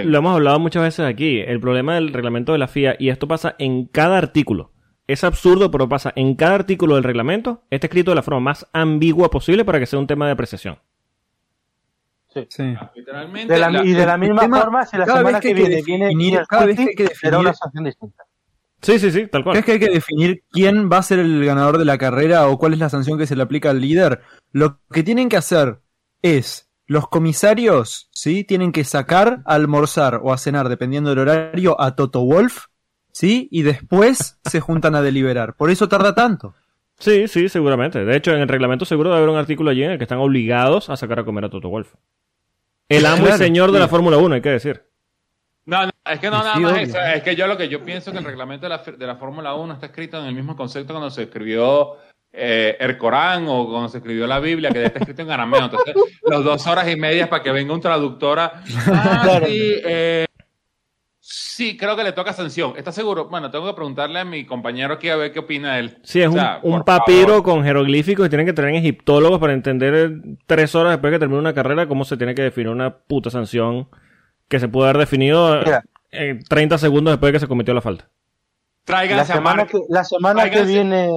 [0.04, 1.40] Lo hemos hablado muchas veces aquí.
[1.40, 4.74] El problema del reglamento de la FIA, y esto pasa en cada artículo.
[5.08, 7.62] Es absurdo, pero pasa en cada artículo del reglamento.
[7.70, 10.80] Está escrito de la forma más ambigua posible para que sea un tema de apreciación.
[12.50, 12.76] Sí.
[12.96, 15.42] Literalmente, De la- la- y de la misma tema- forma, si la cada semana vez
[15.42, 17.84] que que, viene viene definir- Niels cada vez que hay que definir- será una sanción
[17.86, 18.24] distinta.
[18.82, 19.54] Sí, sí, sí, tal cual.
[19.54, 22.58] ¿Crees que hay que definir quién va a ser el ganador de la carrera o
[22.58, 24.22] cuál es la sanción que se le aplica al líder?
[24.52, 25.80] Lo que tienen que hacer
[26.22, 28.44] es, los comisarios, ¿sí?
[28.44, 32.66] Tienen que sacar a almorzar o a cenar, dependiendo del horario, a Toto Wolf,
[33.16, 33.48] ¿sí?
[33.50, 35.54] Y después se juntan a deliberar.
[35.56, 36.54] Por eso tarda tanto.
[37.00, 38.04] Sí, sí, seguramente.
[38.04, 40.18] De hecho, en el reglamento seguro debe haber un artículo allí en el que están
[40.18, 41.94] obligados a sacar a comer a Toto Wolf.
[42.90, 44.84] El amo y Claro, señor de la Fórmula 1, hay que decir.
[45.66, 47.00] No, no, es que no Sí, nada más eso.
[47.00, 49.56] Es que yo lo que yo pienso que el reglamento de la, de la Fórmula
[49.56, 51.96] 1 está escrito en el mismo concepto cuando se escribió
[52.34, 55.64] eh, el Corán o cuando se escribió la Biblia, que ya está escrito en arameo.
[55.66, 55.96] Entonces,
[56.30, 58.62] los dos horas y media para que venga un traductor a...
[58.88, 59.46] Ah, Claro.
[59.48, 60.26] sí, eh,
[61.56, 62.74] sí, creo que le toca sanción.
[62.78, 63.30] ¿Estás seguro?
[63.30, 65.98] Bueno, tengo que preguntarle a mi compañero aquí a ver qué opina él.
[66.04, 67.44] Sí, es O un, sea, un por papiro favor.
[67.44, 70.10] con jeroglíficos y tienen que tener egiptólogos para entender eh,
[70.48, 73.30] tres horas después de que termine una carrera cómo se tiene que definir una puta
[73.30, 73.88] sanción
[74.48, 75.84] que se puede haber definido eh, Mira.
[76.12, 78.06] en 30 segundos después de que se cometió la falta.
[78.06, 81.10] La Tráiganse a semana Mark, que, la semana que viene,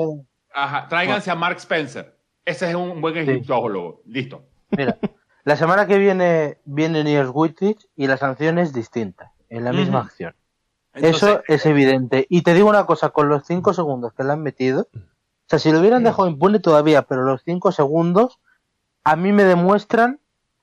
[0.54, 2.16] ajá, tráiganse a Mark Spencer.
[2.44, 4.00] Ese es un buen egiptólogo.
[4.06, 4.44] Listo.
[4.70, 4.96] mira,
[5.44, 10.00] la semana que viene viene Niels Wittich y la sanción es distinta, en la misma
[10.00, 10.34] acción.
[10.94, 12.26] Entonces, Eso es evidente.
[12.28, 14.98] Y te digo una cosa, con los 5 segundos que le han metido, o
[15.46, 18.40] sea, si lo hubieran dejado impune todavía, pero los 5 segundos
[19.04, 20.20] a mí me demuestran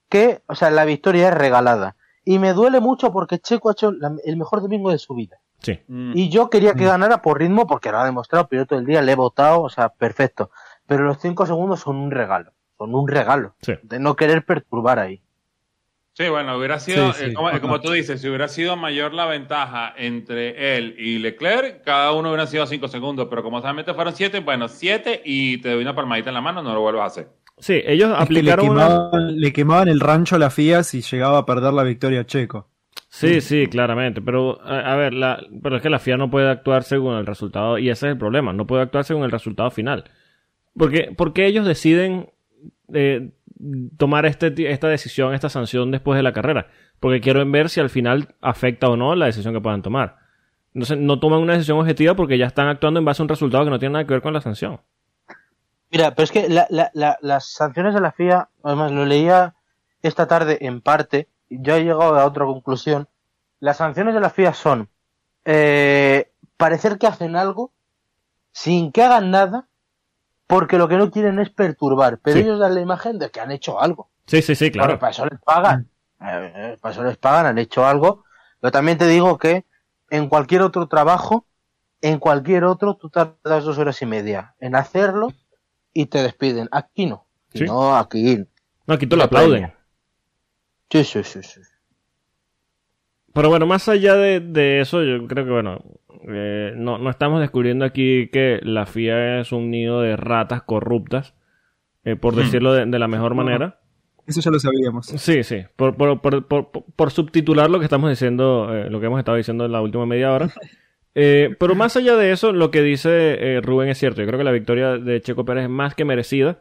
[0.10, 1.96] que, o sea, la victoria es regalada.
[2.24, 5.38] Y me duele mucho porque Checo ha hecho la- el mejor domingo de su vida.
[5.60, 5.80] Sí.
[5.88, 6.88] Y yo quería que Mm.
[6.88, 9.90] ganara por ritmo porque lo ha demostrado piloto del día, le he votado, o sea,
[9.90, 10.52] perfecto.
[10.86, 13.74] Pero los 5 segundos son un regalo, son un regalo Sí.
[13.82, 15.24] de no querer perturbar ahí.
[16.18, 19.14] Sí, bueno, hubiera sido, Sí, eh, como, eh, como tú dices, si hubiera sido mayor
[19.14, 23.94] la ventaja entre él y Leclerc, cada uno hubiera sido 5 segundos, pero como solamente
[23.94, 27.04] fueron 7, bueno, 7 y te doy una palmadita en la mano, no lo vuelvas
[27.04, 27.28] a hacer.
[27.58, 29.12] Sí, ellos Es que le, aplicaron una...
[29.30, 32.70] le quemaban el rancho a la FIA si llegaba a perder la victoria a Checo.
[33.10, 34.22] Sí, sí, claramente.
[34.22, 37.26] Pero, a, a ver, la, pero es que la FIA no puede actuar según el
[37.26, 40.06] resultado, y ese es el problema, no puede actuar según el resultado final.
[40.78, 42.30] Porque, porque ellos deciden
[42.94, 43.32] eh,
[43.98, 46.68] tomar este, esta decisión, esta sanción después de la carrera.
[47.00, 50.18] Porque quieren ver si al final afecta o no la decisión que puedan tomar.
[50.74, 53.64] Entonces, no toman una decisión objetiva porque ya están actuando en base a un resultado
[53.64, 54.82] que no tiene nada que ver con la sanción.
[55.92, 59.56] Mira, pero es que la- la- la- las sanciones de la FIA, además lo leía
[60.02, 63.08] esta tarde en parte, y yo he llegado a otra conclusión.
[63.60, 64.90] Las sanciones de la FIA son
[65.46, 67.72] eh, parecer que hacen algo
[68.52, 69.68] sin que hagan nada,
[70.48, 72.44] porque lo que no quieren es perturbar, pero Sí.
[72.44, 74.10] ellos dan la imagen de que han hecho algo.
[74.28, 74.88] Sí, sí, sí, claro.
[74.90, 75.90] Bueno, para eso les pagan.
[76.22, 78.24] Eh, eh, para eso les pagan, han hecho algo.
[78.60, 79.66] Pero también te digo que
[80.10, 81.46] en cualquier otro trabajo,
[82.02, 85.34] en cualquier otro, tú tardas dos horas y media en hacerlo
[85.94, 86.70] y te despiden.
[86.72, 87.28] Aquí no.
[87.54, 87.66] Sí.
[87.66, 88.44] No, aquí.
[88.88, 89.74] No, aquí te lo La aplauden.
[90.90, 91.62] Sí, sí, sí, sí.
[93.36, 95.82] Pero bueno, más allá de, de eso, yo creo que, bueno,
[96.30, 101.36] eh, no, no estamos descubriendo aquí que la FIA es un nido de ratas corruptas,
[102.06, 103.80] eh, por decirlo de, de la mejor manera.
[104.26, 105.08] Eso ya lo sabíamos.
[105.08, 109.08] Sí, sí, por, por, por, por, por subtitular lo que estamos diciendo, eh, lo que
[109.08, 110.50] hemos estado diciendo en la última media hora.
[111.18, 114.20] Eh, pero más allá de eso, lo que dice eh, Rubén es cierto.
[114.20, 116.60] Yo creo que la victoria de Checo Pérez es más que merecida.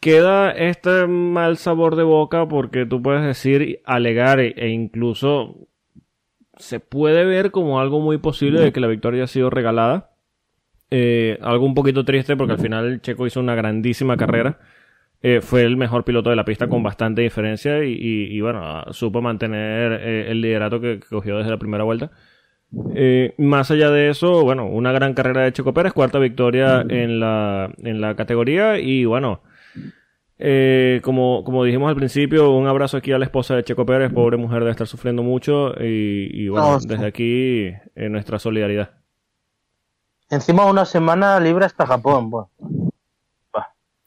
[0.00, 5.69] Queda este mal sabor de boca porque tú puedes decir, alegar e, e incluso
[6.60, 10.10] se puede ver como algo muy posible de que la victoria ha sido regalada.
[10.92, 14.58] Eh, algo un poquito triste porque al final Checo hizo una grandísima carrera.
[15.22, 18.82] Eh, fue el mejor piloto de la pista con bastante diferencia y, y- y, bueno,
[18.92, 22.10] supo mantener eh, el liderato que, que cogió desde la primera vuelta.
[23.38, 27.70] Más allá de eso, bueno, una gran carrera de Checo Pérez, cuarta victoria en la,
[27.82, 29.42] en la categoría y bueno,
[30.42, 34.10] eh, como, como dijimos al principio, un abrazo aquí a la esposa de Checo Pérez,
[34.12, 36.88] pobre mujer debe estar sufriendo mucho y, y bueno, No, sí.
[36.88, 38.90] desde aquí eh, nuestra solidaridad.
[40.30, 42.30] Encima una semana libre hasta Japón.
[42.30, 42.48] Bueno,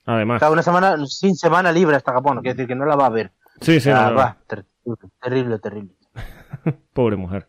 [0.06, 2.40] Además, cada una semana sin semana libre hasta Japón.
[2.42, 3.32] Quiere decir que no la va a ver.
[3.62, 4.66] sí, sí, Ah, no, no, va, ter-
[5.22, 5.94] terrible, terrible.
[6.94, 7.48] pobre mujer.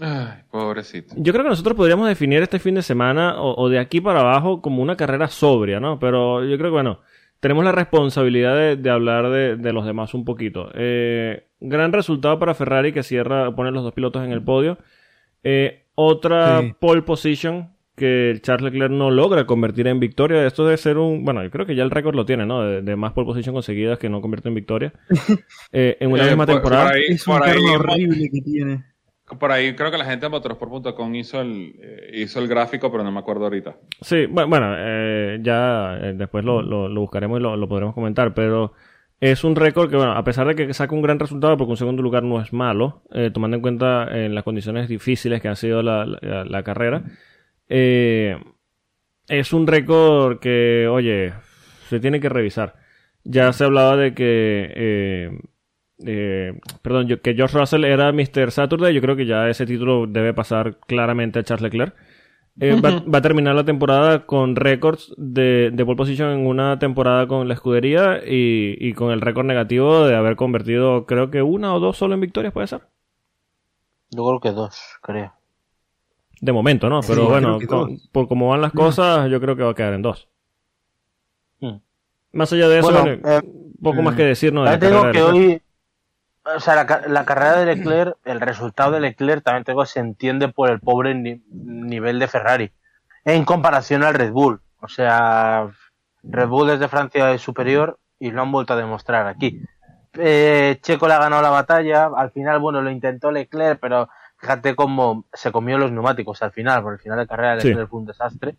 [0.00, 1.14] Ay, pobrecito.
[1.18, 4.20] Yo creo que nosotros podríamos definir este fin de semana o, o de aquí para
[4.20, 5.98] abajo como una carrera sobria, ¿no?
[5.98, 7.00] Pero yo creo que, bueno,
[7.42, 10.70] tenemos la responsabilidad de, de hablar de, de los demás un poquito.
[10.74, 14.78] Eh, gran resultado para Ferrari que cierra, pone los dos pilotos en el podio.
[15.42, 16.72] Eh, otra Sí.
[16.80, 20.46] pole position que Charles Leclerc no logra convertir en victoria.
[20.46, 22.62] Esto debe ser un, bueno, yo creo que ya el récord lo tiene, ¿no?
[22.62, 24.92] De, de más pole position conseguidas que no convierte en victoria.
[25.72, 26.84] Eh, en una Eh, misma por- temporada.
[26.86, 28.84] por ahí- Es un por ahí- horrible que tiene.
[29.38, 33.04] Por ahí creo que la gente de motorsport.com hizo el, eh, hizo el gráfico, pero
[33.04, 33.76] no me acuerdo ahorita.
[34.00, 38.34] Sí, bu- bueno, eh, ya eh, después lo, lo- buscaremos y lo, lo podremos comentar,
[38.34, 38.72] pero
[39.20, 41.76] es un récord que, bueno, a pesar de que saca un gran resultado, porque un
[41.76, 45.54] segundo lugar no es malo, eh, tomando en cuenta eh, las condiciones difíciles que ha
[45.56, 47.04] sido la, la- carrera,
[49.28, 51.32] es un récord que, oye,
[51.88, 52.74] se tiene que revisar.
[53.24, 55.38] Ya se hablaba de que,
[56.06, 58.50] eh, perdón, yo- que George Russell era Mr.
[58.50, 61.94] Saturday, yo creo que ya ese título debe pasar claramente a Charles Leclerc.
[62.60, 66.78] Eh, va, va a terminar la temporada con récords de, de pole position en una
[66.78, 71.42] temporada con la escudería y, y con el récord negativo de haber convertido, creo que
[71.42, 72.82] una o dos solo en victorias, puede ser.
[74.10, 75.32] Yo creo que dos, creo.
[76.40, 77.00] De momento, ¿no?
[77.00, 79.94] Pero Sí, bueno, con- por cómo van las cosas, yo creo que va a quedar
[79.94, 80.28] en dos.
[81.60, 81.76] Mm.
[82.32, 83.40] Más allá de eso, Bueno, bueno, eh,
[83.82, 84.64] poco más que decir, ¿no?
[84.64, 85.62] De la También tengo carrera que hoy,
[86.44, 90.48] o sea, la, la carrera de Leclerc, el resultado de Leclerc también tengo se entiende
[90.48, 92.72] por el pobre ni- nivel de Ferrari
[93.24, 94.60] en comparación al Red Bull.
[94.80, 95.68] O sea,
[96.24, 99.60] Red Bull desde Francia es superior y lo han vuelto a demostrar aquí.
[100.14, 104.74] Eh, Checo le ha ganado la batalla, al final, bueno, lo intentó Leclerc, pero fíjate
[104.74, 107.68] cómo se comió los neumáticos al final, por el final de carrera Sí.
[107.68, 108.56] Leclerc fue un desastre.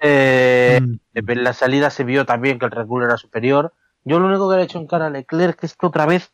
[0.00, 0.96] Eh, Mm.
[1.14, 3.72] en la salida se vio también que el Red Bull era superior.
[4.04, 6.32] Yo lo único que le he hecho en cara a Leclerc es que otra vez,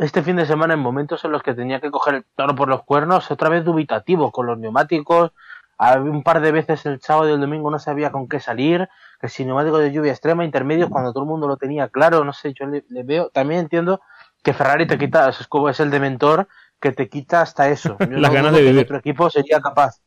[0.00, 2.68] este fin de semana, en momentos en los que tenía que coger el toro por
[2.68, 5.32] los cuernos, otra vez dubitativo con los neumáticos.
[5.78, 8.88] Un par de veces el sábado y el domingo no sabía con qué salir,
[9.20, 12.32] que si neumático de lluvia extrema, intermedios, cuando todo el mundo lo tenía claro, no
[12.34, 13.30] sé, yo le, le veo.
[13.30, 14.02] También entiendo
[14.42, 16.48] que Ferrari te quita, es como es el de mentor,
[16.80, 17.96] que te quita hasta eso.
[18.10, 18.84] Yo Las no ganas de vivir.
[18.84, 20.00] otro equipo sería capaz.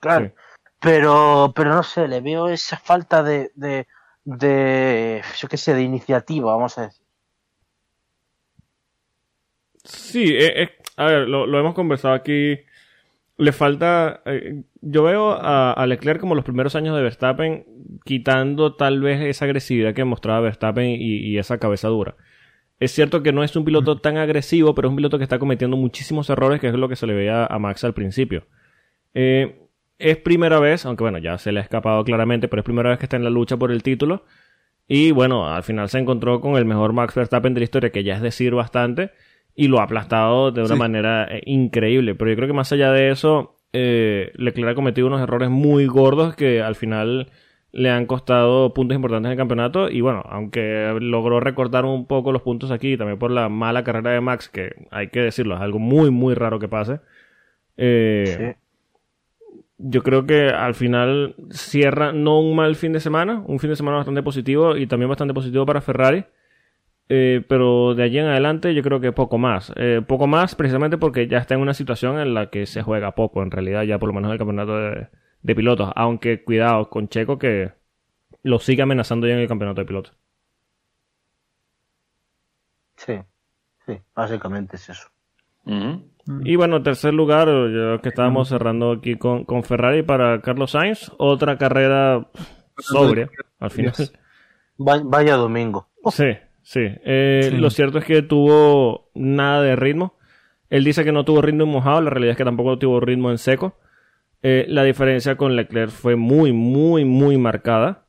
[0.00, 0.32] Claro Sí.
[0.80, 3.86] pero pero no sé le veo esa falta de de,
[4.24, 7.02] de yo qué sé de iniciativa vamos a decir
[9.84, 12.58] Sí, eh, eh, a ver, lo, lo hemos conversado aquí.
[13.36, 14.22] Le falta.
[14.26, 17.64] eh, yo veo a, a Leclerc como los primeros años de Verstappen,
[18.04, 22.16] quitando tal vez esa agresividad que mostraba Verstappen y, y esa cabeza dura.
[22.80, 25.38] Es cierto que no es un piloto tan agresivo, pero es un piloto que está
[25.38, 28.44] cometiendo muchísimos errores, que es lo que se le veía a Max al principio.
[29.14, 29.56] Eh,
[29.98, 32.98] es primera vez, aunque bueno, ya se le ha escapado claramente, pero es primera vez
[32.98, 34.24] que está en la lucha por el título.
[34.86, 38.04] Y bueno, al final se encontró con el mejor Max Verstappen de la historia, que
[38.04, 39.10] ya es decir bastante,
[39.60, 40.78] y lo ha aplastado de una Sí.
[40.78, 42.14] manera eh, increíble.
[42.14, 45.86] Pero yo creo que más allá de eso, eh, Leclerc ha cometido unos errores muy
[45.86, 47.26] gordos que al final
[47.72, 49.90] le han costado puntos importantes en el campeonato.
[49.90, 54.12] Y bueno, aunque logró recortar un poco los puntos aquí, también por la mala carrera
[54.12, 57.00] de Max, que hay que decirlo, es algo muy, muy raro que pase.
[57.76, 59.52] Eh, Sí.
[59.78, 63.76] yo creo que al final cierra no un mal fin de semana, un fin de
[63.76, 66.24] semana bastante positivo y también bastante positivo para Ferrari.
[67.10, 69.72] Eh, pero de allí en adelante yo creo que poco más.
[69.76, 73.14] Eh, poco más precisamente porque ya está en una situación en la que se juega
[73.14, 75.08] poco, en realidad, ya por lo menos en el campeonato de,
[75.42, 75.90] de pilotos.
[75.96, 77.72] Aunque cuidado con Checo que
[78.42, 80.14] lo sigue amenazando ya en el campeonato de pilotos.
[82.96, 83.14] Sí,
[83.86, 85.08] sí, básicamente es eso.
[86.44, 91.10] Y bueno, tercer lugar, ya que estábamos cerrando aquí con, con Ferrari para Carlos Sainz.
[91.18, 92.28] Otra carrera
[92.78, 93.94] sobria, al final.
[94.78, 95.88] Va- vaya domingo.
[96.10, 96.24] Sí,
[96.68, 96.80] sí.
[97.04, 97.56] Eh, Sí.
[97.56, 100.18] Lo cierto es que tuvo nada de ritmo.
[100.70, 103.30] Él dice que no tuvo ritmo en mojado, la realidad es que tampoco tuvo ritmo
[103.30, 103.78] en seco.
[104.42, 108.06] Eh, la diferencia con Leclerc fue muy, muy, muy marcada.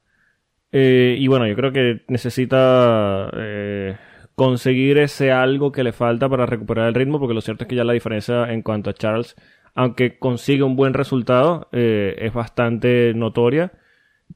[0.71, 3.97] Eh, y bueno, yo creo que necesita eh,
[4.35, 7.75] conseguir ese algo que le falta para recuperar el ritmo, porque lo cierto es que
[7.75, 9.35] ya la diferencia en cuanto a Charles,
[9.73, 13.71] aunque consigue un buen resultado, es bastante notoria.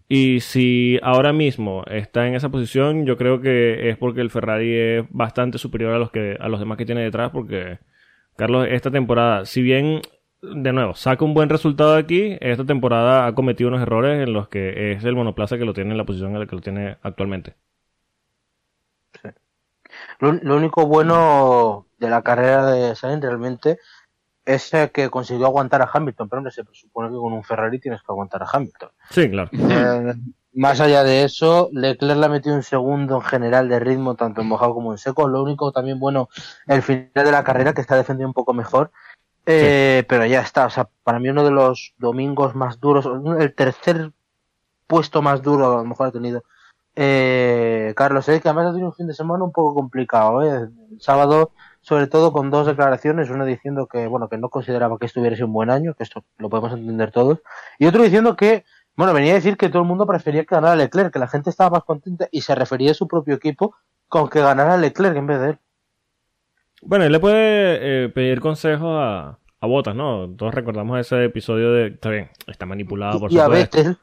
[0.08, 4.74] Y si ahora mismo está en esa posición, yo creo que es porque el Ferrari
[4.74, 7.80] es bastante superior a los que a los demás que tiene detrás, porque
[8.36, 10.02] Carlos esta temporada, si bien
[10.42, 14.50] de nuevo saca un buen resultado aquí, esta temporada ha cometido unos errores en los
[14.50, 16.98] que es el monoplaza que lo tiene en la posición en la que lo tiene
[17.02, 17.56] actualmente.
[20.20, 23.80] Lo, lo único bueno de la carrera de Sainz realmente
[24.46, 28.02] es que consiguió aguantar a Hamilton, pero hombre, se presupone que con un Ferrari tienes
[28.02, 28.90] que aguantar a Hamilton.
[29.10, 29.50] Sí, claro.
[29.54, 30.14] Eh,
[30.54, 34.42] más allá de eso, Leclerc le ha metido un segundo en general de ritmo, tanto
[34.42, 35.28] en mojado como en seco.
[35.28, 36.30] Lo único también bueno,
[36.68, 38.92] el final de la carrera, que está defendiendo un poco mejor.
[39.46, 43.54] Eh, Pero ya está, o sea, para mí uno de los domingos más duros, el
[43.54, 44.12] tercer
[44.88, 46.44] puesto más duro a lo mejor ha tenido
[46.96, 50.44] eh, Carlos, eh, que además ha tenido un fin de semana un poco complicado.
[50.44, 50.70] ¿eh?
[50.92, 51.52] El sábado,
[51.84, 55.54] sobre todo con dos declaraciones, uno diciendo que bueno que no consideraba que estuviera un
[55.54, 57.40] buen año, que esto lo podemos entender todos,
[57.78, 58.66] y otro diciendo que
[58.96, 61.50] bueno, venía a decir que todo el mundo prefería que ganara Leclerc, que la gente
[61.50, 63.76] estaba más contenta y se refería a su propio equipo
[64.08, 65.58] con que ganara Leclerc en vez de él.
[66.84, 70.30] Bueno, él le puede eh, pedir consejos a, a Botas, ¿no?
[70.36, 71.88] Todos recordamos ese episodio de...
[71.88, 73.48] Está bien, está manipulado, por y a.
[73.48, 73.98] Vettel,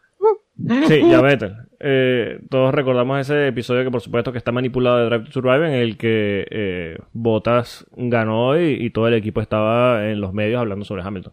[0.89, 1.57] Sí, ya Vettel.
[1.79, 5.67] Eh, todos recordamos ese episodio que por supuesto que está manipulado de Drive to Survive
[5.69, 10.61] en el que eh, Bottas ganó y, y todo el equipo estaba en los medios
[10.61, 11.33] hablando sobre Hamilton.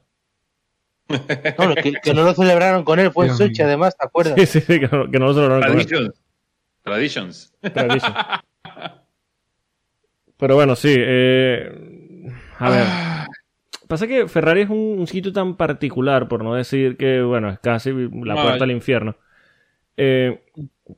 [1.09, 4.36] no, que, que no lo celebraron con él, fue en Sochi además, ¿te acuerdas?
[4.38, 5.86] Sí, sí, sí, que no, que no lo celebraron con él.
[5.86, 6.21] Traditions.
[6.84, 7.53] Traditions.
[7.61, 8.13] Tradition.
[10.38, 10.93] Pero bueno, sí.
[10.97, 12.86] eh, a ver.
[13.88, 17.60] Pasa que Ferrari es un, un sitio tan particular, por no decir que, bueno, es
[17.60, 17.92] casi
[18.24, 18.42] la Ay.
[18.42, 19.16] puerta al infierno.
[19.98, 20.44] eh,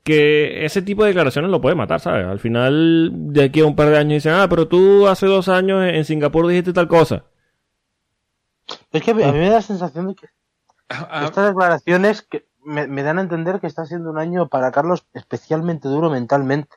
[0.03, 2.25] que ese tipo de declaraciones lo puede matar, ¿sabes?
[2.27, 5.49] Al final, de aquí a un par de años dicen, ah, pero tú hace dos
[5.49, 7.25] años en Singapur dijiste tal cosa.
[8.91, 10.27] Es que a mí mí me da la sensación de que
[10.89, 14.71] Ah, estas declaraciones que me, me dan a entender que está siendo un año para
[14.71, 16.75] Carlos especialmente duro mentalmente.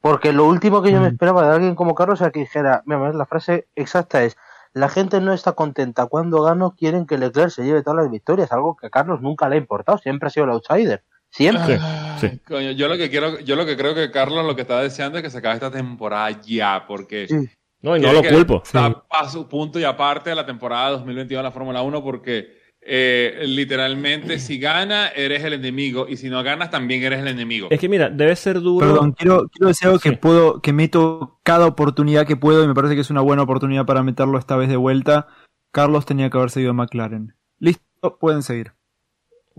[0.00, 1.12] Porque lo último que yo me Mm.
[1.12, 4.36] esperaba de alguien como Carlos era que dijera, mira, la frase exacta es,
[4.74, 8.52] la gente no está contenta cuando gano, quieren que Leclerc se lleve todas las victorias,
[8.52, 11.78] algo que a Carlos nunca le ha importado, siempre ha sido el outsider, siempre.
[12.18, 12.38] Sí, sí.
[12.46, 15.18] Coño, yo lo que quiero, yo lo que creo que Carlos lo que está deseando
[15.18, 17.48] es que se acabe esta temporada ya, porque Sí.
[17.82, 18.62] No, y no lo culpo.
[18.64, 22.61] Está a su punto y aparte de la temporada 2022 de la Fórmula 1, porque
[22.84, 27.68] eh, literalmente si gana eres el enemigo y si no ganas también eres el enemigo.
[27.70, 28.86] Es que mira, debe ser duro.
[28.86, 30.10] Perdón, quiero, quiero decir algo Sí.
[30.10, 33.42] que puedo, que meto cada oportunidad que puedo y me parece que es una buena
[33.42, 35.28] oportunidad para meterlo esta vez de vuelta.
[35.72, 37.34] Carlos tenía que haber seguido a McLaren.
[37.58, 38.72] Listo, pueden seguir.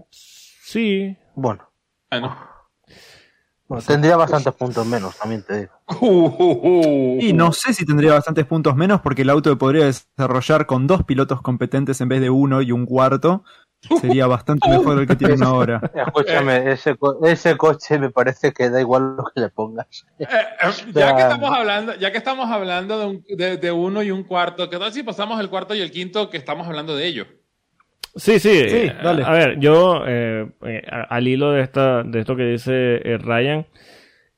[0.09, 1.17] Sí.
[1.36, 1.69] Bueno,
[2.11, 2.53] Ah, ¿no?
[3.74, 5.71] Bueno, tendría bastantes puntos menos, también te digo.
[7.21, 11.03] Y no sé si tendría bastantes puntos menos porque el auto podría desarrollar con dos
[11.03, 13.43] pilotos competentes en vez de uno y un cuarto.
[13.99, 15.82] Sería bastante mejor el que tienen ahora.
[15.93, 20.05] Escúchame, ese, co- ese coche me parece que da igual lo que le pongas.
[20.19, 24.01] Eh, eh, ya, que estamos hablando, ya que estamos hablando de, un- de- de uno
[24.01, 26.95] y un cuarto, ¿qué tal si pasamos el cuarto y el quinto que estamos hablando
[26.95, 27.28] de ellos?
[28.16, 28.70] Sí, sí.
[28.70, 29.24] Sí, eh, dale.
[29.24, 33.66] A ver, yo, eh, eh, al hilo de, esta, de esto que dice Ryan,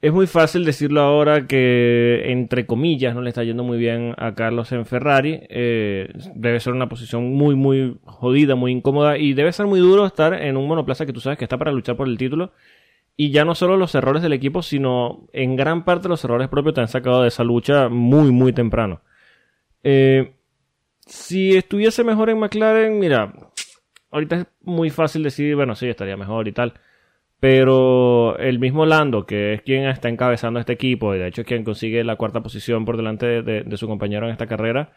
[0.05, 4.35] es muy fácil decirlo ahora que, entre comillas, no le está yendo muy bien a
[4.35, 5.39] Carlos en Ferrari.
[5.49, 10.05] Eh, debe ser una posición muy, muy jodida, muy incómoda y debe ser muy duro
[10.05, 12.51] estar en un monoplaza que tú sabes que está para luchar por el título.
[13.17, 16.75] Y ya no solo los errores del equipo, sino en gran parte los errores propios
[16.75, 19.01] te han sacado de esa lucha muy, muy temprano.
[19.81, 20.33] Eh,
[21.07, 23.33] si estuviese mejor en McLaren, mira,
[24.15, 26.73] ahorita es muy fácil decir, bueno, sí, estaría mejor y tal.
[27.39, 31.47] Pero el mismo Lando, que es quien está encabezando este equipo, y de hecho es
[31.47, 34.93] quien consigue la cuarta posición por delante de, de- de su compañero en esta carrera,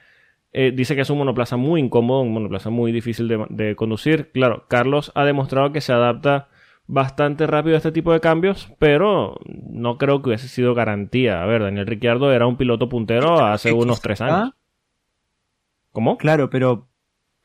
[0.52, 4.30] eh, dice que es un monoplaza muy incómodo, un monoplaza muy difícil de, de conducir.
[4.32, 6.48] Claro, Carlos ha demostrado que se adapta
[6.86, 11.42] bastante rápido a este tipo de cambios, pero no creo que hubiese sido garantía.
[11.42, 14.52] A ver, Daniel Ricciardo era un piloto puntero hace unos tres años.
[15.92, 16.16] ¿Cómo?
[16.16, 16.86] Claro, pero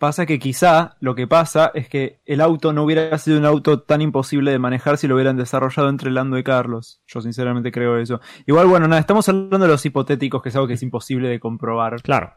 [0.03, 3.79] pasa que quizá lo que pasa es que el auto no hubiera sido un auto
[3.79, 6.99] tan imposible de manejar si lo hubieran desarrollado entre Lando y Carlos.
[7.07, 8.19] Yo sinceramente creo eso.
[8.45, 11.39] Igual, bueno, nada, estamos hablando de los hipotéticos, que es algo que es imposible de
[11.39, 12.01] comprobar.
[12.01, 12.33] Claro.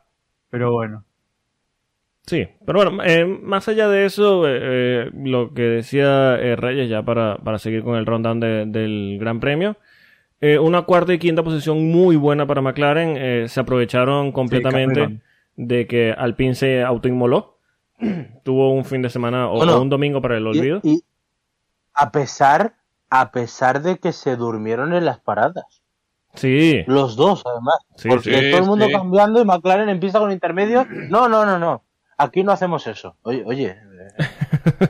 [0.48, 1.02] Pero bueno.
[2.24, 7.02] Sí, pero bueno, eh, más allá de eso, eh, eh, lo que decía Reyes, ya
[7.02, 9.76] para, para seguir con el rundown de- del Gran Premio,
[10.60, 15.20] una cuarta y quinta posición muy buena para McLaren, se aprovecharon completamente
[15.56, 17.55] de que Alpine se autoinmoló,
[18.44, 20.80] tuvo un fin de semana o, Bueno, o un domingo para el olvido.
[20.82, 21.02] y
[21.94, 22.74] a pesar,
[23.10, 25.64] a pesar de que se durmieron en las paradas.
[26.34, 27.76] Sí, Los dos, además.
[27.96, 28.92] Sí, porque sí, todo el mundo sí.
[28.92, 30.86] cambiando y McLaren empieza con intermedio.
[31.08, 31.82] No, no, no, no.
[32.18, 33.16] Aquí no hacemos eso.
[33.22, 33.74] Oye, oye.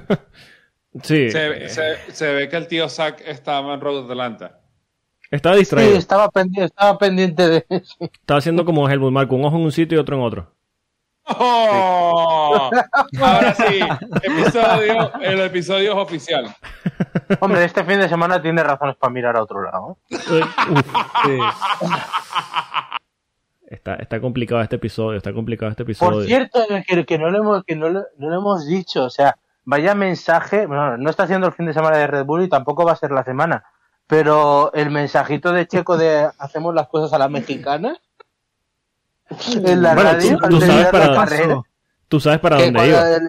[1.03, 4.61] sí, Se, se- se ve que el tío Zack estaba en Road Atlanta.
[5.31, 7.97] estaba Sí, distraído, estaba pendiente, estaba pendiente de eso.
[8.01, 10.53] estaba haciendo como Helmut Marko, un ojo en un sitio y otro en otro.
[11.29, 12.71] ¡Oh!
[13.21, 13.81] Ahora sí,
[14.23, 16.55] episodio, el episodio es oficial.
[17.41, 19.99] Hombre, este fin de semana tiene razones para mirar a otro lado.
[20.11, 20.85] uf,
[21.25, 21.39] Sí.
[23.69, 26.27] está, está complicado este episodio, está complicado este Por episodio.
[26.27, 29.37] cierto, que, que no, le hemos, que no, le, no le hemos dicho, o sea,
[29.65, 32.85] vaya mensaje, bueno, no está haciendo el fin de semana de Red Bull y tampoco
[32.85, 33.65] va a ser la semana,
[34.07, 37.97] pero el mensajito de Checo de hacemos las cosas a la mexicana
[39.55, 41.61] en la Bueno, radio tú- tú sabes para- la carrera.
[42.09, 43.11] Tú sabes para dónde iba.
[43.17, 43.29] el-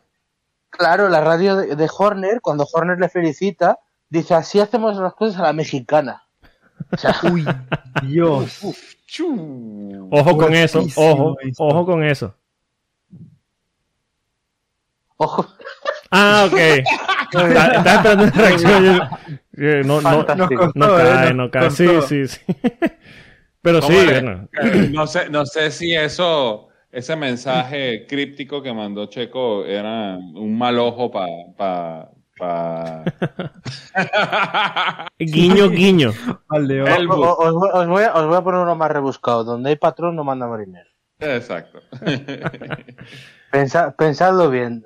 [0.69, 3.79] claro, la radio de, de Horner, cuando Horner le felicita,
[4.09, 6.23] dice así hacemos las cosas a la mexicana.
[6.91, 7.45] O sea, Uy,
[8.03, 8.59] Dios.
[10.11, 11.63] Ojo con eso, ojo, esto.
[11.63, 12.35] ojo con eso.
[15.17, 15.47] ojo,
[16.11, 16.53] Ah, ok.
[16.57, 18.99] Está- Estaba esperando una reacción.
[19.87, 21.71] No, no, no costó, cae, no cae.
[21.71, 22.39] Sí, sí, sí.
[23.61, 24.47] Pero sí, ¿Cómo le- bueno.
[24.91, 30.77] No sé, no sé si eso, ese mensaje críptico que mandó Checo era un mal
[30.79, 31.27] ojo para
[31.57, 33.03] pa, pa...
[35.19, 36.09] guiño, guiño.
[36.49, 36.67] Os,
[37.07, 39.43] voy- os voy a, os voy a poner uno más rebuscado.
[39.43, 40.89] Donde hay patrón no manda marinero.
[41.19, 41.79] Exacto.
[43.51, 44.83] Pensa- pensadlo bien.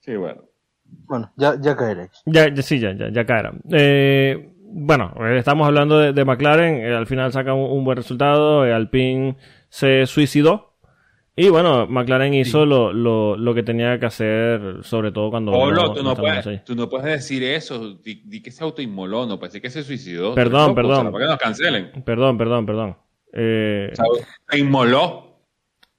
[0.00, 0.42] Sí, bueno.
[0.84, 2.10] Bueno, ya, ya caeréis.
[2.26, 3.52] Ya, ya, sí, ya, ya, ya caerá.
[3.70, 6.76] Eh, bueno, eh, estamos hablando de, de McLaren.
[6.76, 8.66] eh, al final saca un, un buen resultado.
[8.66, 9.36] eh, Alpine
[9.68, 10.72] se suicidó.
[11.38, 15.52] Y bueno, McLaren hizo lo, lo, lo que tenía que hacer, sobre todo cuando.
[15.52, 17.92] Polo, tú, no puedes, tú no puedes decir eso.
[17.96, 20.34] Di, di que se autoinmoló, no decir que se suicidó.
[20.34, 20.92] Perdón, perdón.
[20.92, 21.90] o sea, ¿Para que nos cancelen?
[22.06, 22.96] Perdón, perdón, perdón.
[23.34, 24.04] Eh, O sea,
[24.48, 25.42] se inmoló.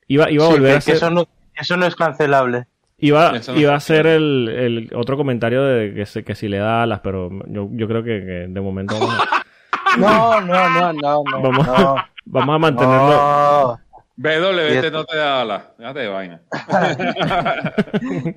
[0.07, 0.95] iba, iba a volver que- a que ser.
[0.95, 2.65] eso, no, eso no es cancelable.
[2.99, 6.57] Iba, no iba a ser el, el otro comentario de que, se- que si le
[6.57, 10.93] da alas, pero yo, yo creo que, que de momento vamos a, No, no, no,
[10.93, 11.41] no, no.
[11.41, 11.67] Vamos.
[11.67, 11.95] no,
[12.25, 13.09] vamos a mantenerlo.
[13.11, 13.79] no.
[14.19, 15.63] BWT no te da alas.
[15.77, 16.41] Déjate de vaina.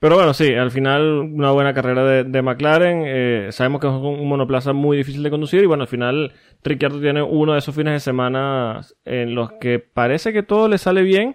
[0.00, 3.02] Pero bueno, sí, al final una buena carrera de, de McLaren.
[3.04, 6.32] eh, sabemos que es un, un monoplaza muy difícil de conducir y bueno, al final
[6.62, 10.78] Ricciardo tiene uno de esos fines de semana en los que parece que todo le
[10.78, 11.34] sale bien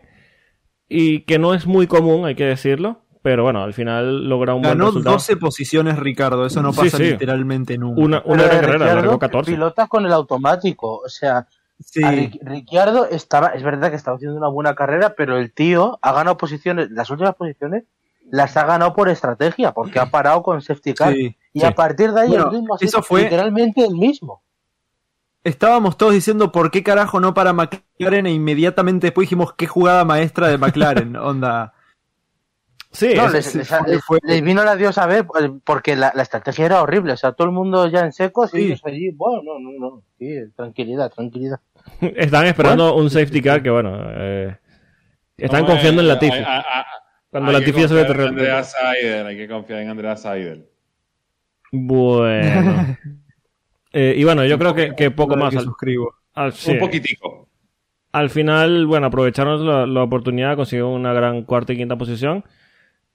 [0.96, 3.00] y que no es muy común, hay que decirlo.
[3.22, 5.16] Pero bueno, al final logra un buen Ganó resultado.
[5.16, 7.04] 12 posiciones Ricardo, eso no pasa sí.
[7.04, 8.02] literalmente nunca.
[8.02, 9.52] Una, una gran de carrera, Ricciardo, largó 14.
[9.52, 10.98] Pilotas con el automático.
[10.98, 11.48] O sea,
[11.80, 12.02] Sí.
[12.41, 16.38] Ricciardo estaba, es verdad que estaba haciendo una buena carrera, pero el tío ha ganado
[16.38, 17.84] posiciones, las últimas posiciones
[18.30, 21.14] las ha ganado por estrategia, porque ha parado con safety car.
[21.14, 21.36] Sí.
[21.52, 21.66] y sí.
[21.66, 24.43] a partir de ahí Bueno, el ritmo ha sido fue- literalmente el mismo.
[25.44, 30.06] Estábamos todos diciendo por qué carajo no para McLaren e inmediatamente después dijimos qué jugada
[30.06, 31.74] maestra de McLaren, onda.
[32.91, 35.26] Sí, No, es- les, sí, les- fue- les- fue- les vino la diosa a ver
[35.26, 37.14] pues, porque la, la estrategia era horrible.
[37.14, 38.64] O sea, todo el mundo ya en secos y Sí.
[38.66, 39.10] ellos allí.
[39.12, 40.04] Bueno, no, no, no.
[40.20, 41.60] Sí, tranquilidad, tranquilidad.
[42.02, 44.58] Están esperando un safety car que, bueno, eh,
[45.36, 46.38] están No, confiando en Latifi.
[46.38, 46.84] hay- hay- hay-
[47.32, 48.30] Cuando Latifi ya se terreno.
[48.30, 50.70] Andrea Seidel, hay que confiar en Andrea Seidel.
[51.72, 52.96] Bueno.
[53.94, 55.52] Eh, y bueno, yo creo que, que poco La más.
[55.54, 56.14] que Al, suscribo.
[56.34, 56.72] al- sí.
[56.72, 57.48] Un poquitico.
[58.12, 62.44] Al final, bueno, aprovecharon la, la oportunidad, consiguieron una gran cuarta y quinta posición.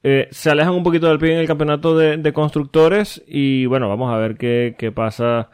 [0.03, 3.89] Eh, se alejan un poquito del pie en el campeonato de, de constructores y bueno,
[3.89, 5.51] vamos a ver qué, qué pasa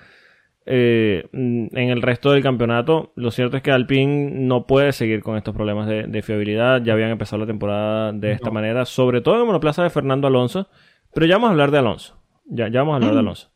[0.66, 3.12] eh, mm, en el resto del campeonato.
[3.16, 6.82] Lo cierto es que Alpine no puede seguir con estos problemas de, de fiabilidad.
[6.82, 10.68] Ya habían empezado la temporada de esta manera, sobre todo en monoplaza de Fernando Alonso.
[11.14, 12.18] Pero ya vamos a hablar de Alonso.
[12.46, 13.50] Ya, ya vamos a hablar de Alonso.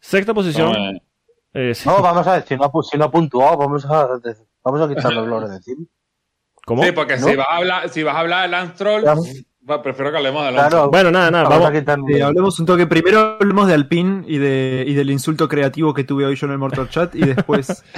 [0.00, 0.72] Sexta posición.
[0.72, 1.00] No,
[1.54, 1.88] eh, sí.
[1.88, 4.08] No, vamos a ver, si no, si no ha puntuado, vamos a,
[4.64, 5.86] vamos a quitar los logros de encima.
[6.66, 6.82] ¿Cómo?
[6.82, 7.26] Sí, porque ¿No?
[7.26, 9.04] si vas a hablar, si vas a hablar de Lance Troll.
[9.68, 10.68] Va, prefiero que hablemos de Alonso.
[10.68, 11.44] Claro, Bueno, nada, nada.
[11.48, 12.86] vamos, Vamos, Eh, hablemos un toque.
[12.86, 16.52] Primero hablemos de Alpine y, de, y del insulto creativo que tuve hoy yo en
[16.52, 17.82] el Mortal Chat y después...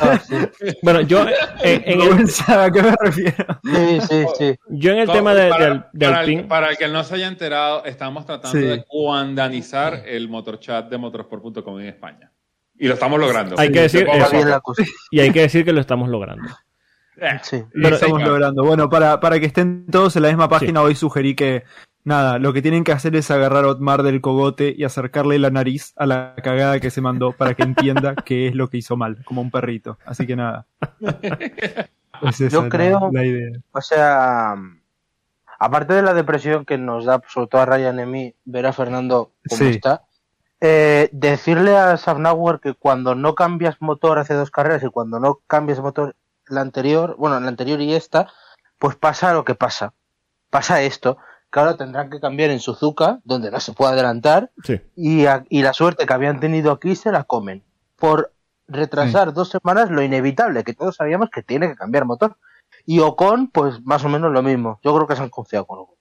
[0.00, 0.34] Ah, sí.
[0.82, 3.60] Bueno, yo eh, en, el, ¿A qué me refiero?
[3.64, 4.54] sí, sí, sí.
[4.68, 6.40] yo en el tema de, de para, Al- de para Alpine.
[6.42, 8.64] el, para el que no se haya enterado, estamos tratando Sí.
[8.66, 12.30] de cuandanizar el motorchat de motorsport.com en España.
[12.78, 13.54] Y lo estamos logrando.
[13.58, 14.60] Hay que decir eso.
[15.10, 16.48] Y hay que decir que lo estamos logrando.
[17.24, 17.64] Eh, Sí.
[17.72, 18.64] Lo Pero- estamos logrando.
[18.64, 21.62] Bueno, para, para que estén todos en la misma página, hoy sugerí que,
[22.04, 25.50] nada, lo que tienen que hacer es agarrar a Otmar del cogote y acercarle la
[25.50, 28.96] nariz a la cagada que se mandó para que entienda qué es lo que hizo
[28.96, 29.98] mal, como un perrito.
[30.04, 30.66] Así que nada.
[32.22, 33.58] Es esa Yo la- creo- la idea.
[33.72, 34.54] O sea,
[35.58, 38.66] aparte de la depresión que nos da, sobre todo a Ryan y a mí, ver
[38.66, 39.68] a Fernando como Sí.
[39.70, 40.02] está,
[40.60, 45.40] eh, decirle a Safnauer que cuando no cambias motor hace dos carreras y cuando no
[45.48, 46.14] cambias motor
[46.48, 48.28] la anterior, bueno, la anterior y esta,
[48.78, 49.94] pues pasa lo que pasa.
[50.50, 51.16] Pasa esto,
[51.50, 54.80] que ahora tendrán que cambiar en Suzuka, donde no se puede adelantar, Sí.
[54.96, 57.62] y, a- y la suerte que habían tenido aquí se la comen.
[57.96, 58.32] Por
[58.68, 62.36] retrasar dos semanas lo inevitable, que todos sabíamos que tiene que cambiar motor.
[62.86, 64.80] Y Ocon, pues más o menos lo mismo.
[64.82, 65.96] Yo creo que se han confiado con Ocon.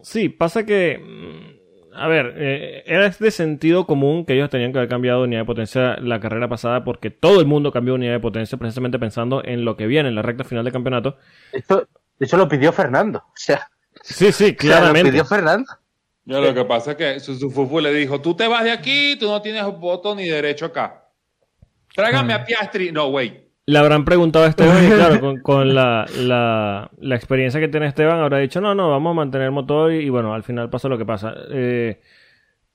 [0.00, 1.60] Sí, pasa que.
[1.92, 5.24] Mm, A ver, eh, era de sentido común que ellos tenían que haber cambiado de
[5.26, 8.58] unidad de potencia la carrera pasada porque todo el mundo cambió de unidad de potencia
[8.58, 11.16] precisamente pensando en lo que viene en la recta final del campeonato.
[11.52, 11.88] De hecho,
[12.18, 13.18] de hecho lo pidió Fernando.
[13.18, 13.68] O sea,
[14.02, 15.02] Sí, sí, o sea, lo claramente.
[15.02, 15.66] pidió Fernando.
[16.24, 18.70] Yo lo que pasa es que su, su fufu le dijo, tú te vas de
[18.72, 21.10] aquí, tú no tienes voto ni derecho acá.
[21.94, 22.92] Trágame a Piastri.
[22.92, 23.51] No, güey.
[23.64, 27.86] Le habrán preguntado a Esteban y claro, con, con la, la, la experiencia que tiene
[27.86, 30.68] Esteban habrá dicho, no, no, vamos a mantener el motor y, y bueno, al final
[30.68, 31.34] pasa lo que pasa.
[31.50, 32.00] Eh,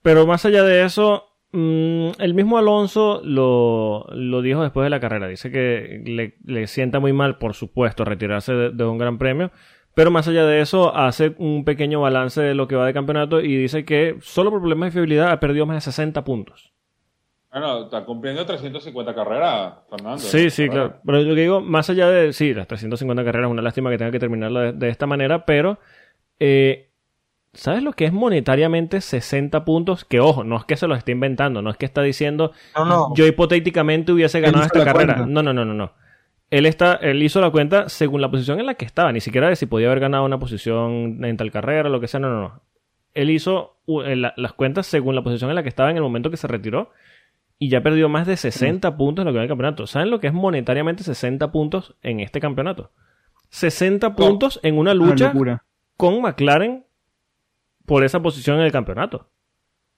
[0.02, 5.00] pero más allá de eso, mm, el mismo Alonso lo, lo dijo después de la
[5.00, 5.28] carrera.
[5.28, 9.50] Dice que le, le sienta muy mal, por supuesto, retirarse de, de un gran premio.
[9.94, 13.40] Pero más allá de eso, hace un pequeño balance de lo que va de campeonato
[13.40, 16.72] y dice que solo por problemas de fiabilidad ha perdido más de 60 puntos.
[17.60, 20.18] Bueno, está cumpliendo 350 carreras, Fernando.
[20.18, 20.94] Sí, sí, claro.
[21.04, 24.10] Pero lo que digo, más allá de, sí, las 350 carreras, una lástima que tenga
[24.10, 25.78] que terminarla de, de esta manera, pero,
[26.40, 26.90] eh,
[27.52, 30.04] ¿sabes lo que es monetariamente 60 puntos?
[30.04, 32.84] Que ojo, no es que se los esté inventando, no es que está diciendo, No,
[32.84, 33.14] no.
[33.14, 35.14] yo hipotéticamente hubiese ganado esta carrera.
[35.16, 35.32] cuenta.
[35.32, 35.92] No, no, no, no, no.
[36.50, 39.48] Él, está, él hizo la cuenta según la posición en la que estaba, ni siquiera
[39.48, 42.40] de si podía haber ganado una posición en tal carrera, lo que sea, no, no,
[42.40, 42.62] no.
[43.14, 45.96] Él hizo uh, eh, la- las cuentas según la posición en la que estaba en
[45.96, 46.90] el momento que se retiró
[47.58, 49.86] y ya perdió más de 60 puntos en lo que va el campeonato.
[49.86, 52.92] ¿Saben lo que es monetariamente 60 puntos en este campeonato?
[53.50, 55.32] 60 puntos en una lucha
[55.96, 56.84] con McLaren
[57.86, 59.30] por esa posición en el campeonato.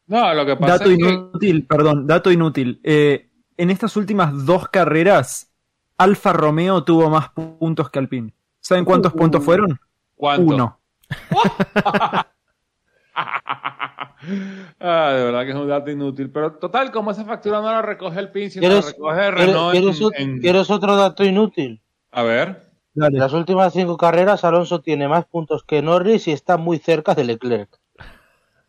[0.06, 1.11] No, lo que pasa Dato es que...
[1.11, 2.80] inútil, perdón, dato inútil.
[2.82, 5.52] Eh, en estas últimas dos carreras,
[5.98, 8.32] Alfa Romeo tuvo más puntos que Alpine.
[8.61, 9.16] ¿Saben cuántos Uh.
[9.16, 9.78] puntos fueron?
[10.16, 10.54] ¿Cuánto?
[10.54, 10.80] Uno.
[14.81, 16.31] ah, de verdad que es un dato inútil.
[16.31, 19.72] Pero total, como esa factura no la recoge el PIN, sino la ¿Quieres, recoge Renault
[19.72, 21.81] ¿quieres, en- en- quieres otro dato inútil?
[22.12, 22.49] A ver.
[22.95, 23.18] En Dale.
[23.18, 27.24] las últimas cinco carreras, Alonso tiene más puntos que Norris y está muy cerca de
[27.24, 27.70] Leclerc.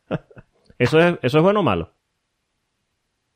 [0.78, 1.92] ¿Eso es, eso es bueno o malo?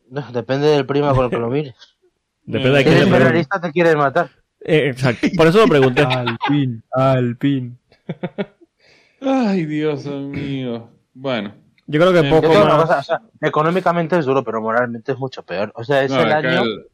[0.09, 1.75] No, Depende del prima con el que lo mires.
[2.43, 4.29] Depende de Si quién le eres ferrarista, te quieres matar.
[4.61, 5.27] Eh, exacto.
[5.35, 6.01] Por eso lo pregunté.
[6.07, 7.71] Alpine, Alpine.
[9.21, 10.89] Ay, Dios mío.
[11.13, 11.53] Bueno.
[11.87, 12.81] Yo creo que poco más.
[12.83, 15.71] cosa, o sea, económicamente es duro, pero moralmente es mucho peor.
[15.75, 16.87] O sea, es no, el año, el-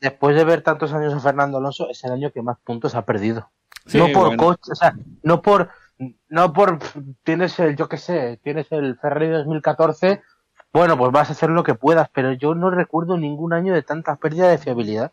[0.00, 3.04] después de ver tantos años a Fernando Alonso, es el año que más puntos ha
[3.06, 3.50] perdido.
[3.86, 4.42] Sí, no por bueno.
[4.42, 5.70] coche, o sea, no por,
[6.28, 6.78] no por,
[7.22, 10.22] tienes el, yo qué sé, tienes el Ferrari 2014,
[10.72, 13.82] bueno, pues vas a hacer lo que puedas, pero yo no recuerdo ningún año de
[13.82, 15.12] tantas pérdidas de fiabilidad.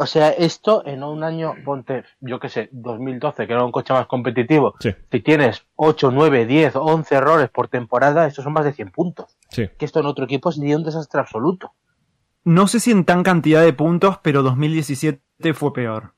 [0.00, 3.92] O sea, esto en un año, ponte, yo qué sé, 2012, que era un coche
[3.92, 4.74] más competitivo.
[4.80, 4.94] Sí.
[5.12, 9.36] Si tienes 8, 9, 10, 11 errores por temporada, estos son más de 100 puntos.
[9.50, 9.68] Sí.
[9.76, 11.74] Que esto en otro equipo sería un desastre absoluto.
[12.44, 15.20] No sé si en tan cantidad de puntos, pero 2017
[15.52, 16.14] fue peor.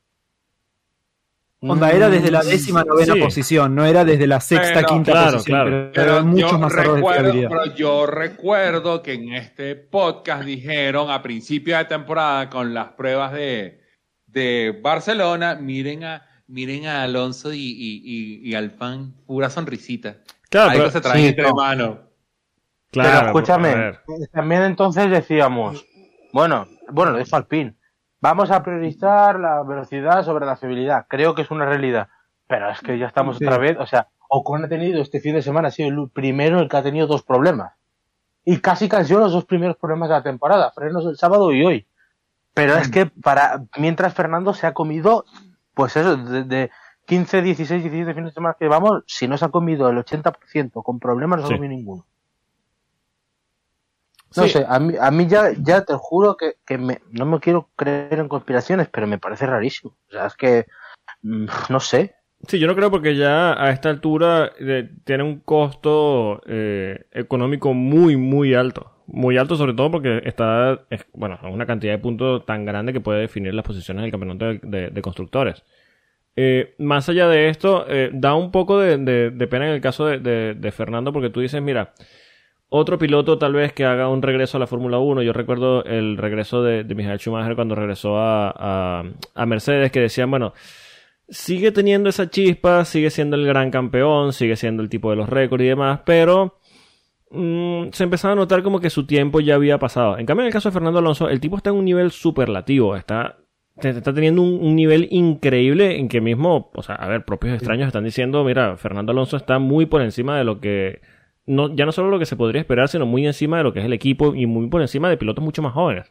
[1.64, 3.20] Onda, era desde la décima novena Sí.
[3.20, 5.60] posición, no era desde la sexta, Pero- quinta claro, posición.
[5.60, 5.90] claro.
[5.94, 7.48] Pero, Pero muchos yo más errores de recuerdo, fiabilidad.
[7.50, 13.32] pero yo recuerdo que en este podcast dijeron a principio de temporada con las pruebas
[13.32, 13.80] de,
[14.26, 20.16] de Barcelona, miren a miren a Alonso y, y, y, y al fan, pura sonrisita.
[20.50, 21.54] Claro, Algo pero- se traen sí, entre no.
[21.54, 21.98] manos.
[22.90, 23.98] claro, Pero escúchame,
[24.32, 25.86] también entonces decíamos,
[26.32, 27.74] bueno, bueno, lo dijo Alpine,
[28.22, 31.04] vamos a priorizar la velocidad sobre la fiabilidad.
[31.08, 32.08] Creo que es una realidad.
[32.46, 33.44] Pero es que ya estamos Sí.
[33.46, 36.60] otra vez, o sea, Ocon ha tenido este fin de semana, ha sido el primero
[36.60, 37.72] el que ha tenido dos problemas.
[38.44, 41.86] Y casi canció los dos primeros problemas de la temporada, frenos el sábado y hoy.
[42.54, 45.24] Pero es que para mientras Fernando se ha comido,
[45.74, 46.70] pues eso, de, de
[47.06, 50.82] 15, 16, 17 fines de semana que llevamos, si no se ha comido el 80%
[50.82, 51.54] con problemas, no se Sí.
[51.54, 52.06] ha comido ninguno.
[54.36, 54.50] No Sí.
[54.50, 57.68] sé, a mí, a mí ya, ya te juro que, que me, no me quiero
[57.76, 59.96] creer en conspiraciones, pero me parece rarísimo.
[60.08, 60.66] O sea, es que,
[61.22, 62.14] mm, no sé.
[62.48, 67.72] Sí, yo no creo porque ya a esta altura eh, tiene un costo eh, económico
[67.74, 68.90] muy, muy alto.
[69.06, 72.92] Muy alto sobre todo porque está, es- bueno, es una cantidad de puntos tan grande
[72.92, 75.62] que puede definir las posiciones del campeonato de, de- de constructores.
[76.34, 78.96] Eh, más allá de esto, eh, da un poco de,
[79.48, 81.92] pena en el caso de Fernando porque tú dices, mira,
[82.74, 85.22] otro piloto tal vez que haga un regreso a la Fórmula 1.
[85.22, 89.04] Yo recuerdo el regreso de, de Michael Schumacher cuando regresó a, a-
[89.34, 90.54] a Mercedes que decían, bueno,
[91.28, 95.28] sigue teniendo esa chispa, sigue siendo el gran campeón, sigue siendo el tipo de los
[95.28, 96.58] récords y demás, pero
[97.30, 100.18] mm, se empezaba a notar como que su tiempo ya había pasado.
[100.18, 102.96] En cambio, en el caso de Fernando Alonso, el tipo está en un nivel superlativo,
[102.96, 103.36] está,
[103.76, 107.86] está teniendo un, un nivel increíble en que mismo, o sea, a ver, propios extraños
[107.86, 111.00] están diciendo, mira, Fernando Alonso está muy por encima de lo que,
[111.46, 113.80] no, ya no solo lo que se podría esperar, sino muy encima de lo que
[113.80, 116.10] es el equipo y muy por encima de pilotos mucho más jóvenes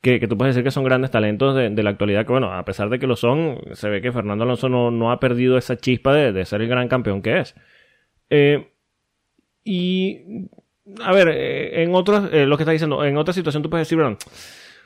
[0.00, 2.52] que, que tú puedes decir que son grandes talentos de, de la actualidad, que bueno,
[2.52, 5.58] a pesar de que lo son, se ve que Fernando Alonso no, no ha perdido
[5.58, 7.54] esa chispa de, de ser el gran campeón que es.
[8.30, 8.72] Eh,
[9.64, 10.48] y,
[11.02, 13.86] a ver, eh, en otros, eh, lo que está diciendo, en otra situación tú puedes
[13.86, 14.16] decir, bueno,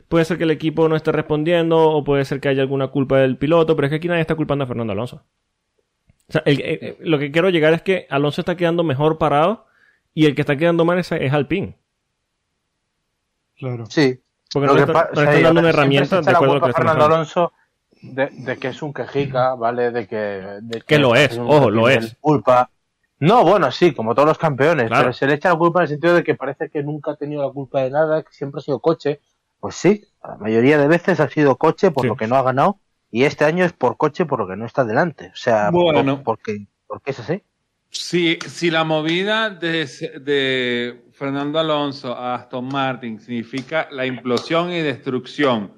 [0.08, 3.18] puede ser que el equipo no esté respondiendo o puede ser que haya alguna culpa
[3.18, 5.24] del piloto, pero es que aquí nadie está culpando a Fernando Alonso.
[6.28, 9.66] O sea, eh, lo que quiero llegar es que Alonso está quedando mejor parado
[10.14, 11.76] y el que está quedando mal es, es Alpine.
[13.56, 13.86] Claro.
[13.86, 14.20] Sí.
[14.52, 16.38] Porque Lo no está, no le o sea, están dando una herramienta echa de la
[16.38, 17.04] acuerdo a lo culpa que Fernando.
[17.06, 17.52] Alonso
[18.02, 19.90] de, de que es un quejica, ¿vale?
[19.90, 20.16] De que,
[20.60, 22.16] de Que lo es, ojo, lo es.
[22.20, 22.68] Culpa.
[23.20, 25.02] No, bueno, sí, como todos los campeones, Claro.
[25.04, 27.16] pero se le echa la culpa en el sentido de que parece que nunca ha
[27.16, 29.20] tenido la culpa de nada, que siempre ha sido coche.
[29.60, 32.08] Pues sí, la mayoría de veces ha sido coche por Sí.
[32.08, 32.80] lo que no ha ganado,
[33.12, 35.28] y este año es por coche por lo que no está delante.
[35.28, 36.16] O sea, Bueno.
[36.16, 37.42] por- porque, porque es así.
[37.92, 39.84] Si, si la movida de,
[40.24, 45.74] de Fernando Alonso a Aston Martin significa la implosión y destrucción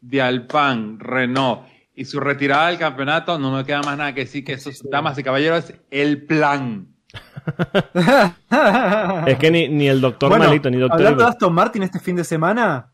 [0.00, 1.62] de Alpine, Renault
[1.92, 5.18] y su retirada del campeonato, no me queda más nada que decir que eso, damas
[5.18, 6.86] y caballeros, es el plan.
[9.26, 11.00] Es que ni, ni el doctor Bueno, malito, ni doctor.
[11.00, 12.92] hablando de Aston Martin este fin de semana,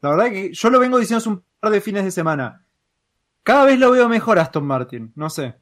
[0.00, 2.64] la verdad que yo lo vengo diciendo hace un par de fines de semana.
[3.42, 5.56] Cada vez lo veo mejor Aston Martin, no sé.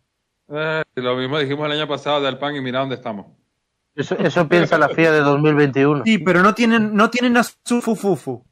[0.53, 3.27] Eh, lo mismo dijimos el año pasado de Alpine y mira dónde estamos.
[3.95, 6.05] Eso, eso piensa la FIA de 2021.
[6.05, 8.45] Sí, pero no tienen, no tienen a su fufufu.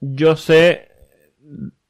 [0.00, 0.88] Yo sé.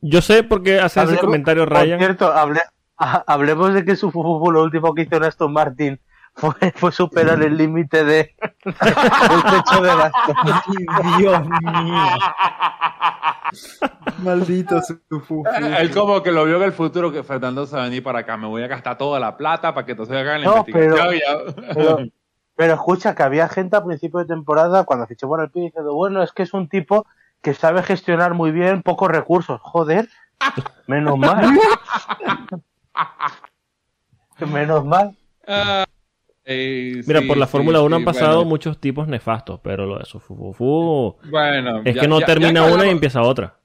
[0.00, 1.98] Yo sé por qué hace ese Hablemos- comentario Por Ryan.
[1.98, 2.60] cierto, hable-
[2.98, 6.00] ha- hablemos de que su fufufu lo último que hizo en Aston Martin
[6.36, 10.34] fue, fue superar el límite de el techo de gasto.
[11.18, 12.08] Dios mío.
[14.18, 15.44] Maldito su fufufu.
[15.78, 18.20] Él como que lo vio en el futuro que Fernando se va a venir para
[18.20, 21.20] acá, me voy a gastar toda la plata para que entonces hagan la No, investigación.
[21.56, 21.98] pero- Pero,
[22.56, 25.94] pero escucha que había gente a principio de temporada cuando fichó por el pie diciendo,
[25.94, 27.06] bueno, es que es un tipo
[27.42, 29.60] que sabe gestionar muy bien pocos recursos.
[29.62, 30.08] Joder,
[30.86, 31.46] menos mal.
[34.40, 35.16] menos mal.
[36.48, 38.48] Eh, Mira, sí, por la sí, Fórmula 1 sí, han pasado bueno.
[38.50, 42.60] muchos tipos nefastos, pero lo de su fufufu Bueno, es ya- que no ya- termina
[42.60, 43.56] ya que una y empieza otra.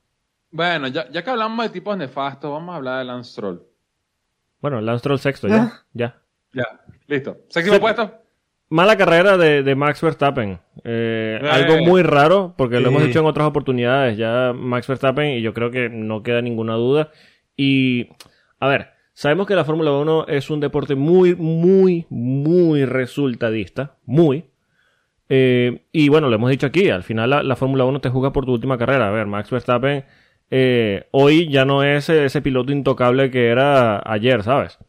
[0.50, 3.62] Bueno, ya, ya que hablamos de tipos nefastos, vamos a hablar de Lance Stroll.
[4.60, 5.84] Bueno, Lance Stroll sexto, ya.
[5.94, 6.16] ya.
[6.54, 6.66] Ya,
[7.08, 7.38] listo.
[7.50, 8.18] Séptimo puesto.
[8.70, 10.60] Mala carrera de, de Max Verstappen.
[10.84, 11.50] Eh, Eh.
[11.50, 12.96] Algo muy raro, porque lo Sí.
[12.96, 14.18] hemos dicho en otras oportunidades.
[14.18, 17.12] Ya Max Verstappen, y yo creo que no queda ninguna duda.
[17.56, 18.10] Y,
[18.60, 18.90] a ver,
[19.22, 23.98] sabemos que la Fórmula 1 es un deporte muy, muy, muy resultadista.
[24.04, 24.46] Muy.
[25.30, 28.34] Eh, y bueno, lo hemos dicho aquí, al final la, la Fórmula 1 te juega
[28.34, 29.10] por tu última carrera.
[29.10, 30.06] A ver, Max Verstappen
[30.50, 34.80] eh, hoy ya no es ese piloto intocable que era ayer, ¿sabes?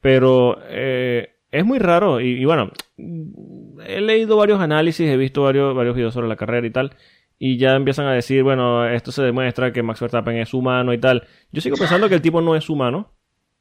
[0.00, 5.74] Pero eh, es muy raro y, y, bueno, he leído varios análisis, he visto varios,
[5.74, 6.92] varios videos sobre la carrera y tal,
[7.40, 10.98] y ya empiezan a decir, bueno, esto se demuestra que Max Verstappen es humano y
[10.98, 11.26] tal.
[11.50, 13.10] Yo sigo pensando que el tipo no es humano,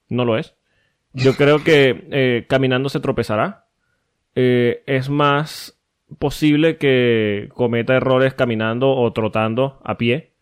[0.10, 0.56] no lo es.
[1.14, 3.65] Yo creo que eh, caminando se tropezará.
[4.36, 5.80] Eh, es más
[6.18, 10.34] posible que cometa errores caminando o trotando a pie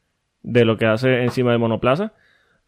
[0.43, 2.13] de lo que hace encima de monoplaza.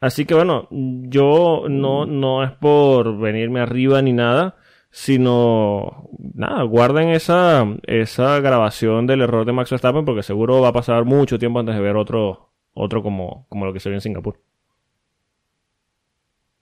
[0.01, 4.55] Así que bueno, yo no, no es por venirme arriba ni nada,
[4.91, 10.73] sino nada, guarden esa, esa grabación del error de Max Verstappen porque seguro va a
[10.73, 14.01] pasar mucho tiempo antes de ver otro, otro como, como lo que se vio en
[14.01, 14.39] Singapur.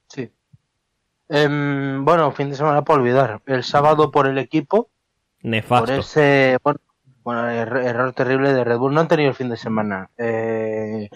[0.08, 0.32] Sí.
[1.30, 3.42] Eh, bueno, fin de semana por olvidar.
[3.46, 4.90] El sábado por el equipo.
[5.42, 5.86] Nefasto.
[5.86, 6.80] Por ese, bueno,
[7.24, 8.94] bueno er error terrible de Red Bull.
[8.94, 10.10] No han tenido el fin de semana.
[10.18, 11.10] Eh,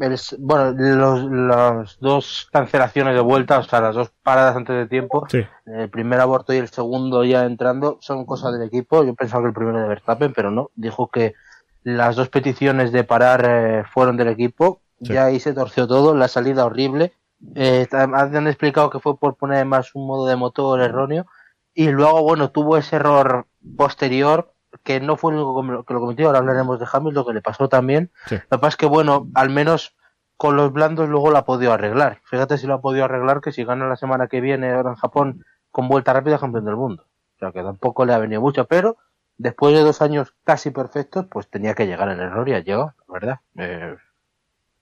[0.00, 4.86] el, bueno, los, las dos cancelaciones de vuelta, o sea, las dos paradas antes de
[4.86, 5.44] tiempo, sí.
[5.66, 9.04] el primer aborto y el segundo ya entrando, son cosas del equipo.
[9.04, 10.70] Yo pensaba que el primero de Verstappen, pero no.
[10.74, 11.34] Dijo que
[11.82, 14.80] las dos peticiones de parar eh, fueron del equipo.
[15.02, 15.12] Sí.
[15.12, 17.12] Ya ahí se torció todo, la salida horrible.
[17.54, 21.26] Eh, han explicado que fue por poner más un modo de motor erróneo.
[21.74, 23.46] Y luego, bueno, tuvo ese error
[23.76, 24.52] posterior
[24.82, 27.68] que no fue el único que lo cometió, ahora hablaremos de Hamilton, que le pasó
[27.68, 28.10] también.
[28.26, 28.36] Sí.
[28.36, 29.96] Lo que pasa es que, bueno, al menos
[30.36, 32.20] con los blandos luego la ha podido arreglar.
[32.24, 34.96] Fíjate si lo ha podido arreglar, que si gana la semana que viene ahora en
[34.96, 37.04] Japón con vuelta rápida, campeón del mundo.
[37.36, 38.96] O sea, que tampoco le ha venido mucho, pero
[39.38, 42.94] después de dos años casi perfectos, pues tenía que llegar el error y ha llegado,
[43.08, 43.40] ¿verdad?
[43.56, 43.96] Eh,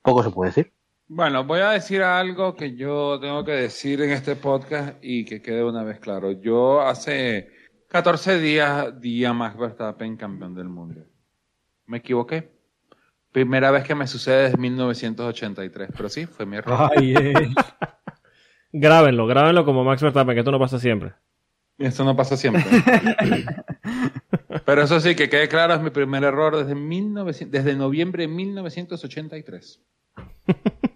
[0.02, 0.72] poco se puede decir.
[1.08, 5.42] Bueno, voy a decir algo que yo tengo que decir en este podcast y que
[5.42, 6.32] quede una vez claro.
[6.32, 7.50] Yo hace
[7.88, 11.04] 14 días di a Max Verstappen campeón del mundo.
[11.86, 12.50] Me equivoqué.
[13.30, 16.90] Primera vez que me sucede desde 1983, pero sí, fue mi error.
[16.96, 17.32] Ay, eh.
[18.72, 21.12] Grábenlo, grábenlo como Max Verstappen, que esto no pasa siempre.
[21.76, 22.64] Esto no pasa siempre.
[24.64, 28.28] pero eso sí, que quede claro, es mi primer error desde, 1900, desde noviembre de
[28.28, 29.82] 1983.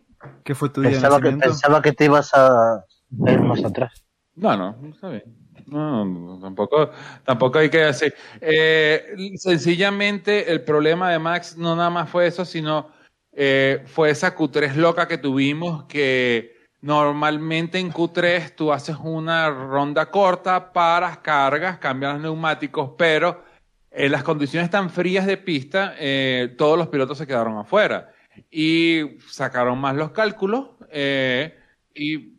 [0.47, 2.85] ¿Qué fue tu día de Pensaba que, pensaba que te ibas a
[3.27, 4.05] ir más atrás.
[4.36, 5.24] No, no, está bien.
[5.66, 6.90] No, no, tampoco,
[7.24, 8.14] tampoco hay que decir.
[8.40, 12.90] Eh, sencillamente, el problema de Max no nada más fue eso, sino
[13.32, 20.12] eh, fue esa Q3 loca que tuvimos que normalmente en Q3 tú haces una ronda
[20.12, 23.43] corta, paras, cargas, cambias los neumáticos, pero
[23.90, 28.12] en las condiciones tan frías de pista, eh, todos los pilotos se quedaron afuera
[28.51, 31.55] y sacaron más los cálculos eh,
[31.95, 32.35] y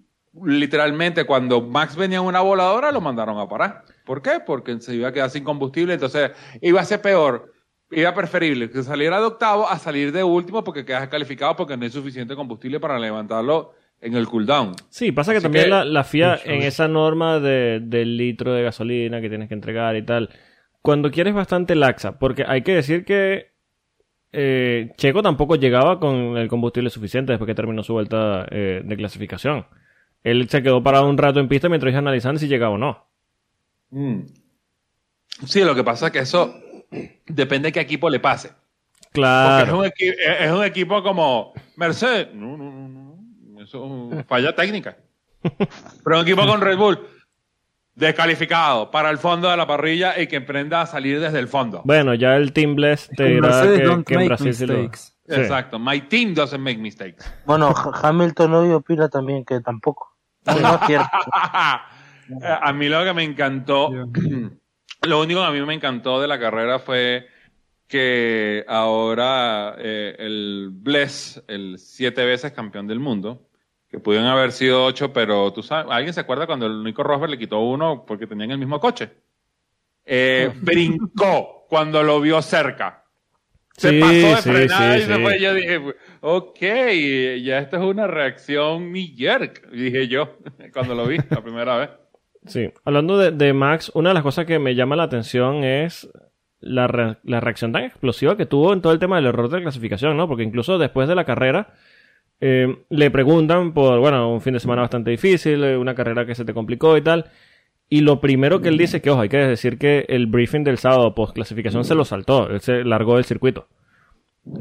[0.45, 3.83] literalmente cuando Max venía en una voladora lo mandaron a parar.
[4.05, 4.39] ¿Por qué?
[4.45, 7.51] Porque se iba a quedar sin combustible, entonces iba a ser peor,
[7.91, 11.83] iba preferible que saliera de octavo a salir de último porque quedas descalificado porque no
[11.83, 14.75] hay suficiente combustible para levantarlo en el cooldown.
[14.89, 18.53] Sí, pasa que Así también que- la, la FIA en esa norma de, del litro
[18.53, 20.29] de gasolina que tienes que entregar y tal,
[20.83, 23.56] cuando quieres bastante laxa, porque hay que decir que
[24.31, 28.97] eh, Checo tampoco llegaba con el combustible suficiente después que terminó su vuelta eh, de
[28.97, 29.65] clasificación.
[30.23, 33.05] Él se quedó parado un rato en pista mientras iba analizando si llegaba o no.
[33.91, 34.21] Mm.
[35.45, 36.53] Sí, lo que pasa es que eso
[37.27, 38.49] depende de qué equipo le pase.
[38.49, 38.59] Porque
[39.07, 39.79] es Claro.
[39.79, 42.27] un, equi- es un equipo como Mercedes.
[42.33, 43.61] No, no, no, no.
[43.61, 44.97] Eso es falla técnica.
[46.03, 46.99] Pero un equipo con Red Bull.
[47.97, 51.81] Descalificado para el fondo de la parrilla y que emprenda a salir desde el fondo.
[51.83, 53.63] Bueno, ya el Team Bless te dirá
[54.05, 54.75] que, en Brasil sí lo...
[55.29, 55.79] Exacto.
[55.79, 57.25] My team doesn't make mistakes.
[57.47, 60.15] Bueno, Ha- Hamilton hoy opina también que tampoco.
[60.45, 61.07] No, no es cierto.
[62.61, 63.89] a mí lo que me encantó,
[65.01, 67.27] lo único que a mí me encantó de la carrera fue
[67.87, 73.46] que ahora eh, el Bless, el siete veces campeón del mundo,
[73.89, 77.31] que pudieron haber sido ocho, pero tú sabes, ¿alguien se acuerda cuando el Nico Rosberg
[77.31, 79.11] le quitó uno porque tenían el mismo coche?
[80.05, 83.03] Eh, brincó cuando lo vio cerca.
[83.77, 85.39] Se Sí, pasó de sí, frenada sí, y se fue.
[85.39, 85.81] Yo dije,
[86.21, 86.59] ok,
[87.43, 90.37] ya esto es una reacción mi jerk, dije yo
[90.73, 91.89] cuando lo vi la primera vez.
[92.45, 96.09] Sí, hablando de, de Max, una de las cosas que me llama la atención es
[96.59, 99.61] la, re- la reacción tan explosiva que tuvo en todo el tema del error de
[99.61, 100.27] clasificación, ¿no?
[100.27, 101.73] Porque incluso después de la carrera
[102.39, 106.35] eh, le preguntan por, bueno, un fin de semana bastante difícil, eh, una carrera que
[106.35, 107.25] se te complicó y tal.
[107.89, 110.77] Y lo primero que él dice, que ojo, hay que decir que el briefing del
[110.77, 113.67] sábado post clasificación se lo saltó, él se largó del circuito.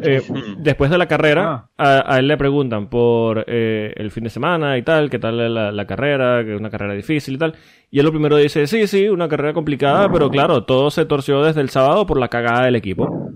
[0.02, 0.20] Eh,
[0.58, 4.76] después de la carrera, a, a él le preguntan por eh, el fin de semana
[4.78, 7.54] y tal, qué tal la, la carrera, que es una carrera difícil y tal.
[7.90, 11.42] Y él lo primero dice, sí, sí, una carrera complicada, pero claro, todo se torció
[11.42, 13.30] desde el sábado por la cagada del equipo.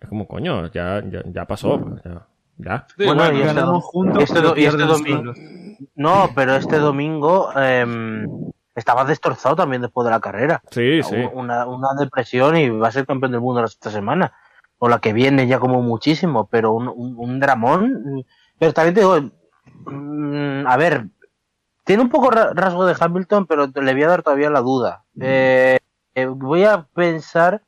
[0.00, 1.96] Es como, coño, ya, ya, ya pasó.
[2.04, 2.26] ya.
[2.64, 2.86] Ya.
[2.96, 5.34] Sí, Bueno, bueno, y este juntos, este pero do- y este domingo-.
[5.94, 8.26] No, pero este domingo em,
[8.74, 10.62] estaba destrozado también después de la carrera.
[10.70, 11.16] Sí, sí.
[11.32, 14.32] Una, una depresión y va a ser campeón del mundo esta semana.
[14.78, 18.24] O la que viene ya como muchísimo, pero un, un, un dramón.
[18.58, 19.18] Pero también te digo,
[19.86, 21.06] mm, a ver,
[21.84, 25.04] tiene un poco ra- rasgo de Hamilton, pero le voy a dar todavía la duda.
[25.20, 25.78] Eh,
[26.14, 27.62] eh, voy a pensar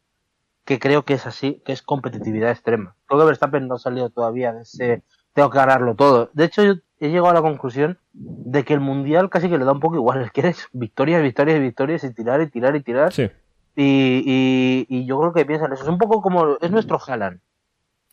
[0.73, 2.95] que creo que es así, que es competitividad extrema.
[3.07, 5.03] Creo que Verstappen no ha salido todavía de ese
[5.35, 6.31] tengo que ganarlo todo.
[6.35, 9.65] De hecho, yo he llegado a la conclusión de que el mundial casi que le
[9.65, 10.23] da un poco igual.
[10.23, 13.13] Es que es victorias, victorias, victorias y tirar y tirar y tirar.
[13.13, 13.31] Sí.
[13.75, 15.83] Y, y, y yo creo que piensan eso.
[15.83, 16.59] Es un poco como.
[16.61, 17.41] Es nuestro Haaland.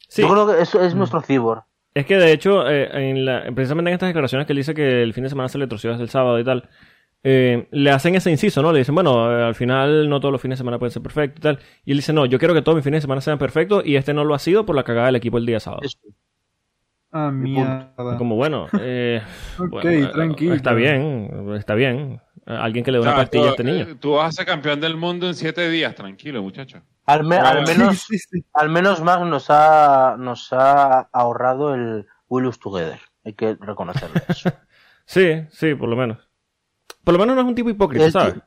[0.07, 0.21] Sí.
[0.21, 1.63] Yo creo que eso es nuestro Cibor.
[1.93, 5.03] Es que de hecho, eh, en la, precisamente en estas declaraciones que él dice que
[5.03, 6.69] el fin de semana se le torció desde el sábado y tal,
[7.23, 8.71] eh, le hacen ese inciso, ¿no?
[8.71, 11.39] Le dicen, bueno, eh, al final no todos los fines de semana pueden ser perfectos
[11.39, 11.59] y tal.
[11.85, 13.95] Y él dice, no, yo quiero que todos mis fines de semana sean perfectos y
[13.95, 15.81] este no lo ha sido por la cagada del equipo el día sábado.
[17.11, 17.93] Ah, mierda.
[18.17, 19.21] Como bueno, eh,
[19.57, 20.53] Ok, bueno, eh, tranquilo.
[20.53, 22.21] Está bien, está bien.
[22.45, 23.97] Alguien que le dé una O sea, pastilla a tú- este niño.
[23.99, 26.81] Tú vas a ser campeón del mundo en siete días, tranquilo, muchacho.
[27.05, 28.45] Al, me- al sí, menos, Sí, sí, sí.
[28.53, 32.99] al menos Max nos ha, nos ha ahorrado el Lose Together.
[33.25, 34.49] Hay que reconocerle eso.
[35.05, 36.28] Sí, sí, por lo menos.
[37.03, 38.43] Por lo menos no es un tipo hipócrita, Él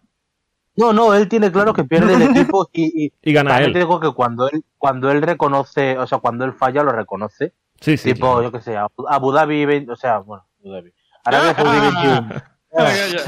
[0.77, 3.79] No, no, él tiene claro que pierde el equipo y, y Y gana también te
[3.81, 3.85] él.
[3.87, 7.53] digo que cuando él, cuando él reconoce, o sea, cuando él falla, lo reconoce.
[7.81, 8.15] Sí, sí.
[8.15, 10.93] tipo, yo qué sé, Abu Abu Dhabi 20, o sea, bueno, Abu Dhabi.
[11.25, 12.43] Arabia Saudí 21.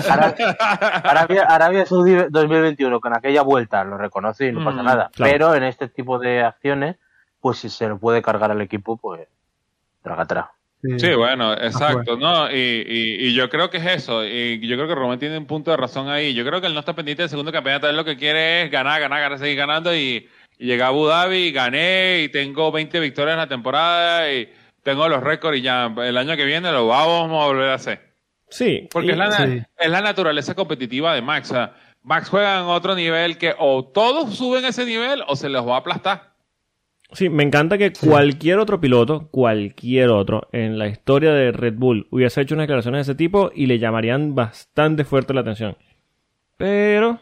[0.08, 0.56] Arabia,
[1.04, 5.10] Arabia, Arabia Saudí 2021, con aquella vuelta lo reconoce y no pasa Mm, nada.
[5.12, 5.32] claro.
[5.32, 6.96] Pero en este tipo de acciones,
[7.40, 9.28] pues si se le puede cargar al equipo, pues
[10.02, 10.52] traga traga.
[10.98, 12.50] Sí, bueno, exacto, ¿no?
[12.50, 14.24] Y, y, y yo creo que es eso.
[14.24, 16.34] Y yo creo que Román tiene un punto de razón ahí.
[16.34, 17.88] Yo creo que él no está pendiente del segundo campeonato.
[17.88, 19.94] Él lo que quiere es ganar, ganar, ganar, seguir ganando.
[19.94, 20.28] Y,
[20.58, 24.48] y llegué a Abu Dhabi, gané y tengo 20 victorias en la temporada y
[24.82, 28.14] tengo los récords y ya el año que viene lo vamos a volver a hacer.
[28.50, 28.86] Sí.
[28.92, 29.62] Porque y- es, la, Sí.
[29.78, 31.50] es la naturaleza competitiva de Max.
[31.50, 35.48] O sea, Max juega en otro nivel que o todos suben ese nivel o se
[35.48, 36.33] los va a aplastar.
[37.14, 42.06] Sí, me encanta que cualquier otro piloto, cualquier otro, en la historia de Red Bull
[42.10, 45.76] hubiese hecho unas declaraciones de ese tipo y le llamarían bastante fuerte la atención.
[46.56, 47.20] Pero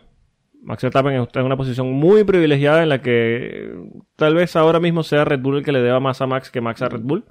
[0.63, 3.73] Max Verstappen está en una posición muy privilegiada en la que
[4.17, 6.61] tal vez ahora mismo sea Red Bull el que le deba más a Max que
[6.61, 7.25] Max a Red Bull.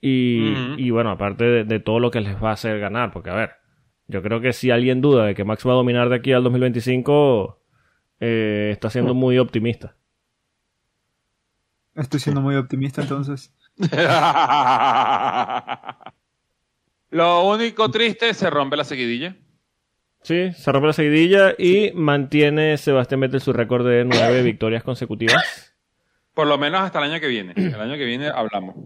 [0.00, 3.34] Y, bueno, aparte de, de todo lo que les va a hacer ganar, porque a
[3.34, 3.50] ver,
[4.06, 6.42] yo creo que si alguien duda de que Max va a dominar de aquí al
[6.42, 7.60] 2025,
[8.20, 9.97] eh, está siendo muy optimista.
[11.98, 13.52] Estoy siendo muy optimista entonces.
[17.10, 19.34] Lo único triste se rompe la seguidilla.
[20.22, 25.74] Sí, se rompe la seguidilla y mantiene Sebastián Vettel su récord de nueve victorias consecutivas.
[26.34, 27.52] Por lo menos hasta el año que viene.
[27.56, 28.76] El año que viene hablamos.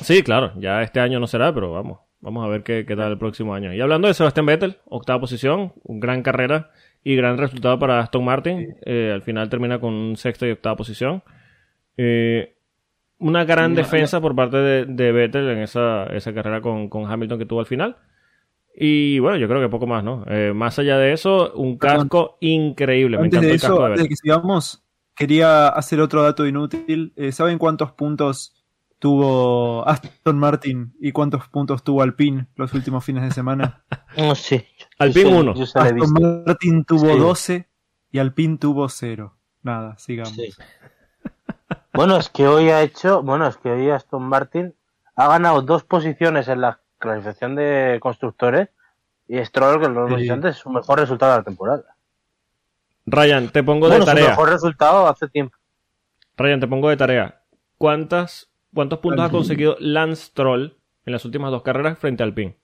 [0.00, 3.12] Sí, claro, ya este año no será, pero vamos, vamos a ver qué, qué tal
[3.12, 3.72] el próximo año.
[3.72, 6.72] Y hablando de Sebastián Vettel, octava posición, gran carrera
[7.04, 8.74] y gran resultado para Aston Martin.
[8.84, 11.22] Eh, al final termina con un sexta y octava posición.
[12.02, 12.56] Eh,
[13.18, 17.38] una gran defensa por parte de, de Vettel en esa, esa carrera con, con Hamilton
[17.38, 17.98] que tuvo al final.
[18.74, 20.24] Y bueno, yo creo que poco más, ¿no?
[20.28, 23.18] Eh, más allá de eso, un casco increíble.
[23.18, 24.82] Me Antes encantó de el casco eso, de antes de que sigamos,
[25.14, 27.12] quería hacer otro dato inútil.
[27.16, 28.54] Eh, ¿Saben cuántos puntos
[28.98, 33.84] tuvo Aston Martin y cuántos puntos tuvo Alpine los últimos fines de semana?
[34.16, 34.30] No.
[34.30, 36.42] Alpine sé- lo he Aston visto.
[36.46, 37.18] Martin tuvo Sí.
[37.18, 37.68] 12
[38.12, 39.36] y Alpine tuvo 0.
[39.62, 40.32] Nada, sigamos.
[40.34, 40.48] Sí.
[41.92, 44.74] Bueno, es que hoy ha hecho, bueno, es que hoy Aston Martin
[45.16, 48.68] ha ganado dos posiciones en la clasificación de constructores
[49.28, 50.22] y Stroll, que lo hemos Sí.
[50.22, 51.84] dicho antes, es su mejor resultado de la temporada.
[53.06, 54.28] Ryan, te pongo Bueno, de su tarea.
[54.30, 55.56] mejor resultado hace tiempo.
[56.36, 57.42] Ryan, te pongo de tarea.
[57.78, 60.76] ¿Cuántas, ¿Cuántos puntos ha conseguido Lance Troll
[61.06, 62.56] en las últimas dos carreras frente al PIN?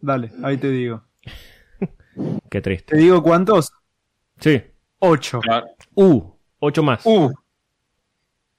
[0.00, 1.02] Dale, ahí te digo.
[2.50, 2.94] Qué triste.
[2.94, 3.72] ¿Te digo cuántos?
[4.40, 4.62] Sí.
[4.98, 5.40] 8.
[5.40, 5.66] Claro.
[5.94, 7.04] Uh, ocho más.
[7.04, 7.30] Uh,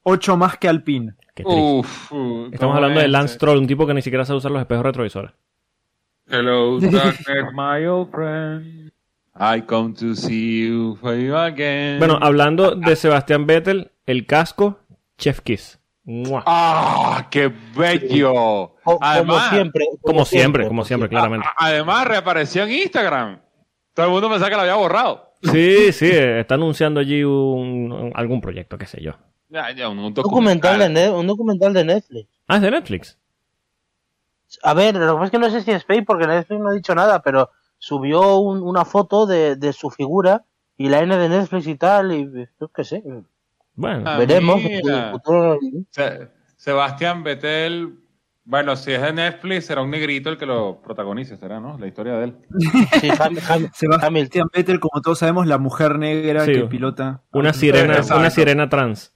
[0.04, 1.14] 8 más que Alpine.
[1.36, 1.62] Qué triste.
[1.62, 3.08] uf, uh, Estamos ¿cómo hablando de?
[3.10, 5.32] Lance Troll, un tipo que ni siquiera sabe usar los espejos retrovisores.
[6.30, 8.92] Hello, darkness, my old friend.
[9.40, 12.00] I come to see you for you again.
[12.00, 14.80] Bueno, hablando de Sebastián Vettel, el casco,
[15.18, 15.78] Chef Kiss.
[16.06, 16.42] ¡Mua!
[16.46, 18.76] ¡Ah, qué bello!
[18.84, 19.86] Co- como Además, siempre.
[20.02, 21.46] Como siempre, como siempre, claramente.
[21.48, 23.40] a- además reapareció en Instagram.
[23.94, 25.27] Todo el mundo pensaba que lo había borrado.
[25.44, 29.14] Sí, sí, está anunciando allí un, un- algún proyecto, qué sé yo.
[29.50, 32.28] Ya, ya, un, documental, de un documental de Netflix.
[32.48, 33.18] Ah, es de Netflix.
[34.64, 36.70] A ver, lo que pasa es que no sé si es fake porque Netflix no
[36.70, 40.44] ha dicho nada, pero subió un- una foto de, de su figura
[40.78, 43.04] y la N de Netflix y tal, y yo qué sé.
[43.76, 44.58] Bueno, Ah, Veremos.
[44.62, 45.08] mira.
[45.08, 45.60] el futuro-
[45.92, 48.00] Se, Sebastián Vettel,
[48.50, 51.78] bueno, si es de Netflix, será un negrito el que lo protagonice, será, ¿no?
[51.78, 52.36] La historia de él.
[53.02, 54.50] Sí, Ham- Ham- Sebastián Hamilton.
[54.54, 56.54] Vettel, como todos sabemos, la mujer negra Sí.
[56.54, 57.22] que pilota.
[57.34, 59.14] Una sirena, una sirena trans.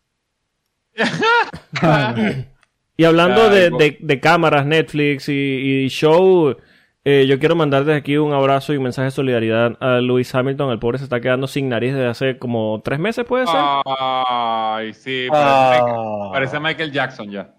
[2.98, 5.32] Y hablando de, de- de cámaras, Netflix y,
[5.86, 6.56] y show,
[7.04, 10.36] eh, yo quiero mandar desde aquí un abrazo y un mensaje de solidaridad a Lewis
[10.36, 10.72] Hamilton.
[10.72, 13.56] El pobre se está quedando sin nariz desde hace como tres meses, ¿puede ser?
[13.58, 16.30] Ay, sí, parece, Ah.
[16.32, 17.56] parece Michael Jackson ya.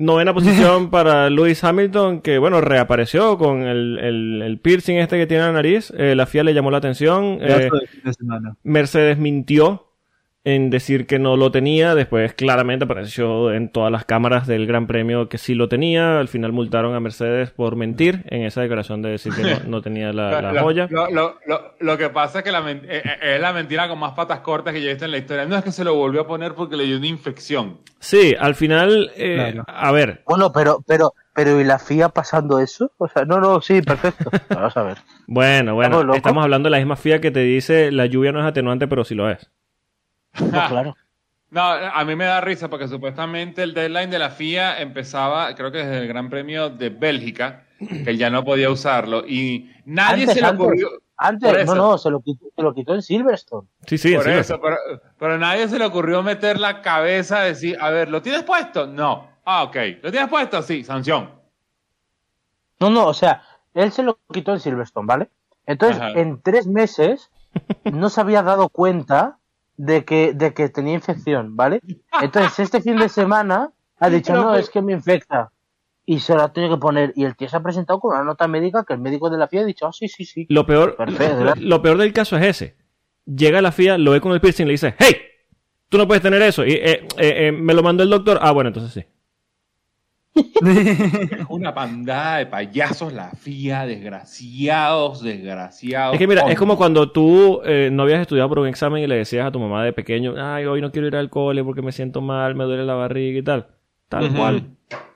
[0.00, 5.26] Novena posición para Lewis Hamilton, que bueno, reapareció con el, el- el piercing este que
[5.26, 5.92] tiene en la nariz.
[5.96, 7.38] Eh, la FIA le llamó la atención.
[7.40, 7.68] Eh.
[8.62, 9.89] Mercedes mintió
[10.42, 11.94] en decir que no lo tenía.
[11.94, 16.18] Después claramente apareció en todas las cámaras del Gran Premio que sí lo tenía.
[16.18, 19.82] Al final multaron a Mercedes por mentir en esa declaración de decir que no, no
[19.82, 20.86] tenía la, la Lo- joya.
[20.90, 23.02] Lo, lo- lo- lo que pasa es que la eh, eh,
[23.34, 25.44] es la mentira con más patas cortas que yo he visto en la historia.
[25.44, 27.78] No es que se lo volvió a poner porque le dio una infección.
[27.98, 29.64] Sí, al final, eh, Claro.
[29.66, 32.92] a ver, Bueno, pero, pero, pero ¿y la FIA pasando eso?
[32.96, 34.30] O sea, no, no, sí, perfecto.
[34.48, 34.98] Vamos a ver.
[35.26, 38.46] bueno, bueno, estamos hablando de la misma FIA que te dice la lluvia no es
[38.46, 39.50] atenuante, pero sí lo es.
[40.40, 40.96] No, claro.
[41.50, 45.72] No, a mí me da risa porque supuestamente el deadline de la FIA empezaba, creo
[45.72, 47.64] que desde el Gran Premio de Bélgica,
[48.04, 49.26] que ya no podía usarlo.
[49.26, 50.64] Y nadie Antes, se le antes.
[50.64, 50.88] ocurrió.
[51.16, 53.68] Antes, no, no, se lo, quitó, se lo quitó en Silverstone.
[53.86, 54.76] Sí, sí, por sí, eso, pero,
[55.18, 58.86] pero nadie se le ocurrió meter la cabeza, decir, a ver, ¿lo tienes puesto?
[58.86, 59.28] No.
[59.44, 59.76] Ah, ok.
[60.02, 60.62] ¿Lo tienes puesto?
[60.62, 61.30] Sí, sanción.
[62.78, 63.42] No, no, o sea,
[63.74, 65.30] él se lo quitó en Silverstone, ¿vale?
[65.66, 66.12] Entonces, Ajá.
[66.12, 67.30] en tres meses
[67.84, 69.39] no se había dado cuenta
[69.80, 71.80] de que, de que tenía infección, ¿vale?
[72.20, 75.52] Entonces, este fin de semana ha dicho, no, es que me infecta.
[76.04, 77.14] Y se lo ha tenido que poner.
[77.16, 79.48] Y el tío se ha presentado con una nota médica que el médico de la
[79.48, 80.44] FIA ha dicho, ah, sí, sí, sí.
[80.50, 81.54] Lo peor, Perfecto.
[81.56, 82.76] lo peor del caso es ese.
[83.24, 85.16] Llega la FIA, lo ve con el piercing y le dice, hey,
[85.88, 86.66] tú no puedes tener eso.
[86.66, 88.38] Y eh, eh, eh, me lo mandó el doctor.
[88.42, 89.06] Ah, bueno, entonces sí.
[90.34, 96.14] Es una pandada de payasos, la FIA, desgraciados, desgraciados.
[96.14, 99.06] Es que mira, es como cuando tú eh, no habías estudiado por un examen y
[99.06, 101.82] le decías a tu mamá de pequeño, ay, hoy no quiero ir al cole porque
[101.82, 103.66] me siento mal, me duele la barriga y tal.
[104.08, 104.62] Tal cual.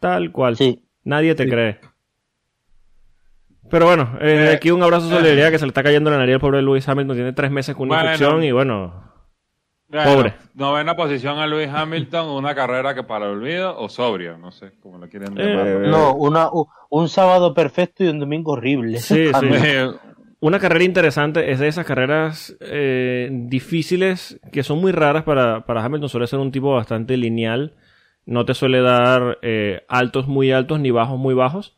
[0.00, 0.56] Tal cual.
[0.56, 0.82] Sí.
[1.04, 1.50] Nadie te Sí.
[1.50, 1.78] cree.
[3.70, 6.18] Pero bueno, eh, Eh, aquí un abrazo de solidaridad que se le está cayendo la
[6.18, 7.16] nariz al pobre Lewis Hamilton.
[7.16, 8.10] Tiene tres meses con una Bueno.
[8.12, 9.13] infección y bueno,
[10.02, 10.34] Bueno, Pobre.
[10.54, 14.72] Novena posición a Lewis Hamilton, una carrera que para el olvido o sobria, no sé
[14.82, 15.66] cómo lo quieren Eh, llamar.
[15.88, 18.98] No, una, u- un sábado perfecto y un domingo horrible.
[18.98, 19.48] Sí, sí.
[20.40, 25.82] Una carrera interesante es de esas carreras eh, difíciles que son muy raras para, para
[25.84, 26.08] Hamilton.
[26.08, 27.72] Suele ser un tipo bastante lineal.
[28.26, 31.76] No te suele dar eh, altos muy altos ni bajos muy bajos.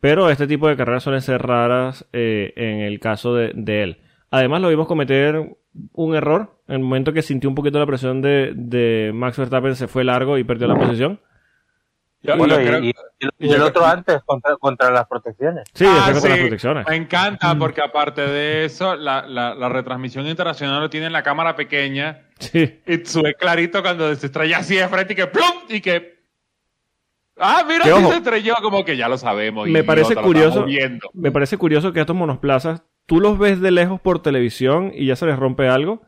[0.00, 3.98] Pero este tipo de carreras suelen ser raras eh, en el caso de, de él.
[4.30, 5.56] Además lo vimos cometer
[5.92, 6.56] un error.
[6.68, 10.04] En el momento que sintió un poquito la presión de, de Max Verstappen se fue
[10.04, 11.20] largo y perdió la posición.
[12.22, 12.88] Yo- Bueno, yo y, creo- y-
[13.38, 15.64] y yo el creo- otro antes contra, contra las protecciones.
[15.72, 16.28] Sí, Ah, sí.
[16.28, 16.86] las protecciones.
[16.86, 21.22] Me encanta porque aparte de eso, la, la, la retransmisión internacional lo tiene en la
[21.22, 22.80] cámara pequeña Sí.
[22.86, 25.44] y sube clarito cuando se estrella así de frente y que ¡plum!
[25.70, 26.20] y que...
[27.38, 29.66] Ah, mira, Que sí se estrelló, como que ya lo sabemos.
[29.66, 30.66] Me parece idiota, lo curioso.
[31.14, 35.16] Me parece curioso que estos monoplazas, tú los ves de lejos por televisión y ya
[35.16, 36.00] se les rompe algo.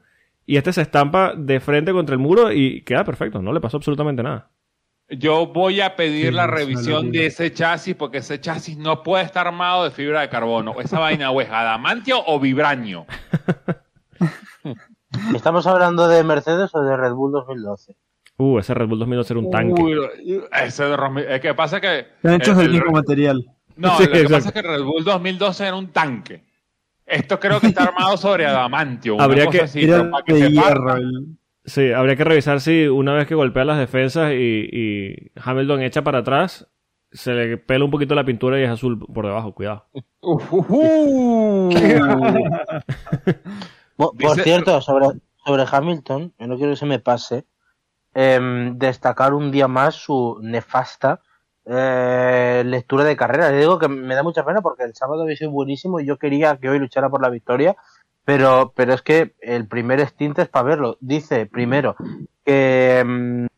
[0.46, 3.42] Y este se estampa de frente contra el muro y queda perfecto.
[3.42, 4.50] No le pasó absolutamente nada.
[5.08, 9.24] Yo voy a pedir Sí, la revisión de ese chasis porque ese chasis no puede
[9.24, 10.76] estar armado de fibra de carbono.
[10.80, 13.04] Esa vaina o es adamantio o vibranio.
[15.34, 17.96] ¿Estamos hablando de Mercedes o de Red Bull 2012?
[18.38, 19.82] Uh, ese Red Bull 2012 era un tanque.
[19.82, 21.98] Uy, ese de que pasa que...
[21.98, 23.44] Están hechos el- del el- mismo material.
[23.76, 24.36] No, Sí, lo que exacto.
[24.36, 26.44] pasa es que el Red Bull 2012 era un tanque.
[27.06, 29.20] Esto creo que está armado sobre adamantio.
[29.20, 30.84] Habría que- así, para que de se hierro.
[30.86, 30.98] parta.
[30.98, 35.82] el- Sí, habría que revisar si una vez que golpea las defensas y, y Hamilton
[35.82, 36.66] echa para atrás,
[37.12, 39.54] se le pela un poquito la pintura y es azul por debajo.
[39.54, 39.86] Cuidado.
[43.96, 45.06] Por Dice- cierto, sobre,
[45.44, 47.44] sobre Hamilton, yo no quiero que se me pase,
[48.14, 51.20] em, destacar un día más su nefasta
[51.66, 53.50] eh, lectura de carrera.
[53.50, 56.18] Le digo que me da mucha pena porque el sábado había sido buenísimo y yo
[56.18, 57.76] quería que hoy luchara por la victoria,
[58.24, 60.96] pero, pero es que el primer stint es para verlo.
[61.00, 61.96] Dice primero
[62.44, 63.48] que, em,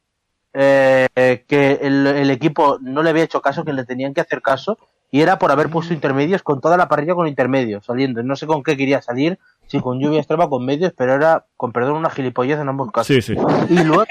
[0.53, 4.43] eh, que el, el equipo no le había hecho caso, que le tenían que hacer
[4.43, 4.79] caso
[5.15, 8.21] y era por haber puesto intermedios con toda la parrilla con intermedios saliendo.
[8.25, 11.71] No sé con qué quería salir, si con lluvia extrema con medios, pero era, con
[11.71, 13.07] perdón, una gilipollez en ambos casos.
[13.07, 13.37] Sí, sí.
[13.69, 14.03] Y luego,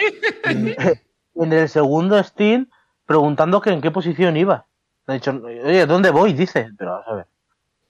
[1.35, 2.69] en el segundo stint,
[3.05, 4.65] preguntando que en qué posición iba.
[5.07, 6.33] Ha dicho, oye, ¿dónnde voy?
[6.33, 7.25] Dice, pero vamos a ver.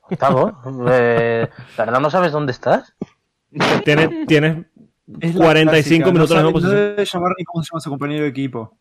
[0.01, 0.51] Octavo,
[0.89, 2.93] eh, ¿la verdad no sabes dónde estás?
[3.85, 4.65] Tienes, tienes
[5.21, 6.95] Es la 45 clásica, minutos en la no, misma sabe- no posición.
[6.95, 8.77] debe llamar ni cómo se llama su compañero de equipo.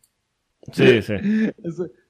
[0.73, 1.15] Sí, sí.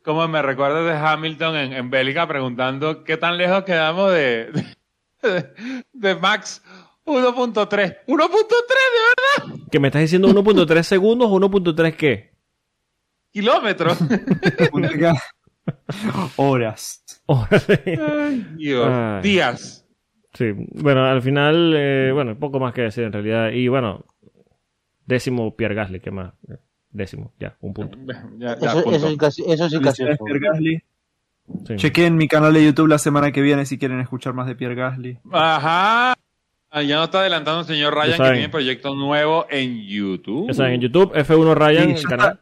[0.04, 4.52] Como me recuerda de Hamilton en, en Bélgica preguntando qué tan lejos quedamos de,
[5.22, 6.62] de, de Max
[7.04, 7.68] 1.3.
[7.68, 9.56] ¡1.3 de verdad!
[9.70, 12.31] ¿Que me estás diciendo 1.3 segundos o 1.3 qué?
[13.32, 13.98] Kilómetros.
[16.36, 17.04] Horas.
[17.28, 18.88] Ay, Dios.
[18.90, 19.22] Ay.
[19.22, 19.86] Días.
[20.34, 23.50] Sí, bueno, al final, eh, bueno, poco más que decir en realidad.
[23.50, 24.04] Y bueno,
[25.06, 26.32] décimo Pierre Gasly, ¿qué más?
[26.90, 27.98] Décimo, ya, un punto.
[28.06, 28.96] Ya, ya, Eso, punto.
[28.96, 30.82] eso sí casi, eso sí casi es Pierre Gasly.
[31.66, 31.76] Sí.
[31.76, 34.74] Chequen mi canal de YouTube la semana que viene si quieren escuchar más de Pierre
[34.74, 35.18] Gasly.
[35.32, 36.14] Ajá.
[36.70, 40.46] Ah, Ya nos está adelantando el señor Ryan que tiene proyecto nuevo en YouTube.
[40.48, 42.40] Ya saben, en YouTube, F1 Ryan, Sí, el canal.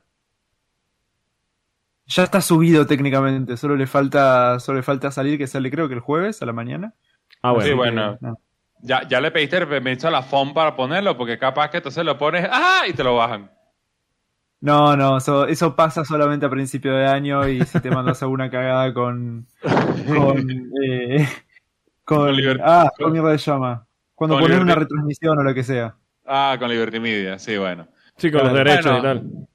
[2.11, 5.95] Ya está subido técnicamente, solo le falta, solo le falta salir que sale creo que
[5.95, 6.93] el jueves a la mañana.
[7.41, 7.69] Ah, bueno.
[7.69, 8.19] Sí, bueno.
[8.21, 8.37] nada.
[8.83, 12.05] Ya, ya le pediste el permiso a la FOM para ponerlo, porque capaz que entonces
[12.05, 12.83] lo pones, ¡ah!
[12.89, 13.49] y te lo bajan.
[14.61, 18.51] No, no, eso, eso pasa solamente a principio de año y si te mandas alguna
[18.51, 19.47] cagada con.
[20.09, 20.51] con.
[20.83, 21.29] eh,
[22.05, 22.35] con.
[22.35, 23.87] Con ah, con- mierda de llama.
[24.17, 24.81] Cuando pones una libertad.
[24.83, 25.95] retransmisión o lo que sea.
[26.27, 27.87] Ah, con Liberty Media, sí, bueno.
[28.17, 29.49] Sí, con los Bueno, derechos y tal.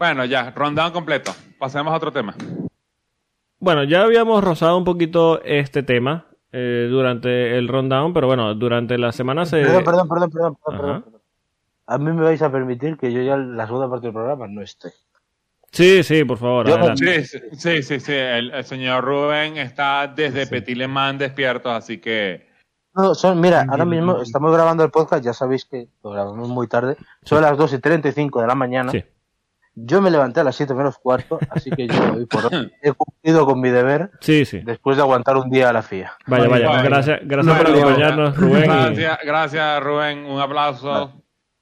[0.00, 1.30] Bueno, ya, rundown completo.
[1.58, 2.34] Pasemos a otro tema.
[3.58, 8.96] Bueno, ya habíamos rozado un poquito este tema eh, durante el rundown, pero bueno, durante
[8.96, 9.60] la semana se...
[9.60, 11.20] Perdón, perdón, perdón, perdón, perdón, perdón, perdón.
[11.86, 14.62] A mí me vais a permitir que yo ya la segunda parte del programa no
[14.62, 14.88] esté.
[15.70, 16.96] Sí, sí, por favor.
[16.96, 18.12] Sí, sí, sí, sí, sí.
[18.14, 22.48] El, el señor Rubén está desde Petilemán despierto, así que...
[22.94, 26.68] No, son, mira, ahora mismo estamos grabando el podcast, ya sabéis que lo grabamos muy
[26.68, 26.96] tarde.
[27.22, 28.92] Son las 2 y 35 de la mañana.
[28.92, 29.04] Sí.
[29.74, 32.92] Yo me levanté a las 7 menos cuarto, así que yo hoy por hoy he
[32.92, 34.60] cumplido con mi deber Sí, sí.
[34.64, 36.12] después de aguantar un día a la FIA.
[36.26, 36.68] Vaya, vaya.
[36.68, 36.82] Vaya.
[36.82, 38.70] Gracias, gracias por acompañarnos, Rubén.
[38.94, 40.24] y- Gracias, Rubén.
[40.26, 41.12] Un aplauso.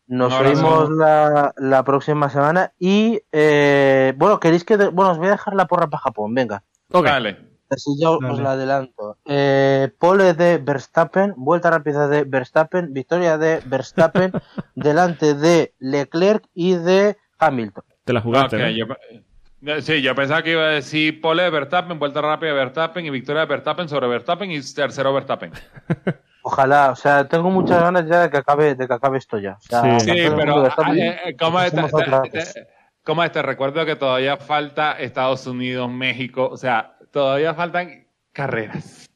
[0.07, 4.79] Nos vemos la, la próxima semana y, eh, bueno, queréis que...
[4.79, 6.63] de- bueno, os voy a dejar la porra para Japón, venga.
[6.93, 7.05] Ok.
[7.05, 7.37] Dale.
[7.71, 9.19] Así ya os la adelanto.
[9.27, 14.33] Eh, pole de Verstappen, vuelta rápida de Verstappen, victoria de Verstappen
[14.75, 17.85] delante de Leclerc y de Hamilton.
[18.09, 18.69] Te la jugaste, Ok, ¿no?
[18.71, 22.57] yo pe- sí, yo pensaba que iba a decir pole de Verstappen, vuelta rápida de
[22.57, 25.53] Verstappen y victoria de Verstappen sobre Verstappen y tercero Verstappen.
[26.43, 29.59] Ojalá, o sea, tengo muchas ganas ya de que acabe, de que acabe esto ya.
[29.59, 30.07] O sea, Sí.
[30.07, 31.67] Sí, pero Verstappen, eh, eh, ¿cómo es?
[31.67, 32.55] hacemos otra vez.
[33.03, 33.31] ¿Cómo es?
[33.31, 39.07] Te recuerdo que todavía falta Estados Unidos, México, o sea, todavía faltan carreras.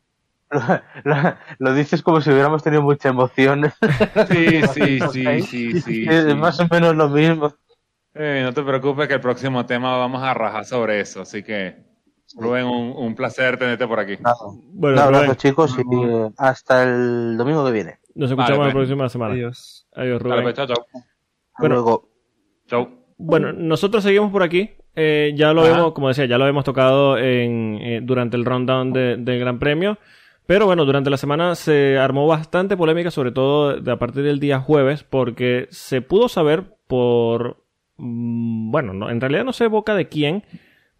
[1.04, 1.16] lo,
[1.58, 3.72] lo dices como si hubiéramos tenido mucha emoción.
[4.28, 6.06] Sí, sí, sí, sí, sí.
[6.06, 6.34] es sí.
[6.34, 7.54] más o menos lo mismo.
[8.14, 11.76] Eh, no te preocupes que el próximo tema vamos a rajar sobre eso, así que
[12.36, 14.16] Rubén, un, un placer tenerte por aquí.
[14.20, 14.36] Nada.
[14.72, 17.98] Bueno, Un abrazo, Rubén, chicos, y eh, hasta el domingo que viene.
[18.14, 18.86] nos escuchamos Vale, la pues.
[18.86, 19.34] próxima semana.
[19.34, 19.86] Adiós.
[19.94, 20.42] Adiós, Dale, Rubén.
[20.44, 20.84] pues, chao, chao.
[20.86, 21.06] Hasta
[21.58, 21.74] Bueno.
[21.76, 22.08] luego.
[22.66, 22.88] Chao.
[23.18, 24.70] Bueno, nosotros seguimos por aquí.
[24.94, 25.70] Eh, ya lo Ajá.
[25.78, 29.58] hemos, como decía, ya lo hemos tocado en, eh, durante el rundown de- del Gran
[29.58, 29.98] Premio.
[30.46, 34.40] Pero bueno, durante la semana se armó bastante polémica, sobre todo de- a partir del
[34.40, 37.61] día jueves, porque se pudo saber por...
[38.02, 40.44] mm, Bueno, no, en realidad no sé boca de quién,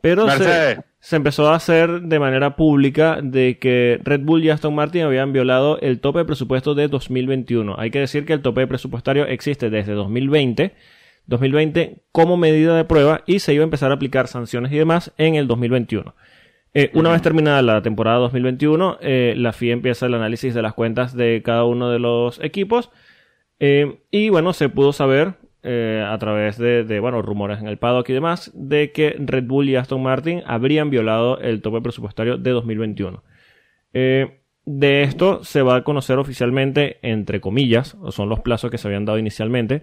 [0.00, 5.02] pero se, empezó a hacer de manera pública de que Red Bull y Aston Martin
[5.02, 7.76] habían violado el tope de presupuesto de 2021.
[7.78, 10.74] Hay que decir que el tope presupuestario existe desde 2020.
[11.26, 15.12] 2020 como medida de prueba y se iba a empezar a aplicar sanciones y demás
[15.18, 16.14] en el 2021.
[16.74, 20.74] Eh, una vez terminada la temporada 2021, eh, la FIA empieza el análisis de las
[20.74, 22.90] cuentas de cada uno de los equipos
[23.60, 28.08] eh, y bueno, se pudo saber eh, a través de, bueno, rumores en el paddock
[28.08, 32.50] y demás de que Red Bull y Aston Martin habrían violado el tope presupuestario de
[32.50, 33.22] 2021.
[33.92, 38.88] Eh, de esto se va a conocer oficialmente, entre comillas, son los plazos que se
[38.88, 39.82] habían dado inicialmente,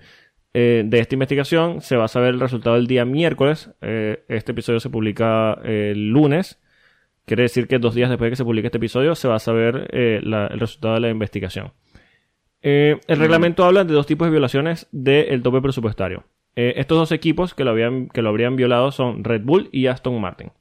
[0.54, 1.80] eh, de esta investigación.
[1.80, 3.72] Se va a saber el resultado el día miércoles.
[3.82, 6.60] Este episodio se publica el lunes.
[7.26, 9.40] Quiere decir que dos días después de que se publique este episodio se va a
[9.40, 11.72] saber el resultado de la investigación.
[12.62, 16.26] Eh, el reglamento habla de dos tipos de violaciones del tope presupuestario.
[16.56, 19.88] Eh, estos dos equipos que lo, habían, que lo habrían violado son Red Bull y
[19.88, 20.52] Aston Martin.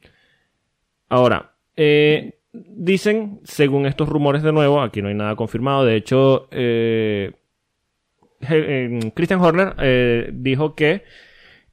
[1.08, 6.48] Ahora, eh, dicen, según estos rumores de nuevo, aquí no hay nada confirmado, de hecho,
[9.14, 11.02] Christian Horner dijo que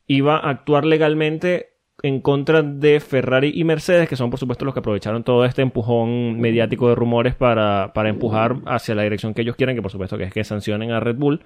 [0.08, 4.74] iba a actuar legalmente en contra de Ferrari y Mercedes, que son por supuesto los
[4.74, 9.42] que aprovecharon todo este empujón mediático de rumores para, para empujar hacia la dirección que
[9.42, 11.44] ellos quieren, que por supuesto que es que sancionen a Red Bull.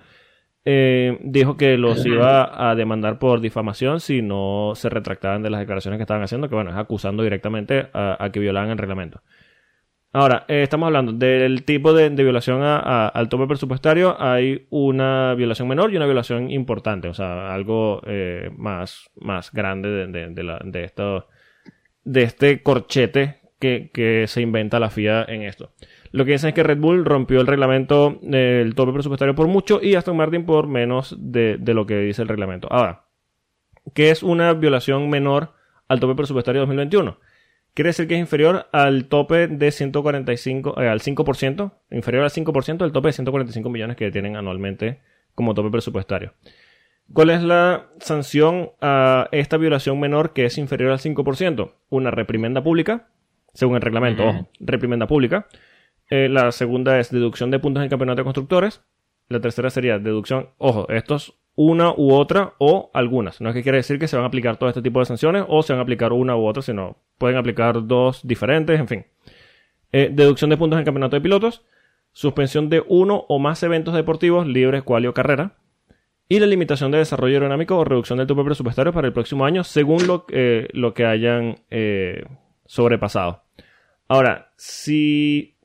[0.65, 5.61] Eh, dijo que los iba a demandar por difamación si no se retractaban de las
[5.61, 9.21] declaraciones que estaban haciendo, que bueno, es acusando directamente a, a que violaban el reglamento.
[10.11, 14.19] Ahora, eh, estamos hablando del tipo de, violación a- al tope presupuestario.
[14.19, 19.90] Hay una violación menor y una violación importante, o sea, algo eh, más, más grande
[19.90, 21.27] de, de- de de esto,
[22.06, 25.73] este corchete que, que se inventa la FIA en esto.
[26.11, 29.80] Lo que dicen es que Red Bull rompió el reglamento del tope presupuestario por mucho
[29.84, 32.68] y Aston Martin por menos de, de lo que dice el reglamento.
[32.72, 33.03] Ahora,
[33.94, 35.53] ¿qué es una violación menor
[35.88, 37.19] al tope presupuestario 2021?
[37.74, 42.78] Quiere decir que es inferior al tope de 145, eh, al 5%, inferior al 5%
[42.78, 45.00] del tope de 145 millones que tienen anualmente
[45.36, 46.34] como tope presupuestario.
[47.14, 51.74] ¿Cuál es la sanción a esta violación menor que es inferior al 5%?
[51.90, 53.08] Una reprimenda pública,
[53.54, 55.48] según el reglamento, ojo, reprimenda pública.
[56.10, 58.84] Eh, la segunda es deducción de puntos en el campeonato de constructores.
[59.28, 63.41] La tercera sería deducción, ojo, estos una u otra o algunas.
[63.41, 65.44] No es que quiere decir que se van a aplicar todo este tipo de sanciones
[65.45, 69.06] o se van a aplicar una u otra, sino pueden aplicar dos diferentes, en fin.
[69.91, 71.65] Eh, deducción de puntos en campeonato de pilotos,
[72.14, 75.57] suspensión de uno o más eventos deportivos libres, cual o carrera,
[76.30, 79.65] y la limitación de desarrollo aeronámico o reducción del tope presupuestario para el próximo año
[79.65, 82.23] según lo, eh, lo que hayan eh,
[82.68, 83.44] sobrepasado.
[84.07, 85.57] Ahora, si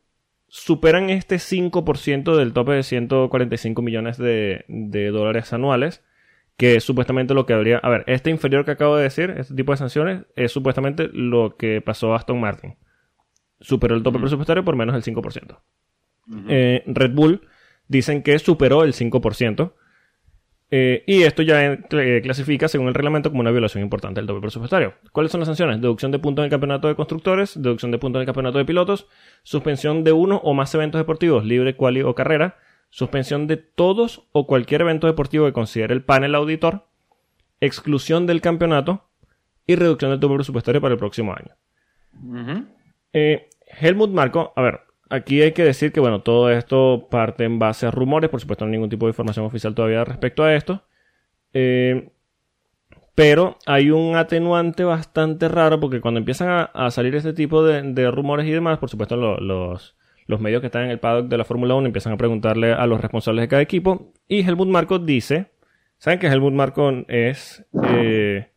[0.54, 6.04] superan este 5% del tope de 145 millones de, de dólares anuales,
[6.56, 7.78] que es supuestamente lo que habría...
[7.78, 11.56] A ver, este inferior que acabo de decir, este tipo de sanciones, es supuestamente lo
[11.56, 12.76] que pasó a Aston Martin.
[13.58, 15.58] Superó el tope presupuestario por menos del 5%.
[16.28, 16.40] Ujú.
[16.48, 17.48] Eh, Red Bull
[17.88, 19.72] dicen que superó el 5%.
[20.76, 24.26] Eh, y esto ya eh, cl- clasifica, según el reglamento, como una violación importante del
[24.26, 24.94] tope presupuestario.
[25.12, 25.80] ¿Cuáles son las sanciones?
[25.80, 28.64] Deducción de puntos en el campeonato de constructores, deducción de puntos en el campeonato de
[28.64, 29.06] pilotos,
[29.44, 32.56] suspensión de uno o más eventos deportivos, libre, quali o carrera,
[32.90, 36.86] suspensión de todos o cualquier evento deportivo que considere el panel auditor,
[37.60, 39.04] exclusión del campeonato
[39.66, 41.54] y reducción del tope presupuestario para el próximo año.
[43.12, 43.48] Eh,
[43.80, 44.80] Helmut Marco, a ver,
[45.10, 48.64] aquí hay que decir que, bueno, todo esto parte en base a rumores, por supuesto
[48.64, 50.82] no hay ningún tipo de información oficial todavía respecto a esto.
[51.52, 52.10] Eh,
[53.14, 57.82] pero hay un atenuante bastante raro porque cuando empiezan a, a salir este tipo de,
[57.82, 61.28] de rumores y demás, por supuesto lo- los, los medios que están en el paddock
[61.28, 64.68] de la Fórmula 1 empiezan a preguntarle a los responsables de cada equipo y Helmut
[64.68, 65.52] Marco dice,
[65.98, 68.48] ¿saben que Helmut Marco es eh,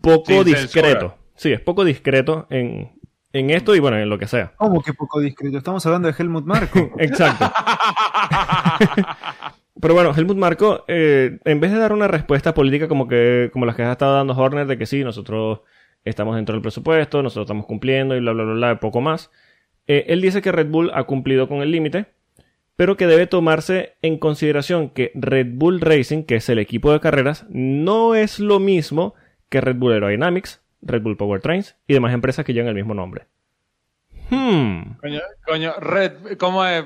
[0.00, 1.16] poco discreto?
[1.34, 2.92] Sí, es poco discreto en,
[3.34, 4.52] en esto y bueno, en lo que sea.
[4.56, 5.58] ¿Cómo que poco discreto?
[5.58, 6.92] Estamos hablando de Helmut Marko.
[6.98, 7.44] Exacto.
[9.80, 13.66] Pero bueno, Helmut Marco, eh, en vez de dar una respuesta política como que como
[13.66, 15.62] las que ha estado dando Horner de que sí, nosotros
[16.04, 19.32] estamos dentro del presupuesto, nosotros estamos cumpliendo y bla, bla, bla, bla, poco más,
[19.88, 22.06] eh, él dice que Red Bull ha cumplido con el límite,
[22.76, 27.00] pero que debe tomarse en consideración que Red Bull Racing, que es el equipo de
[27.00, 29.14] carreras, no es lo mismo
[29.48, 33.26] que Red Bull Aerodynamics, Red Bull Powertrains y demás empresas que llevan el mismo nombre.
[34.30, 34.94] Hmm.
[35.00, 36.84] Coño, coño, Red, ¿cómo es?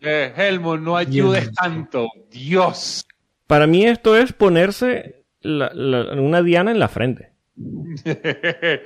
[0.00, 2.08] Eh, Helmut, no ayudes tanto.
[2.30, 3.06] Dios.
[3.46, 7.32] Para mí esto es ponerse la- la- una diana en la frente.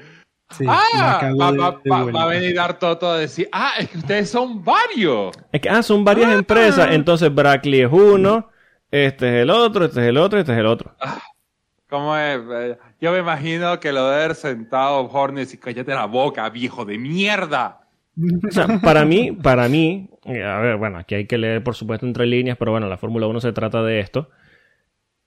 [0.51, 2.19] Sí, ah, va, de- va- de va- vuelta.
[2.21, 5.37] va a venir Toto a decir, ah, es que ustedes son varios.
[5.53, 6.35] Es que, ah, son varias Ah.
[6.37, 6.89] empresas.
[6.93, 8.49] Entonces Brackley es uno,
[8.91, 10.95] este es el otro, este es el otro, este es el otro.
[10.99, 11.13] ¿Cómo
[12.19, 12.41] es?
[12.53, 16.85] Eh, Yo me imagino que lo de haber sentado Hornes y cállate la boca, viejo
[16.85, 17.81] de mierda.
[18.83, 22.27] Para mí, para mí, eh, a ver, bueno, aquí hay que leer, por supuesto, entre
[22.27, 24.29] líneas, pero bueno, la Fórmula 1 se trata de esto.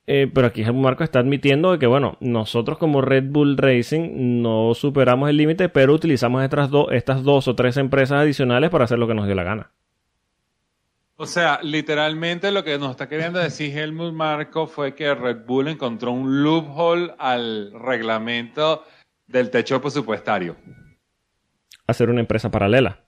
[0.07, 4.73] Eh, pero aquí Helmut Marco está admitiendo que, bueno, nosotros como Red Bull Racing no
[4.73, 8.99] superamos el límite, pero utilizamos estas, do- estas dos o tres empresas adicionales para hacer
[8.99, 9.71] lo que nos dio la gana.
[11.21, 15.67] O sea, literalmente lo que nos está queriendo decir Helmut Marco fue que Red Bull
[15.67, 18.85] encontró un loophole al reglamento
[19.27, 20.55] del techo presupuestario.
[21.85, 23.01] Hacer una empresa paralela.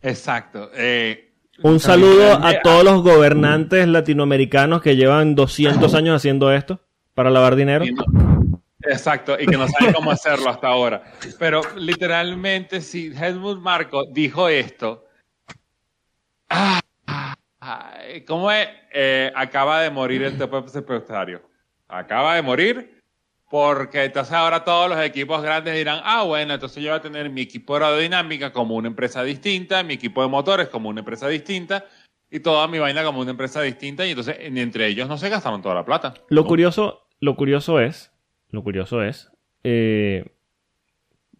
[0.00, 0.70] Exacto.
[0.74, 6.80] Eh, Un saludo a todos los gobernantes latinoamericanos que llevan 200 años haciendo esto
[7.12, 7.84] para lavar dinero.
[8.80, 11.02] exacto, y que no saben cómo hacerlo hasta ahora.
[11.38, 15.04] Pero literalmente, si Helmut Marco dijo esto,
[16.48, 16.80] ah,
[18.26, 18.68] ¿cómo es?
[18.92, 21.42] Eh, acaba de morir el tope presupuestario.
[21.88, 22.98] Acaba de morir.
[23.50, 27.28] Porque entonces ahora todos los equipos grandes dirán, ah, bueno, entonces yo voy a tener
[27.28, 31.84] mi equipo aerodinámica como una empresa distinta, mi equipo de motores como una empresa distinta,
[32.30, 35.28] y toda mi vaina como una empresa distinta, y entonces en- entre ellos no se
[35.28, 36.14] gastaron toda la plata.
[36.30, 38.10] Lo curioso, lo curioso es,
[38.48, 39.30] lo curioso es,
[39.64, 40.32] eh,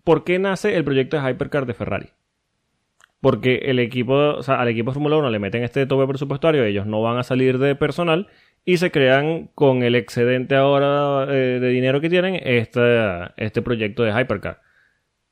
[0.05, 2.11] ¿por qué nace el proyecto de Hypercar de Ferrari?
[3.23, 6.65] Porque el equipo, o sea, al equipo de Fórmula 1 le meten este tope presupuestario,
[6.65, 8.27] ellos no van a salir de personal
[8.65, 12.81] y se crean con el excedente ahora eh, de dinero que tienen este,
[13.37, 14.61] este proyecto de Hypercar.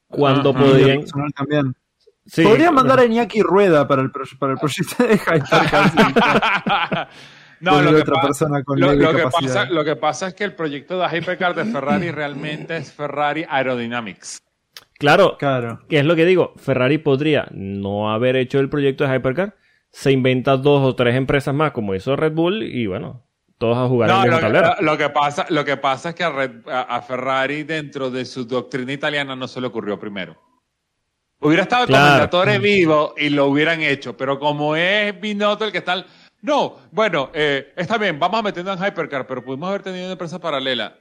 [0.09, 0.61] Cuando Ajá.
[0.61, 1.05] podrían,
[1.37, 1.75] también.
[2.27, 5.91] Sí, Podría mandar a Iñaki Rueda para el, para el proyecto de Hypercar.
[7.61, 9.55] no, Poner lo que, otra pa- persona con lo- lo que capacidad.
[9.55, 13.45] pasa, lo que pasa es que el proyecto de Hypercar de Ferrari realmente es Ferrari
[13.49, 14.41] Aerodynamics.
[15.01, 15.81] Claro, Claro.
[15.89, 19.57] que es lo que digo, Ferrari podría no haber hecho el proyecto de Hypercar,
[19.91, 23.25] se inventa dos o tres empresas más como hizo Red Bull y bueno,
[23.59, 24.75] todos a jugar en No, el mismo lo, tablero.
[24.83, 28.25] lo que pasa, lo que pasa es que a, Red- a- a Ferrari dentro de
[28.27, 30.37] su doctrina italiana no se le ocurrió primero.
[31.41, 32.05] Hubiera estado el Claro.
[32.07, 35.93] comendatore vivo y lo hubieran hecho, pero como es Binotto el que está...
[35.95, 36.07] al-
[36.43, 40.13] No, bueno, eh, está bien, vamos a meternos en Hypercar, pero pudimos haber tenido una
[40.13, 40.95] empresa paralela.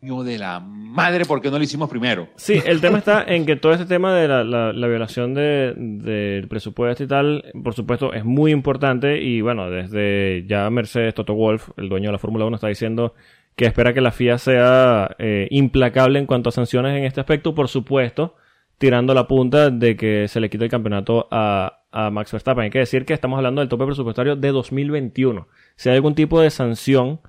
[0.00, 2.28] De la madre, ¿por qué no lo hicimos primero?
[2.36, 5.74] Sí, el tema está en que todo este tema de la, la- la violación de-
[5.76, 9.20] del presupuesto y tal, por supuesto, es muy importante.
[9.22, 13.14] Y bueno, desde ya Mercedes, Toto Wolf, el dueño de la Fórmula 1, está diciendo
[13.56, 17.54] que espera que la FIA sea eh, implacable en cuanto a sanciones en este aspecto,
[17.54, 18.36] por supuesto,
[18.78, 22.64] tirando la punta de que se le quite el campeonato a, a Max Verstappen.
[22.64, 25.48] Hay que decir que estamos hablando del tope presupuestario de 2021.
[25.76, 27.20] Si hay algún tipo de sanción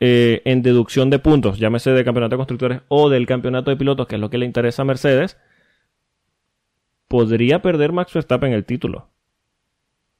[0.00, 4.06] eh, en deducción de puntos, llámese de campeonato de constructores o del campeonato de pilotos,
[4.06, 5.36] que es lo que le interesa a Mercedes,
[7.08, 9.08] podría perder Max Verstappen el título.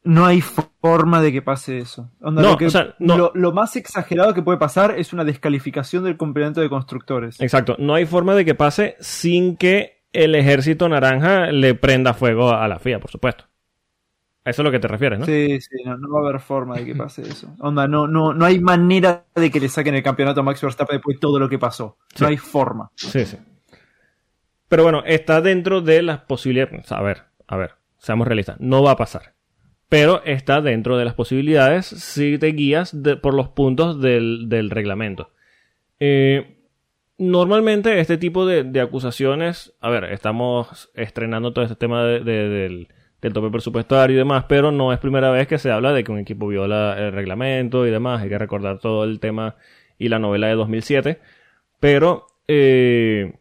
[0.03, 2.11] No hay forma de que pase eso.
[2.23, 3.17] Onda, No, lo, que- o sea, no.
[3.19, 7.41] lo, lo más exagerado que puede pasar es una descalificación del campeonato de constructores.
[7.41, 12.51] Exacto, no hay forma de que pase sin que el ejército naranja le prenda fuego
[12.51, 13.45] a la FIA, por supuesto.
[14.45, 15.27] A eso es lo que te refieres, ¿no?
[15.27, 17.55] Sí, sí, no, no va a haber forma de que pase eso.
[17.59, 20.97] Onda, no, no, no hay manera de que le saquen el campeonato a Max Verstappen
[20.97, 21.99] después de todo lo que pasó.
[22.15, 22.23] Sí.
[22.23, 22.91] No hay forma.
[22.95, 23.37] Sí, sí.
[24.69, 26.91] Pero bueno, está dentro de las posibilidades.
[26.93, 28.57] A ver, a ver, seamos realistas.
[28.61, 29.35] No va a pasar.
[29.91, 34.71] Pero está dentro de las posibilidades si te guías de- por los puntos del, del
[34.71, 35.33] reglamento.
[35.99, 36.57] Eh,
[37.19, 42.49] normalmente este tipo de, de acusaciones, a ver, estamos estrenando todo este tema de- de-
[42.49, 42.89] del,
[43.21, 46.13] del tope presupuestario y demás, pero no es primera vez que se habla de que
[46.13, 48.23] un equipo viola el reglamento y demás.
[48.23, 49.57] Hay que recordar todo el tema
[49.99, 51.21] y la novela de 2007.
[51.81, 53.35] Pero eh,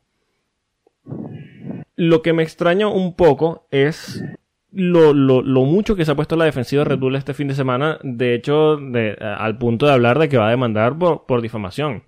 [1.95, 4.23] lo que me extraña un poco es
[4.72, 7.47] lo, lo- lo mucho que se ha puesto la defensiva de Red Bull este fin
[7.47, 7.99] de semana.
[8.03, 8.80] De hecho,
[9.22, 12.03] al punto de hablar de que va a demandar por, por difamación.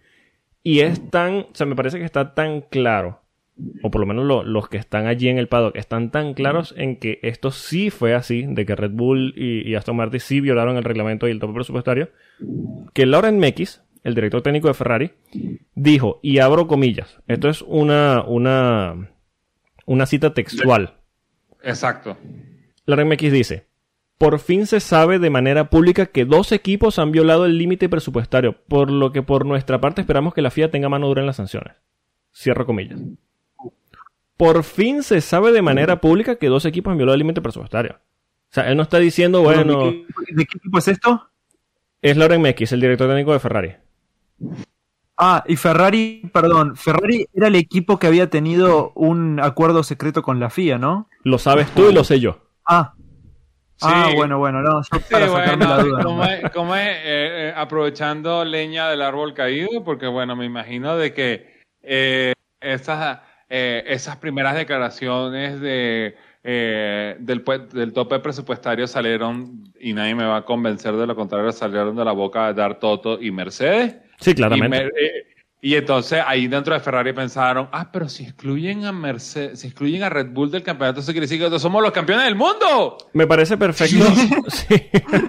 [0.64, 3.21] Y es tan, o sea, me parece que está tan claro,
[3.84, 6.74] o por lo menos lo- los que están allí en el paddock están tan claros
[6.78, 10.42] en que esto sí fue así, de que Red Bull y, y Aston Martin sí
[10.42, 12.10] violaron el reglamento y el tope presupuestario,
[12.94, 15.12] que Lauren Mekis, el director técnico de Ferrari,
[15.76, 19.10] dijo, y abro comillas, esto es una, una,
[19.86, 20.96] una cita textual.
[21.64, 22.18] Exacto.
[22.86, 23.68] Lauren Mekis dice,
[24.18, 28.58] por fin se sabe de manera pública que dos equipos han violado el límite presupuestario,
[28.68, 31.36] por lo que por nuestra parte esperamos que la FIA tenga mano dura en las
[31.38, 31.74] sanciones.
[32.34, 33.00] Cierro comillas.
[34.42, 38.00] Por fin se sabe de manera pública que dos equipos han violado el límite presupuestario.
[38.00, 41.30] O sea, él no está diciendo, bueno, ¿De qué, de qué equipo es esto?
[42.02, 43.76] es Lauren Mekis, el director técnico de Ferrari.
[45.16, 50.40] Ah, y Ferrari, perdón, Ferrari era el equipo que había tenido un acuerdo secreto con
[50.40, 51.08] la FIA, ¿no?
[51.22, 52.40] Lo sabes tú y lo sé yo.
[52.66, 52.96] Ah,
[53.84, 56.02] ah bueno, bueno, no, yo Sí, para sacarme la duda.
[56.02, 56.32] nomás.
[56.32, 62.34] es, eh, eh, aprovechando leña del árbol caído, porque bueno, me imagino de que eh,
[62.60, 63.20] esas,
[63.54, 70.38] eh, esas primeras declaraciones de, eh, del, del tope presupuestario salieron, y nadie me va
[70.38, 73.98] a convencer de lo contrario, salieron de la boca de Dar Toto y Mercedes.
[74.22, 74.86] Sí, claramente.
[74.86, 75.26] Eh,
[75.60, 80.04] y entonces ahí dentro de Ferrari pensaron, ah, pero si excluyen a Mercedes, si excluyen
[80.04, 83.00] a Red Bull del campeonato, eso quiere decir que nosotros somos los campeones del mundo.
[83.12, 84.06] Me parece perfecto.
[84.48, 84.82] sí.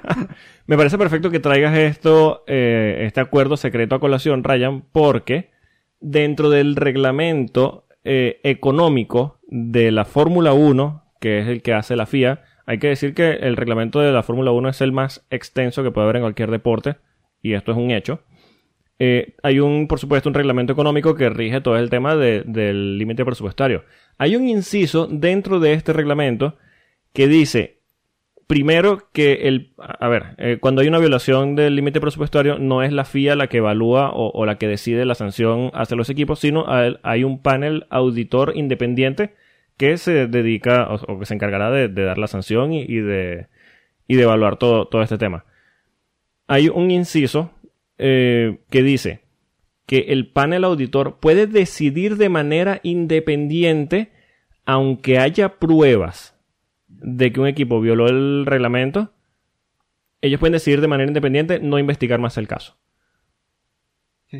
[0.66, 5.51] Me parece perfecto que traigas esto, eh, este acuerdo secreto a colación, Ryan, porque
[5.99, 12.07] dentro del reglamento eh, económico de la Fórmula 1, que es el que hace la
[12.07, 15.83] FIA, hay que decir que el reglamento de la Fórmula 1 es el más extenso
[15.83, 16.97] que puede haber en cualquier deporte,
[17.43, 18.20] y esto es un hecho.
[18.99, 22.99] Eh, hay un, por supuesto, un reglamento económico que rige todo el tema de- del
[22.99, 23.85] límite presupuestario.
[24.16, 26.57] Hay un inciso dentro de este reglamento
[27.12, 27.82] que dice,
[28.53, 32.93] primero que el, a ver, eh, cuando hay una violación del límite presupuestario, no es
[32.93, 36.66] la FIA la que evalúa o, la que decide la sanción hacia los equipos, sino
[36.69, 39.33] hay un panel auditor independiente
[39.79, 43.47] que se dedica o, que se encargará de, dar la sanción y, y de,
[44.07, 45.47] y de evaluar todo, todo este tema.
[46.47, 47.53] Hay un inciso
[47.97, 49.23] eh, que dice
[49.87, 54.12] que el panel auditor puede decidir de manera independiente,
[54.66, 56.32] aunque haya pruebas
[57.03, 59.12] de que un equipo violó el reglamento,
[60.20, 62.77] ellos pueden decidir de manera independiente no investigar más el caso.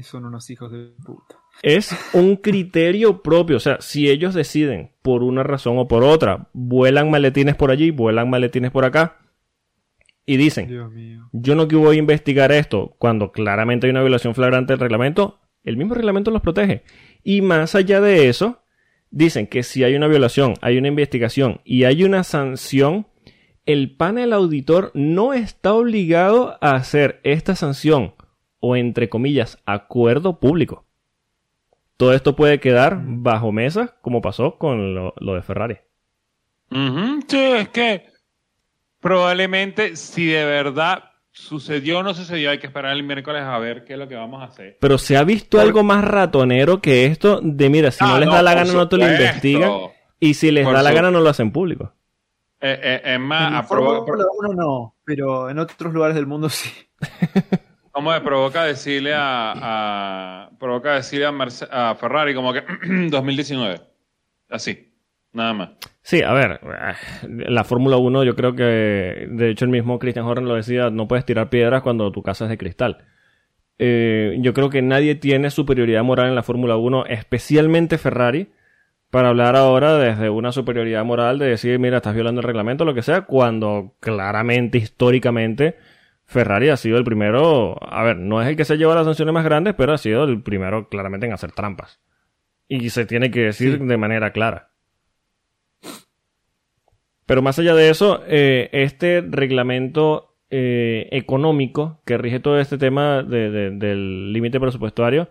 [0.03, 1.37] Son unos hijos de puta.
[1.63, 3.59] Es un criterio propio.
[3.59, 7.91] O sea, si ellos deciden, por una razón o por otra, vuelan maletines por allí,
[7.91, 9.19] vuelan maletines por acá,
[10.25, 11.29] y dicen, Dios mío.
[11.33, 15.41] yo no que voy a investigar esto cuando claramente hay una violación flagrante del reglamento,
[15.65, 16.85] el mismo reglamento los protege.
[17.23, 18.62] Y más allá de eso,
[19.13, 23.07] dicen que si hay una violación, hay una investigación y hay una sanción,
[23.65, 28.15] el panel auditor no está obligado a hacer esta sanción
[28.59, 30.85] o entre comillas acuerdo público.
[31.97, 35.77] Todo esto puede quedar bajo mesa como pasó con lo, lo de Ferrari.
[37.29, 38.07] Sí, es que
[38.99, 43.85] probablemente si de verdad sucedió o no sucedió, hay que esperar el miércoles a ver
[43.85, 44.77] qué es lo que vamos a hacer.
[44.81, 48.19] Pero se ha visto Por- algo más ratonero que esto de mira, si no Ah,
[48.21, 49.73] les no, da la gana no te lo investigan
[50.21, 51.93] y si les Por da la gana no lo hacen público.
[52.61, 56.49] Eh, eh, es En más, provo- Fórmula 1 no, pero en otros lugares del mundo
[56.49, 56.71] sí.
[57.91, 62.63] ¿cómo me provoca decirle a, a- provoca decirle a, Merce- a Ferrari como que
[63.11, 63.81] 2019?
[64.51, 64.93] Así,
[65.33, 65.71] nada más.
[66.05, 66.61] Sí, a ver,
[67.29, 71.07] la Fórmula 1 yo creo que, de hecho el mismo Christian Horner lo decía, no
[71.07, 72.99] puedes tirar piedras cuando tu casa es de cristal.
[73.79, 78.51] Eh, yo creo que nadie tiene superioridad moral en la Fórmula 1, especialmente Ferrari,
[79.11, 82.95] para hablar ahora desde una superioridad moral de decir, mira, estás violando el reglamento, lo
[82.95, 85.77] que sea, cuando claramente, históricamente,
[86.25, 89.35] Ferrari ha sido el primero, a ver, no es el que se lleva las sanciones
[89.35, 92.01] más grandes, pero ha sido el primero claramente en hacer trampas.
[92.69, 93.85] Y se tiene que decir Sí.
[93.87, 94.71] de manera clara.
[97.33, 103.23] Pero más allá de eso, eh, este reglamento eh, económico que rige todo este tema
[103.23, 105.31] de- de- del límite presupuestario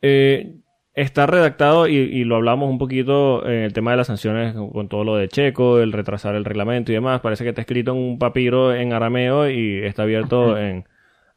[0.00, 0.56] eh,
[0.94, 4.88] está redactado y, y lo hablamos un poquito en el tema de las sanciones con,
[4.88, 7.20] todo lo de Checo, el retrasar el reglamento y demás.
[7.20, 10.86] Parece que está escrito en un papiro en arameo y está abierto en,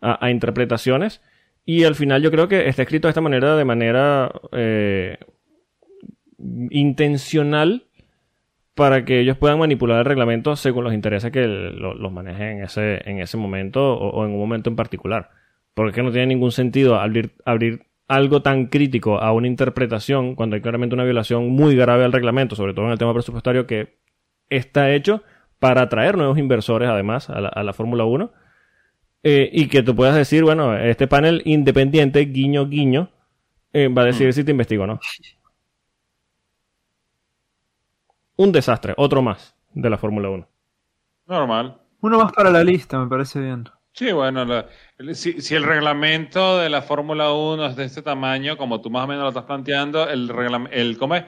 [0.02, 1.22] a, a interpretaciones.
[1.64, 5.20] Y al final yo creo que está escrito de esta manera, de manera eh,
[6.72, 7.84] intencional
[8.76, 12.58] para que ellos puedan manipular el reglamento según los intereses que el- lo- los manejen
[12.60, 15.32] en ese, en ese momento o, o en un momento en particular.
[15.74, 20.36] Porque es que no tiene ningún sentido abrir, abrir algo tan crítico a una interpretación
[20.36, 23.66] cuando hay claramente una violación muy grave al reglamento, sobre todo en el tema presupuestario,
[23.66, 23.98] que
[24.50, 25.24] está hecho
[25.60, 28.32] para atraer nuevos inversores además a la, a la Fórmula 1.
[29.24, 33.10] eh, y que tú puedas decir, bueno, este panel independiente, guiño, guiño,
[33.74, 35.00] eh, va a decidir si te investigo o no.
[38.38, 40.48] Un desastre, otro más de la Fórmula 1.
[41.28, 41.78] Normal.
[42.02, 43.68] Uno más para la lista, me parece bien.
[43.94, 44.68] Sí, bueno, la-
[44.98, 48.90] el- si, si el reglamento de la Fórmula 1 es de este tamaño, como tú
[48.90, 51.24] más o menos lo estás planteando, el, reglam- el ¿cómo es?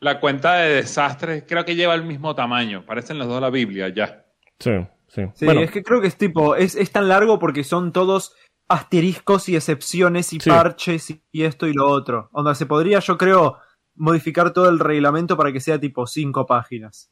[0.00, 2.84] La cuenta de desastres creo que lleva el mismo tamaño.
[2.86, 4.24] Parecen los dos la Biblia, ya.
[4.58, 4.70] Sí,
[5.08, 5.22] sí.
[5.34, 8.34] Sí, bueno, es que creo que es tipo, es, es tan largo porque son todos
[8.68, 10.48] asteriscos y excepciones y Sí.
[10.48, 12.30] parches y, y esto y lo otro.
[12.32, 13.58] Onda, se podría, yo creo,
[13.94, 17.10] modificar todo el reglamento para que sea tipo cinco páginas.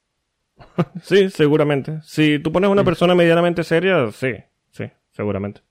[1.02, 2.00] sí, seguramente.
[2.02, 4.34] Si tú pones una persona medianamente seria, sí,
[4.70, 5.62] sí, seguramente.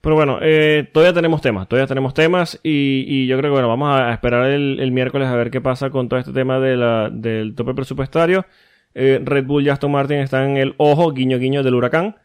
[0.00, 3.68] Pero bueno, eh, todavía tenemos temas, todavía tenemos temas y, y yo creo que bueno,
[3.68, 6.76] vamos a esperar el, el miércoles a ver qué pasa con todo este tema de
[6.76, 8.46] la, del tope presupuestario.
[8.94, 12.16] Eh, Red Bull y Aston Martin están en el ojo, guiño guiño del huracán.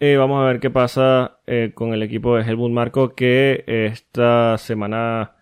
[0.00, 4.58] Eh, vamos a ver qué pasa eh, con el equipo de Helmut Marco que esta
[4.58, 5.36] semana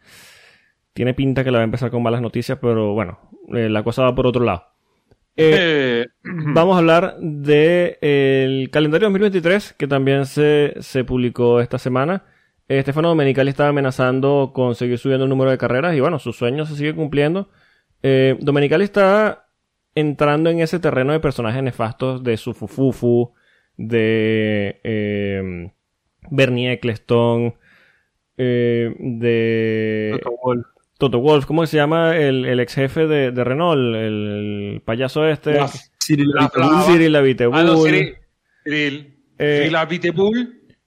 [1.00, 3.18] tiene pinta que la va a empezar con malas noticias, pero bueno,
[3.54, 4.66] eh, la cosa va por otro lado.
[5.34, 6.06] Eh, Eh,
[6.52, 12.24] Vamos a hablar del calendario 2023 que también se, se publicó esta semana.
[12.68, 16.34] Eh, Stefano Domenicali estaba amenazando con seguir subiendo el número de carreras y bueno, su
[16.34, 17.48] sueño se sigue cumpliendo.
[18.02, 19.48] Eh, Domenicali está
[19.94, 23.32] entrando en ese terreno de personajes nefastos de su Fufufu,
[23.78, 25.72] de eh,
[26.30, 27.54] Bernie Eccleston,
[28.36, 30.79] eh, de Toto.
[31.00, 33.76] Toto Wolf, ¿cómo se llama el, el ex jefe de, de Renault?
[33.78, 35.54] El, el payaso este.
[35.54, 38.14] La- Cyril La ah, no, Cyril.
[38.64, 39.16] Cyril.
[39.38, 39.76] Eh, Cyril.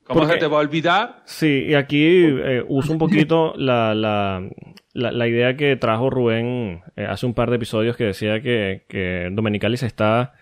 [0.03, 1.23] ¿Cómo porque- se te va a olvidar?
[1.25, 4.47] Sí, y aquí eh, uso un poquito la, la,
[4.93, 8.85] la, la idea que trajo Rubén eh, hace un par de episodios que decía que,
[8.87, 10.33] que Domenicali se está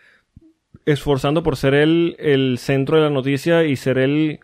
[0.86, 4.40] esforzando por ser el, el centro de la noticia y ser el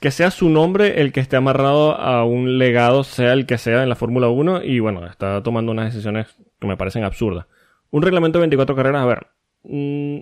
[0.00, 3.82] que sea su nombre el que esté amarrado a un legado, sea el que sea
[3.82, 6.26] en la Fórmula 1, y bueno, está tomando unas decisiones
[6.58, 7.46] que me parecen absurdas.
[7.90, 9.26] Un reglamento de 24 carreras, a ver,
[9.64, 10.18] mm,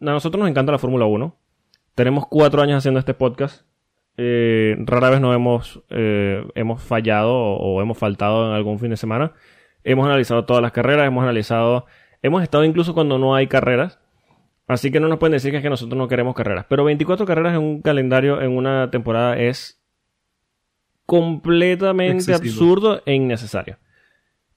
[0.00, 1.36] a nosotros nos encanta la Fórmula 1.
[1.94, 3.66] Tenemos cuatro años haciendo este podcast.
[4.16, 8.90] Eh, rara vez nos hemos, eh, hemos fallado o, o hemos faltado en algún fin
[8.90, 9.32] de semana.
[9.84, 11.86] Hemos analizado todas las carreras, hemos analizado,
[12.22, 14.01] hemos estado incluso cuando no hay carreras.
[14.74, 16.66] Así que no nos pueden decir que es que nosotros no queremos carreras.
[16.68, 19.80] Pero 24 carreras en un calendario, en una temporada, es
[21.06, 22.52] completamente Excesivo.
[22.52, 23.78] absurdo e innecesario.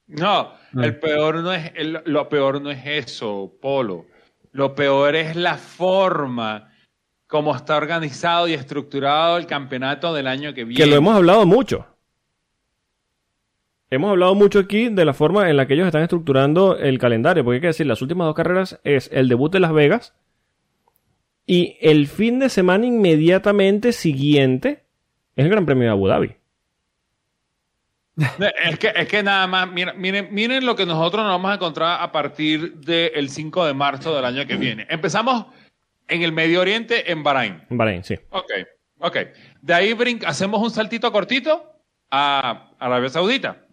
[0.07, 0.83] No, No.
[0.83, 4.05] el peor no es el- lo peor no es eso, Polo.
[4.51, 6.71] Lo peor es la forma
[7.27, 10.81] como está organizado y estructurado el campeonato del año que viene.
[10.83, 11.87] Que lo hemos hablado mucho.
[13.95, 17.45] Hemos hablado mucho aquí de la forma en la que ellos están estructurando el calendario,
[17.45, 20.13] porque hay que decir, las últimas dos carreras es el debut de Las Vegas
[21.45, 24.83] y el fin de semana inmediatamente siguiente
[25.37, 26.35] es el Gran Premio de Abu Dhabi.
[28.59, 32.01] Es que, es que nada más, miren, miren lo que nosotros nos vamos a encontrar
[32.01, 34.85] a partir del 5 de marzo del año que viene.
[34.89, 35.45] Empezamos
[36.09, 37.63] en el Medio Oriente, en Bahrein.
[37.69, 38.15] En Bahrein, sí.
[38.31, 38.51] Ok,
[38.99, 39.17] ok.
[39.61, 41.79] De ahí hacemos un saltito cortito
[42.11, 43.64] a Arabia Saudita.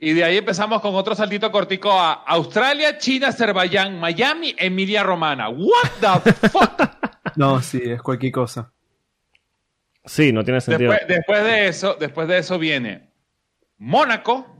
[0.00, 5.48] Y de ahí empezamos con otro saltito cortico a Australia, China, Azerbaiyán, Miami, Emilia Romana.
[5.48, 6.82] What the fuck?
[7.36, 8.72] No, sí, es cualquier cosa.
[10.04, 10.90] Sí, no tiene sentido.
[10.90, 13.10] después, después de eso, después de eso viene
[13.76, 14.58] Mónaco,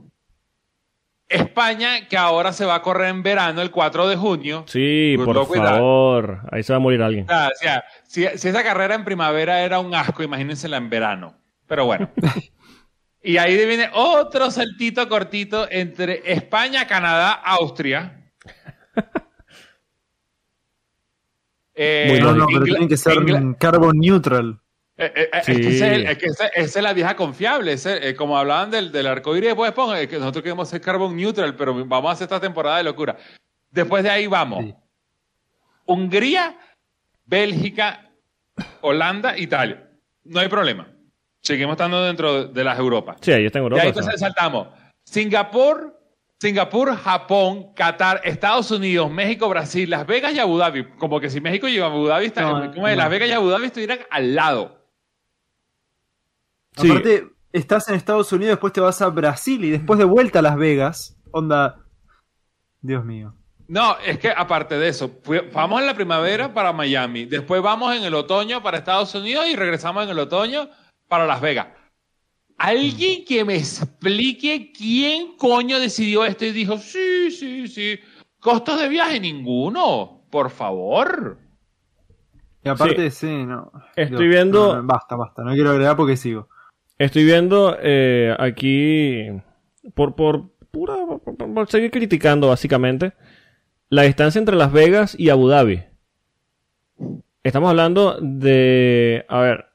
[1.27, 4.63] España, que ahora se va a correr en verano el 4 de junio.
[4.67, 6.41] Sí, Good por favor.
[6.51, 7.25] Ahí se va a morir alguien.
[7.27, 11.35] Ah, o sea, si, si esa carrera en primavera era un asco, imagínensela en verano.
[11.67, 12.09] Pero bueno.
[13.21, 18.31] y ahí viene otro saltito cortito entre España, Canadá, Austria.
[21.81, 23.15] Eh, Muy No, pero tienen que ser
[23.57, 24.59] carbon neutral.
[24.97, 25.51] Eh, eh, eh, Sí.
[25.53, 27.73] es que, es el- es esa es la vieja confiable.
[27.85, 31.15] eh, como hablaban del, del arcoíris de Bob Esponja, es que nosotros queremos ser carbon
[31.15, 33.15] neutral, pero vamos a hacer esta temporada de locura.
[33.71, 34.65] Después de ahí vamos.
[34.65, 34.75] Sí.
[35.85, 36.57] Hungría,
[37.23, 38.11] Bélgica,
[38.81, 39.89] Holanda, Italia.
[40.25, 40.91] No hay problema.
[41.41, 43.17] Seguimos estando dentro de las Europas.
[43.21, 43.81] Sí, ahí está en Y Europa.
[43.83, 44.01] ahí o sea.
[44.01, 44.67] entonces saltamos.
[45.03, 45.97] Singapur,
[46.39, 50.89] Singapur, Japón, Qatar, Estados Unidos, México, Brasil, Las Vegas y Abu Dhabi.
[50.97, 53.01] Como que si México y Abu Dhabi están, No, como de no.
[53.01, 54.85] Las Vegas y Abu Dhabi estuvieran al lado.
[56.77, 56.89] Sí.
[56.89, 60.41] Aparte, estás en Estados Unidos, después te vas a Brasil y después de vuelta a
[60.41, 61.17] Las Vegas.
[61.31, 61.79] Onda.
[62.81, 63.33] Dios mío.
[63.67, 65.11] No, es que aparte de eso,
[65.53, 69.55] vamos en la primavera para Miami, después vamos en el otoño para Estados Unidos y
[69.55, 70.69] regresamos en el otoño
[71.09, 71.67] para Las Vegas.
[72.57, 77.99] Alguien que me explique quién coño decidió esto y dijo, sí, sí, sí,
[78.39, 81.37] costos de viaje ninguno, por favor.
[82.63, 83.71] Y aparte, sí, no.
[83.95, 85.41] Estoy viendo- no, no, basta, basta.
[85.43, 86.49] No quiero agregar porque sigo.
[86.97, 89.27] Estoy viendo eh, aquí,
[89.93, 93.13] por, por, pura, por, por- por seguir criticando básicamente,
[93.87, 95.81] la distancia entre Las Vegas y Abu Dhabi.
[97.41, 99.65] Estamos hablando de, a ver,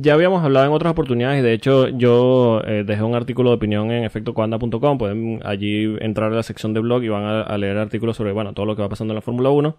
[0.00, 3.56] ya habíamos hablado en otras oportunidades y de hecho yo eh, dejé un artículo de
[3.56, 7.58] opinión en efectocoanda.com, pueden allí entrar a la sección de blog y van a, a
[7.58, 9.76] leer artículos sobre, bueno, todo lo que va pasando en la Fórmula 1.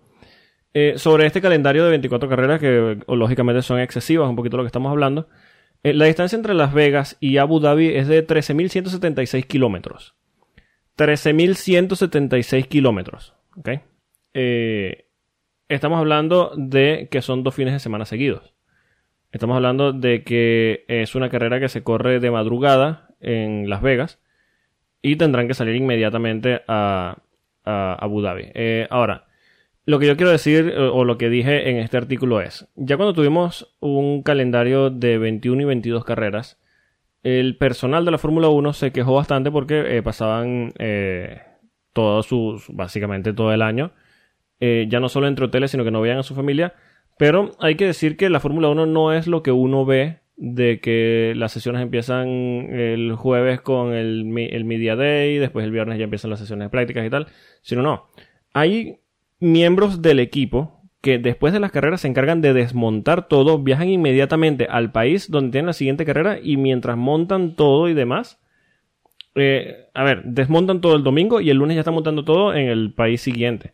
[0.78, 4.68] Eh, sobre este calendario de 24 carreras que lógicamente son excesivas, un poquito lo que
[4.68, 5.30] estamos hablando.
[5.84, 10.16] Eh, la distancia entre Las Vegas y Abu Dhabi es de 13.176 kilómetros.
[10.98, 13.34] 13.176 kilómetros.
[13.56, 13.70] ¿ok?
[14.34, 15.08] Eh,
[15.70, 18.55] estamos hablando de que son dos fines de semana seguidos.
[19.36, 24.22] Estamos hablando de que es una carrera que se corre de madrugada en Las Vegas
[25.02, 27.18] y tendrán que salir inmediatamente a,
[27.66, 28.46] Abu Dhabi.
[28.54, 29.26] Eh, ahora,
[29.86, 32.96] lo que yo quiero decir, o, o lo que dije en este artículo es, ya
[32.96, 36.58] cuando tuvimos un calendario de 21 y 22 carreras,
[37.22, 41.42] el personal de la Fórmula 1 se quejó bastante porque eh, pasaban eh,
[41.92, 43.92] todo su, su- básicamente todo el año,
[44.62, 46.74] eh, ya no solo entre hoteles, sino que no veían a su familia.
[47.18, 50.82] Pero hay que decir que la Fórmula 1 no es lo que uno ve de
[50.82, 56.04] que las sesiones empiezan el jueves con el, el Media Day, después el viernes ya
[56.04, 57.28] empiezan las sesiones de prácticas y tal,
[57.62, 58.08] sino no.
[58.54, 59.00] Hay
[59.40, 64.68] miembros del equipo que después de las carreras se encargan de desmontar todo, viajan inmediatamente
[64.70, 68.42] al país donde tienen la siguiente carrera y mientras montan todo y demás,
[69.36, 72.70] eh, a ver, desmontan todo el domingo y el lunes ya están montando todo en
[72.70, 73.74] el país siguiente.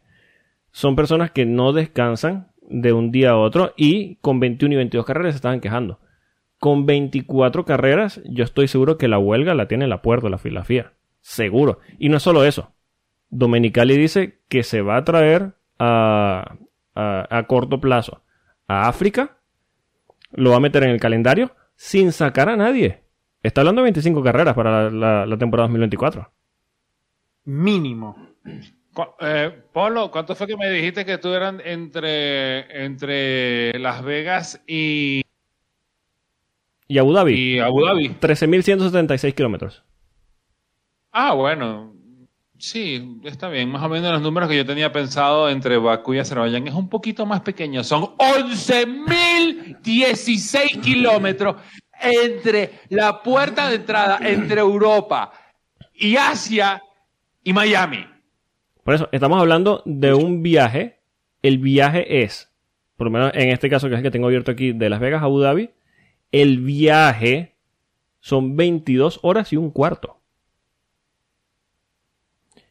[0.71, 5.05] Son personas que no descansan de un día a otro y con 21 y 22
[5.05, 5.99] carreras se estaban quejando.
[6.59, 10.39] Con 24 carreras, yo estoy seguro que la huelga la tiene en la puerta la
[10.43, 10.93] la FIA.
[11.19, 11.79] Seguro.
[11.99, 12.71] Y no es solo eso.
[13.29, 16.55] Domenicali dice que se va a traer a,
[16.95, 18.21] a, corto plazo
[18.67, 19.37] a África,
[20.33, 23.01] lo va a meter en el calendario sin sacar a nadie.
[23.43, 26.31] Está hablando de 25 carreras para la- la temporada 2024.
[27.45, 28.15] Mínimo.
[29.19, 35.21] Eh, Polo, ¿cuánto fue que me dijiste que tú eran entre, entre Las Vegas y,
[36.87, 38.09] Y Abu Dhabi, y Abu Dhabi?
[38.19, 39.81] 13.176 kilómetros.
[41.11, 41.93] Ah, bueno.
[42.57, 43.71] Sí, está bien.
[43.71, 46.89] Más o menos los números que yo tenía pensado entre Bakú y Azerbaiyán es un
[46.89, 47.83] poquito más pequeño.
[47.83, 51.55] Son 11.016 kilómetros.
[52.03, 55.31] entre la puerta de entrada entre Europa
[55.93, 56.81] y Asia
[57.43, 58.03] y Miami.
[58.83, 60.99] Por eso, estamos hablando de un viaje.
[61.41, 62.51] El viaje es,
[62.97, 64.99] por lo menos en este caso que es el que tengo abierto aquí, de Las
[64.99, 65.71] Vegas a Abu Dhabi,
[66.31, 67.55] el viaje
[68.19, 70.17] son 22 horas y un cuarto.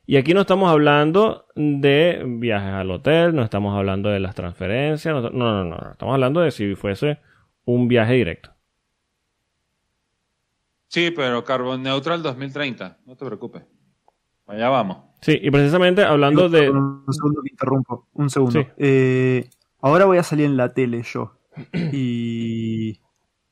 [0.07, 5.15] Y aquí no estamos hablando de viajes al hotel, no estamos hablando de las transferencias,
[5.15, 5.93] no, no, no, no.
[5.93, 7.19] estamos hablando de si fuese
[7.65, 8.51] un viaje directo.
[10.89, 13.63] Sí, pero Carbon Neutral 2030, no te preocupes.
[14.51, 14.99] Allá vamos.
[15.21, 16.71] Sí, y precisamente hablando de...
[16.71, 18.61] Un segundo que interrumpo, un segundo.
[18.61, 18.67] Sí.
[18.79, 19.49] Eh,
[19.81, 21.37] ahora voy a salir en la tele yo.
[21.93, 22.99] Y...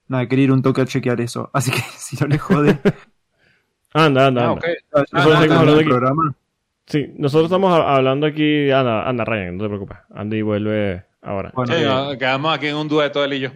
[0.09, 1.51] Nada, quería ir un toque a chequear eso.
[1.53, 2.79] Así que si no le jode...
[3.95, 4.53] Anda, anda, Ah, anda.
[4.53, 4.65] ok.
[4.93, 6.35] Ah, no, ¿ya no, está no, el no, programa?
[6.87, 8.71] Sí, nosotros estamos hablando aquí...
[8.71, 9.99] Anda, anda, Ryan, no te preocupes.
[10.15, 11.53] Andy vuelve ahora.
[11.55, 13.51] Bueno, Sí, eh, quedamos aquí en un dueto él y yo.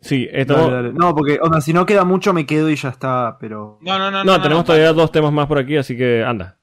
[0.00, 0.92] Sí, dale, dale.
[0.92, 3.78] No, porque onda, si no queda mucho me quedo y ya está, pero...
[3.80, 4.24] No, no, no.
[4.24, 6.56] No, tenemos todavía dos temas más por aquí, así que anda.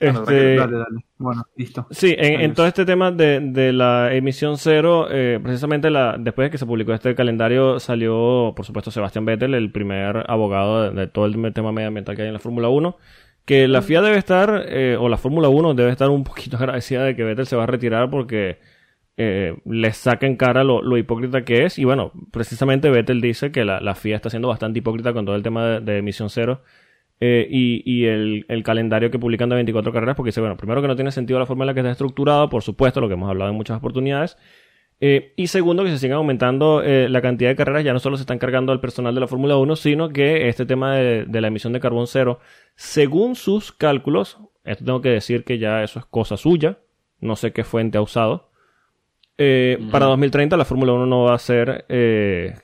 [0.00, 1.06] Bueno, Este, Dale, dale.
[1.18, 1.86] Bueno, listo.
[1.90, 6.50] Sí, en, todo este tema de, de la emisión cero, eh, precisamente la, después de
[6.50, 11.06] que se publicó este calendario, salió, por supuesto, Sebastián Vettel, el primer abogado de, de
[11.06, 12.96] todo el tema medioambiental que hay en la Fórmula 1,
[13.44, 17.04] que la FIA debe estar, eh, o la Fórmula 1 debe estar un poquito agradecida
[17.04, 18.58] de que Vettel se va a retirar porque
[19.16, 21.78] eh, le saca en cara lo, lo hipócrita que es.
[21.78, 25.36] Y bueno, precisamente Vettel dice que la, la FIA está siendo bastante hipócrita con todo
[25.36, 26.62] el tema de, emisión cero.
[27.20, 30.82] Eh, y y el, el calendario que publican de 24 carreras, porque dice, bueno, primero
[30.82, 33.14] que no tiene sentido la forma en la que está estructurado, por supuesto, lo que
[33.14, 34.36] hemos hablado en muchas oportunidades.
[35.00, 38.22] Eh, y segundo, que se siga aumentando la cantidad de carreras, ya no solo se
[38.22, 41.48] están cargando al personal de la Fórmula 1, sino que este tema de, de la
[41.48, 42.40] emisión de carbón cero,
[42.74, 46.78] según sus cálculos, esto tengo que decir que ya eso es cosa suya,
[47.20, 48.50] no sé qué fuente ha usado.
[49.38, 49.78] Eh.
[49.90, 52.54] Para 2030 la Fórmula 1 no va a ser eh,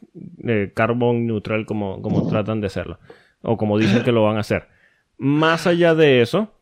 [0.47, 2.99] eh, carbon neutral como, como tratan de serlo
[3.43, 4.69] o como dicen que lo van a hacer.
[5.17, 6.53] Más allá de eso,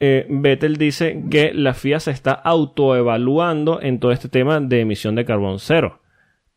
[0.00, 5.14] eh, Vettel dice que la FIA se está autoevaluando en todo este tema de emisión
[5.14, 6.00] de carbón cero.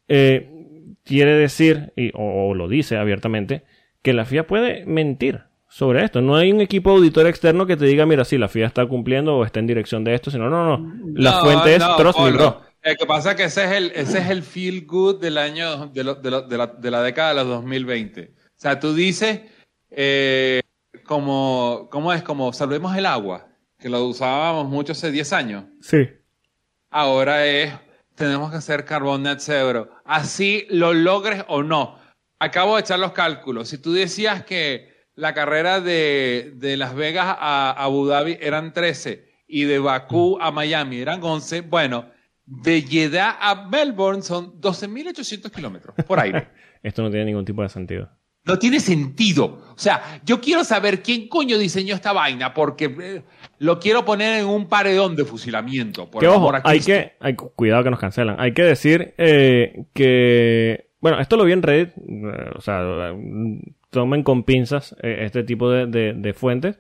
[0.08, 3.64] Quiere decir, y, o, o lo dice abiertamente,
[4.02, 5.42] que la FIA puede mentir
[5.74, 6.22] sobre esto.
[6.22, 9.36] No hay un equipo auditor externo que te diga, mira, si la FIA está cumpliendo
[9.38, 12.20] o está en dirección de esto, sino, no, no, la No, fuente es no, Trust.
[12.86, 15.88] Lo que pasa es que ese es el, ese es el feel good del año,
[15.88, 18.34] de, lo- de, lo- de la, de la década de los 2020.
[18.36, 19.42] O sea, tú dices,
[19.90, 20.62] eh,
[21.06, 22.24] como, ¿cómo es?
[22.24, 23.48] Como salvemos el agua,
[23.80, 25.66] que lo usábamos mucho hace 10 años.
[25.82, 26.10] Sí.
[26.90, 27.74] Ahora es,
[28.16, 29.90] tenemos que hacer carbón net zero.
[30.06, 31.98] Así lo logres o no.
[32.40, 33.70] Acabo de echar los cálculos.
[33.70, 39.30] Si tú decías que la carrera de, de Las Vegas a Abu Dhabi eran 13
[39.48, 42.12] y de Bakú a Miami eran 11, bueno,
[42.46, 46.48] de Jeddah a Melbourne son 12.800 kilómetros por aire.
[46.84, 48.10] Esto no tiene ningún tipo de sentido.
[48.46, 49.46] No tiene sentido.
[49.74, 53.22] O sea, yo quiero saber quién coño diseñó esta vaina porque eh,
[53.60, 56.12] lo quiero poner en un paredón de fusilamiento.
[56.12, 58.36] Por que ojo, a hay que, hay, cuidado que nos cancelan.
[58.40, 62.82] Hay que decir eh, que, bueno, esto lo vi en Reddit, eh, o sea,
[63.90, 66.78] tomen con pinzas eh, este tipo de, de- de fuentes,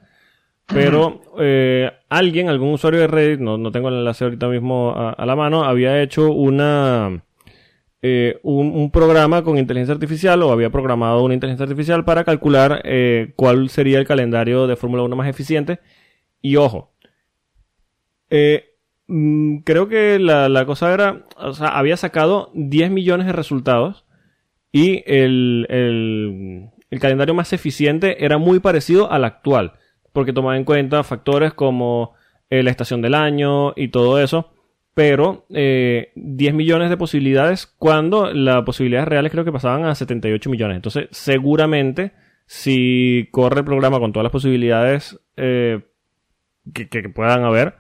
[0.67, 5.11] pero eh, alguien, algún usuario de Reddit, no, no tengo el enlace ahorita mismo a,
[5.11, 7.23] a la mano, había hecho una
[8.05, 12.81] eh, un, un programa con inteligencia artificial o había programado una inteligencia artificial para calcular
[12.83, 15.79] eh, cuál sería el calendario de Fórmula 1 más eficiente.
[16.41, 16.91] Y ojo,
[18.29, 18.75] eh,
[19.07, 24.03] mm, creo que la, la cosa era, o sea, había sacado 10 millones de resultados
[24.73, 29.75] y el, el, el calendario más eficiente era muy parecido al actual,
[30.13, 32.13] porque tomaba en cuenta factores como
[32.49, 34.53] eh, la estación del año y todo eso,
[34.93, 40.49] pero eh, 10 millones de posibilidades cuando las posibilidades reales creo que pasaban a 78
[40.49, 40.75] millones.
[40.75, 42.13] Entonces, seguramente,
[42.45, 45.81] si corre el programa con todas las posibilidades eh,
[46.73, 47.75] que, puedan haber,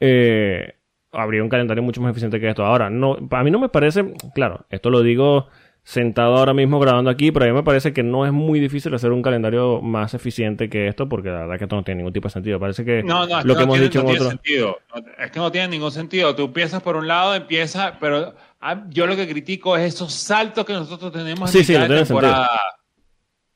[0.00, 0.74] eh,
[1.12, 2.64] habría un calendario mucho más eficiente que esto.
[2.64, 5.48] Ahora, no, a mí no me parece, claro, esto lo digo
[5.88, 8.94] sentado ahora mismo grabando aquí, pero a mí me parece que no es muy difícil
[8.94, 12.12] hacer un calendario más eficiente que esto, porque la verdad que esto no tiene ningún
[12.12, 12.60] tipo de sentido.
[12.60, 14.28] Parece que No, no, lo que que no hemos tiene, dicho no en otro...
[14.28, 14.78] sentido.
[15.18, 16.34] Es que no tiene ningún sentido.
[16.34, 20.66] Tú empiezas por un lado, empiezas, pero ah, yo lo que critico es esos saltos
[20.66, 22.50] que nosotros tenemos Sí, en sí, no tiene temporada.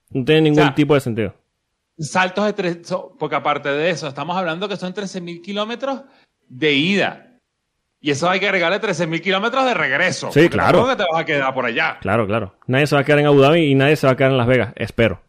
[0.08, 1.34] No tiene ningún O sea, tipo de sentido.
[1.98, 2.78] Saltos de tres,
[3.18, 6.00] porque aparte de eso, estamos hablando que son 13.000 kilómetros
[6.48, 7.31] de ida.
[8.04, 10.32] Y eso hay que agregarle 13.000 kilómetros de regreso.
[10.32, 10.88] Sí, claro.
[10.88, 11.98] que te vas a quedar por allá.
[12.00, 12.56] Claro, claro.
[12.66, 14.38] Nadie se va a quedar en Abu Dhabi y nadie se va a quedar en
[14.38, 15.22] Las Vegas, espero.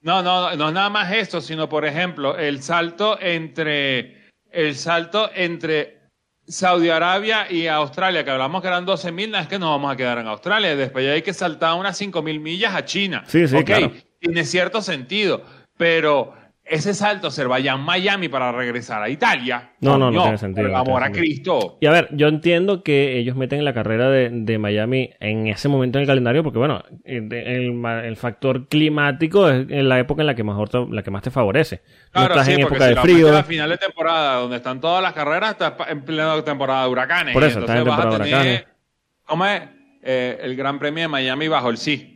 [0.00, 5.30] No, no, no es nada más esto, sino por ejemplo, el salto entre el salto
[5.34, 6.02] entre
[6.46, 9.96] Saudi Arabia y Australia, que hablamos que eran 12.000, no es que nos vamos a
[9.96, 10.76] quedar en Australia.
[10.76, 13.24] Después ya hay que saltar unas 5.000 millas a China.
[13.26, 13.92] Sí, sí, Ok, claro.
[14.20, 15.42] Tiene cierto sentido,
[15.76, 16.34] pero
[16.64, 19.72] ese salto Azerbaiyán-Miami para regresar a Italia.
[19.80, 21.10] No, no, no tiene sentido, por no amor a.
[21.10, 21.76] Cristo.
[21.80, 25.68] Y a ver, yo entiendo que ellos meten la carrera de, de Miami en ese
[25.68, 30.44] momento en el calendario porque, bueno, el, factor climático es la época en la que,
[30.44, 31.82] mejor te- la que más te favorece.
[32.06, 33.32] No Claro, estás sí, en época si de la frío.
[33.32, 37.34] la final de temporada, donde están todas las carreras, estás en plena temporada de huracanes.
[37.34, 38.76] Por eso, estás en entonces vas a temporada de tener- huracanes.
[39.24, 39.62] ¿Cómo es?
[40.04, 42.11] Eh, el Gran Premio de Miami bajo el sí.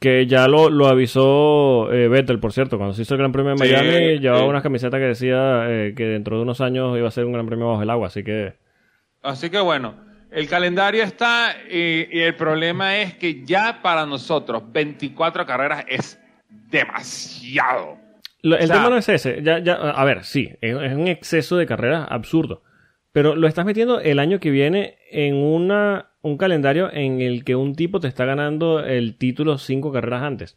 [0.00, 3.54] Que ya lo, lo avisó eh, Vettel, por cierto, cuando se hizo el Gran Premio
[3.54, 4.48] de Sí, Miami, llevaba sí.
[4.48, 7.46] unas camisetas que decía eh, que dentro de unos años iba a ser un Gran
[7.46, 8.54] Premio bajo el agua, así que...
[9.22, 9.94] Así que bueno,
[10.30, 16.18] el calendario está y, y el problema es que ya para nosotros 24 carreras es
[16.70, 17.98] demasiado.
[18.42, 19.42] Lo- el O sea- tema no es ese.
[19.42, 22.62] Ya, ya, a ver, sí, es, es un exceso de carreras absurdo.
[23.12, 27.54] Pero lo estás metiendo el año que viene en una, un calendario en el que
[27.54, 30.56] un tipo te está ganando el título cinco carreras antes.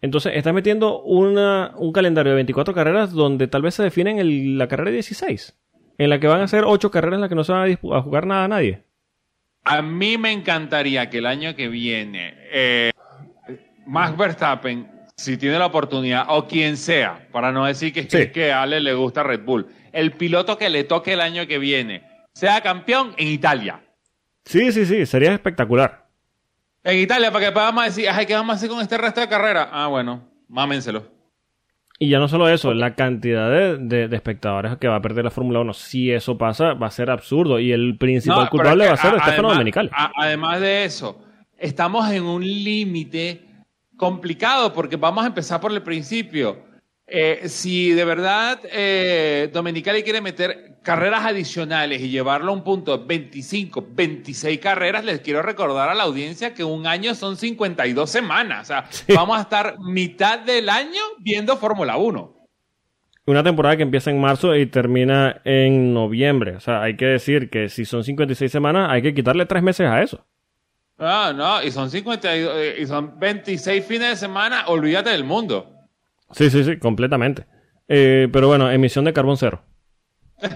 [0.00, 4.18] Entonces, estás metiendo una, un calendario de 24 carreras donde tal vez se define en
[4.20, 5.58] el- la carrera 16.
[5.98, 7.96] En la que van a ser ocho carreras en las que no se van a,
[7.96, 8.82] a jugar nada a nadie.
[9.64, 12.92] A mí me encantaría que el año que viene eh,
[13.86, 14.86] Max Verstappen,
[15.16, 18.30] si tiene la oportunidad, o quien sea, para no decir que Sí.
[18.30, 21.58] que a Ale le gusta Red Bull, el piloto que le toque el año que
[21.58, 22.02] viene
[22.34, 23.80] sea campeón en Italia.
[24.48, 26.06] Sí, sí, sí, sería espectacular.
[26.82, 29.28] En Italia, para que podamos decir, ay, ¿qué vamos a hacer con este resto de
[29.28, 29.68] carrera?
[29.70, 31.04] Ah, bueno, mámenselo.
[31.98, 35.24] Y ya no solo eso, la cantidad de, de- de espectadores que va a perder
[35.24, 37.58] la Fórmula 1, si eso pasa, va a ser absurdo.
[37.60, 39.90] Y el principal No, culpable es va a ser Stefano Domenicali.
[39.92, 41.22] además de eso,
[41.58, 43.44] estamos en un límite
[43.98, 46.67] complicado porque vamos a empezar por el principio.
[47.10, 53.06] Eh, si de verdad eh, Domenicali quiere meter carreras adicionales y llevarlo a un punto
[53.06, 58.62] 25, 26 carreras, les quiero recordar a la audiencia que un año son 52 semanas.
[58.62, 62.34] O sea, vamos a estar mitad del año viendo Fórmula 1.
[63.26, 66.56] Una temporada que empieza en marzo y termina en noviembre.
[66.56, 69.86] O sea, hay que decir que si son 56 semanas, hay que quitarle tres meses
[69.86, 70.26] a eso.
[70.98, 75.77] Ah, no, y son 52, eh, y son 26 fines de semana, olvídate del mundo.
[76.32, 77.46] Sí, sí, sí, completamente.
[77.88, 79.62] Eh, pero bueno, emisión de carbón cero.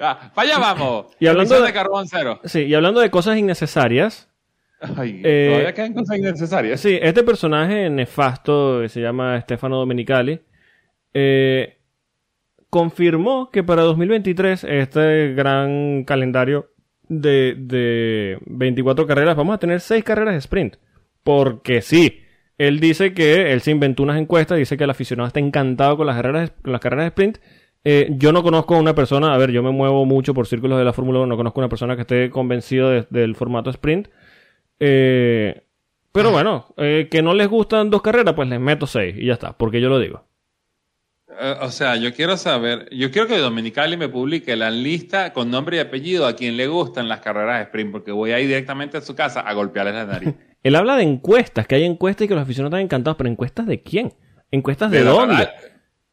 [0.00, 1.06] Ah, para allá vamos.
[1.18, 2.40] Y hablando Emisión de- de carbón cero.
[2.44, 4.28] Sí, y hablando de cosas innecesarias,
[4.96, 6.80] Ay, Eh, todavía quedan cosas innecesarias.
[6.80, 10.40] Sí, este personaje nefasto que se llama Stefano Domenicali
[11.14, 11.78] eh,
[12.70, 16.70] confirmó que para 2023 este gran calendario
[17.08, 20.76] de, de 24 carreras vamos a tener 6 carreras de sprint.
[21.24, 22.20] Porque sí,
[22.58, 26.06] él dice que él se inventó unas encuestas, dice que el aficionado está encantado con
[26.06, 27.38] las carreras, con las carreras de sprint.
[27.84, 30.78] Eh, yo no conozco a una persona, a ver, yo me muevo mucho por círculos
[30.78, 33.70] de la Fórmula 1, no conozco a una persona que esté convencido de- del formato
[33.70, 34.08] sprint.
[34.80, 35.62] Eh,
[36.12, 39.34] pero bueno, eh, que no les gustan dos carreras, pues les meto seis y ya
[39.34, 40.24] está, porque yo lo digo.
[41.60, 45.76] O sea, yo quiero saber, yo quiero que Dominicali me publique la lista con nombre
[45.76, 48.96] y apellido a quien le gustan las carreras de sprint, porque voy a ir directamente
[48.96, 50.34] a su casa a golpearles la nariz.
[50.62, 53.66] Él habla de encuestas, que hay encuestas y que los aficionados están encantados, pero ¿encuestas
[53.66, 54.12] de quién?
[54.50, 55.34] ¿Encuestas de, dónde?
[55.34, 55.52] data-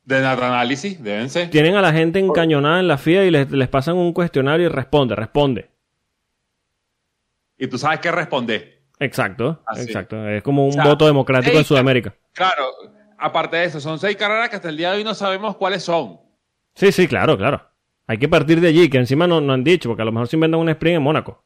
[0.03, 1.49] De data análisis, deben ser.
[1.49, 4.69] Tienen a la gente encañonada en la FIA y les, les pasan un cuestionario y
[4.69, 5.69] responde, responde.
[7.57, 8.83] Y tú sabes qué responder.
[8.99, 9.83] Exacto, Así.
[9.83, 10.27] exacto.
[10.29, 12.13] Es como un O sea, voto democrático en Sudamérica.
[12.33, 12.65] Claro,
[13.17, 15.83] aparte de eso, son seis carreras que hasta el día de hoy no sabemos cuáles
[15.83, 16.19] son.
[16.75, 17.61] Sí, sí, claro, claro.
[18.07, 20.27] Hay que partir de allí, que encima no, no han dicho, porque a lo mejor
[20.27, 21.43] se inventan un sprint en Mónaco.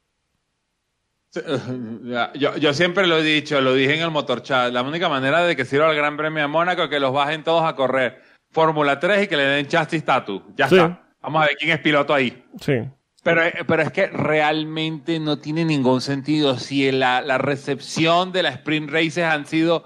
[2.35, 4.71] Yo, yo siempre lo he dicho, lo dije en el motor chat.
[4.73, 7.43] La única manera de que sirva el Gran Premio de Mónaco es que los bajen
[7.43, 10.41] todos a correr Fórmula 3 y que le den chassis status.
[10.55, 10.75] Ya Sí.
[10.75, 11.03] está.
[11.21, 12.43] Vamos a ver quién es piloto ahí.
[12.61, 12.73] Sí.
[13.21, 18.43] Pero, eh, pero es que realmente no tiene ningún sentido si la, la recepción de
[18.43, 19.83] la sprint races han sido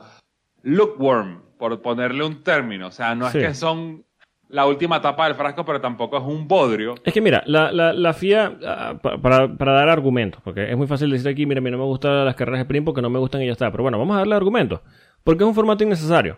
[0.61, 2.87] lukewarm, por ponerle un término.
[2.87, 4.05] O sea, no es que son
[4.53, 6.95] la última etapa del frasco, pero tampoco es un bodrio.
[7.03, 10.77] Es que mira, la, la, la FIA, ah, pa- para, para dar argumentos, porque es
[10.77, 13.01] muy fácil decir aquí, mira, a mí no me gustan las carreras de sprint porque
[13.01, 13.71] no me gustan y ya está.
[13.71, 14.81] Pero bueno, vamos a darle argumentos.
[15.23, 16.37] Porque es un formato innecesario.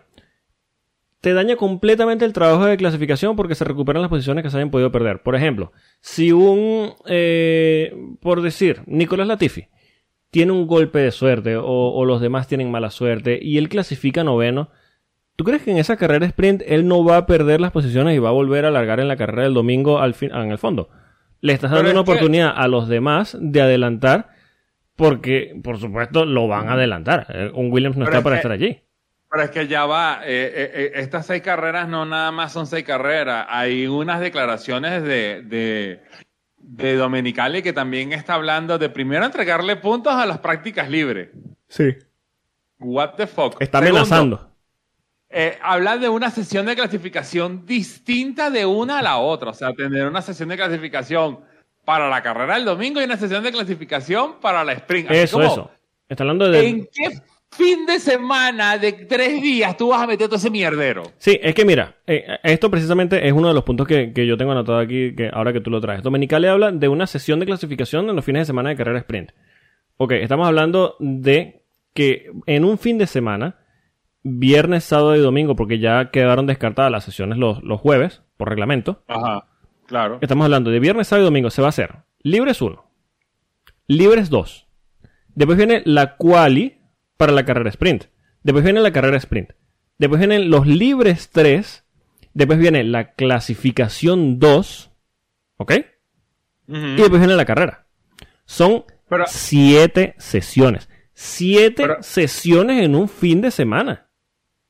[1.20, 4.70] Te daña completamente el trabajo de clasificación porque se recuperan las posiciones que se hayan
[4.70, 5.22] podido perder.
[5.22, 9.68] Por ejemplo, si un, eh, por decir, Nicolás Latifi
[10.30, 14.22] tiene un golpe de suerte o, o los demás tienen mala suerte y él clasifica
[14.24, 14.70] noveno,
[15.36, 18.18] ¿Tú crees que en esa carrera sprint él no va a perder las posiciones y
[18.18, 20.88] va a volver a largar en la carrera del domingo al fin, en el fondo?
[21.42, 24.30] Le estás dando una que- oportunidad a los demás de adelantar
[24.96, 27.26] porque, por supuesto, lo van a adelantar.
[27.28, 28.80] Eh, Un Williams no Pero está es para que- estar allí.
[29.30, 32.66] Pero es que ya va, eh, eh, eh, estas seis carreras no nada más son
[32.66, 36.00] seis carreras, hay unas declaraciones de, de,
[36.58, 41.28] de Domenicali que también está hablando de primero entregarle puntos a las prácticas libres.
[41.68, 41.94] Sí.
[42.78, 43.56] What the fuck.
[43.60, 44.50] Está Segundo, amenazando.
[45.30, 49.50] Eh, habla de una sesión de clasificación distinta de una a la otra.
[49.50, 51.40] O sea, tener una sesión de clasificación
[51.84, 55.10] para la carrera del domingo y una sesión de clasificación para la sprint.
[55.10, 55.70] Así Eso, como, eso.
[56.08, 56.68] Está hablando de...
[56.68, 57.20] ¿En qué
[57.50, 61.04] fin de semana de tres días tú vas a meter todo ese mierdero?
[61.18, 64.36] Sí, es que mira, eh, esto precisamente es uno de los puntos que, que yo
[64.36, 66.02] tengo anotado aquí, que ahora que tú lo traes.
[66.02, 69.30] Dominicale habla de una sesión de clasificación en los fines de semana de carrera sprint.
[69.96, 71.62] Ok, estamos hablando de
[71.94, 73.56] que en un fin de semana,
[74.28, 79.02] viernes, sábado y domingo, porque ya quedaron descartadas las sesiones los, los jueves, por reglamento,
[79.08, 79.46] Ajá,
[79.86, 80.18] claro.
[80.20, 82.84] estamos hablando de viernes, sábado y domingo, se va a hacer libres 1,
[83.86, 84.66] libres 2.
[85.34, 86.78] Después viene la quali
[87.16, 88.04] para la carrera sprint.
[88.42, 89.50] Después viene la carrera sprint.
[89.98, 91.84] Después vienen los libres 3.
[92.32, 94.90] Después viene la clasificación 2.
[95.58, 95.72] ¿Ok?
[96.68, 97.86] Y después viene la carrera.
[98.44, 98.84] Son
[99.26, 100.88] 7 sesiones.
[101.14, 104.05] 7 Pero- sesiones en un fin de semana.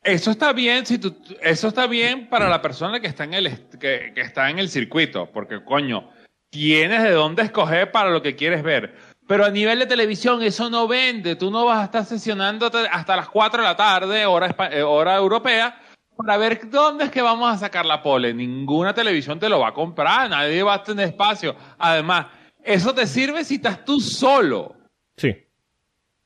[0.07, 3.69] Eso está bien, si tú, eso está bien para la persona que está en el
[3.79, 6.09] que, que está en el circuito, porque coño,
[6.49, 8.95] tienes de dónde escoger para lo que quieres ver.
[9.27, 11.35] Pero a nivel de televisión eso no vende.
[11.35, 15.17] Tú no vas a estar sesionando hasta las 4 de la tarde, hora, eh, hora
[15.17, 15.81] europea,
[16.17, 18.33] para ver dónde es que vamos a sacar la pole.
[18.33, 21.57] Ninguna televisión te lo va a comprar, nadie va a tener espacio.
[21.79, 22.27] Además,
[22.63, 24.77] eso te sirve si estás tú solo.
[25.17, 25.35] Sí.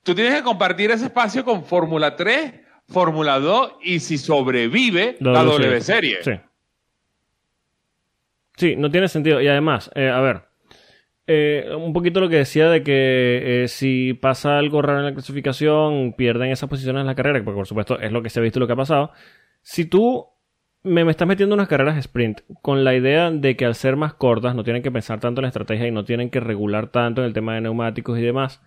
[0.02, 2.52] Tú tienes que compartir ese espacio con Fórmula 3,
[2.90, 6.18] Fórmula 2 y si sobrevive la W Serie.
[6.22, 6.32] Sí.
[8.56, 9.40] Sí, no tiene sentido.
[9.40, 10.42] Y además, eh, a ver,
[11.26, 15.12] eh, un poquito lo que decía de que eh, si pasa algo raro en la
[15.14, 18.42] clasificación, pierden esas posiciones en la carrera, porque por supuesto es lo que se ha
[18.42, 19.12] visto y lo que ha pasado.
[19.62, 20.26] Si tú
[20.82, 24.14] me, me estás metiendo unas carreras sprint con la idea de que al ser más
[24.14, 27.22] cortas no tienen que pensar tanto en la estrategia y no tienen que regular tanto
[27.22, 28.60] en el tema de neumáticos y demás.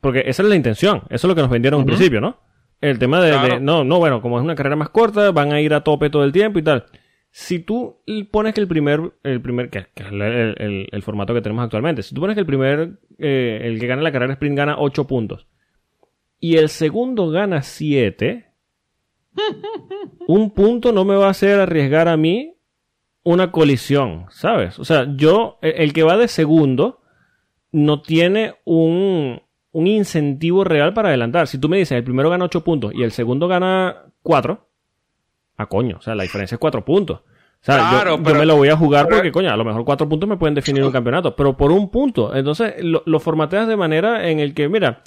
[0.00, 2.38] Porque esa es la intención, eso es lo que nos vendieron al principio, ¿no?
[2.80, 3.54] El tema de, Claro.
[3.54, 6.10] de- no, no, bueno, como es una carrera más corta, van a ir a tope
[6.10, 6.84] todo el tiempo y tal.
[7.30, 7.98] Si tú
[8.30, 12.02] pones que el primer, el primer, que, es el, el- el formato que tenemos actualmente,
[12.02, 15.06] si tú pones que el primer, eh, el que gana la carrera sprint gana 8
[15.06, 15.46] puntos
[16.40, 18.46] y el segundo gana 7,
[20.28, 22.54] un punto no me va a hacer arriesgar a mí
[23.22, 24.78] una colisión, ¿sabes?
[24.78, 27.02] O sea, yo, el que va de segundo,
[27.72, 29.42] no tiene un,
[29.76, 31.46] un incentivo real para adelantar.
[31.48, 34.68] Si tú me dices, el primero gana 8 puntos y el segundo gana 4,
[35.58, 37.20] a coño, o sea, la diferencia es 4 puntos.
[37.20, 39.56] O sea, yo- Claro, yo, pero- me lo voy a jugar pero- porque, coño, a
[39.56, 42.34] lo mejor 4 puntos me pueden definir un campeonato, pero por un punto.
[42.34, 45.02] Entonces, lo, lo formateas de manera en el que, mira,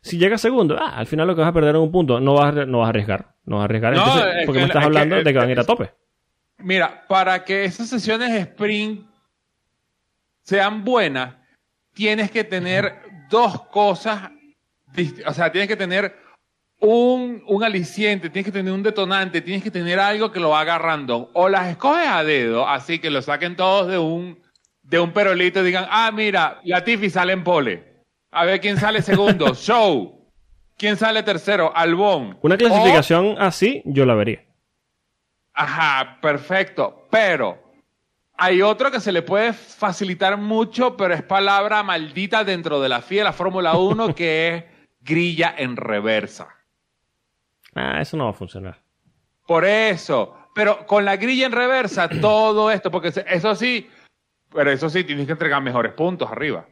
[0.00, 2.34] si llegas segundo, ah, al final lo que vas a perder es un punto, no
[2.34, 3.94] vas a, no vas a arriesgar, no vas a arriesgar.
[3.94, 5.60] No, Entonces, es porque que- me estás es que- hablando de que van a ir
[5.60, 5.90] a tope.
[6.58, 9.06] Mira, para que esas sesiones sprint
[10.42, 11.34] sean buenas,
[11.94, 12.94] tienes que tener
[13.34, 14.30] dos cosas,
[15.26, 16.14] o sea, tienes que tener
[16.78, 20.78] un, un aliciente, tienes que tener un detonante, tienes que tener algo que lo haga
[20.78, 21.26] random.
[21.32, 24.38] O las escoges a dedo, así que lo saquen todos de un,
[24.82, 28.02] de un perolito y digan, ah, mira, Latifi sale en pole.
[28.30, 30.30] A ver quién sale segundo, Show.
[30.76, 31.72] ¿Quién sale tercero?
[31.74, 32.38] Albón.
[32.42, 34.44] Una O- clasificación así, yo la vería.
[35.54, 37.06] Ajá, perfecto.
[37.10, 37.63] Pero
[38.36, 43.00] hay otro que se le puede facilitar mucho, pero es palabra maldita dentro de la
[43.00, 44.64] FIA, de la Fórmula 1, que es
[45.00, 46.48] grilla en reversa.
[47.74, 48.80] Ah, eso no va a funcionar.
[49.46, 50.36] Por eso.
[50.54, 53.88] Pero con la grilla en reversa, todo esto, porque eso sí,
[54.52, 56.66] pero eso sí, tienes que entregar mejores puntos arriba.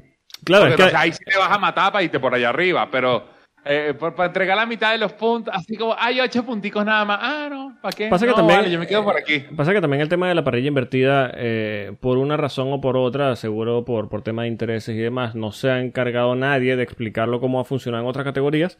[0.44, 2.34] Claro, Porque es que, o sea, ahí sí te vas a matar para irte por
[2.34, 3.28] allá arriba, pero
[3.64, 7.04] eh, por- para entregar la mitad de los puntos, así como hay ocho punticos nada
[7.04, 7.18] más.
[7.22, 8.08] Ah, no, ¿para qué?
[8.08, 9.40] Pasa que No, también- vale, yo me quedo por aquí.
[9.56, 12.96] Pasa que también el tema de la parrilla invertida, eh, por una razón o por
[12.96, 16.82] otra, seguro por, por tema de intereses y demás, no se ha encargado nadie de
[16.82, 18.78] explicarlo cómo ha funcionado en otras categorías.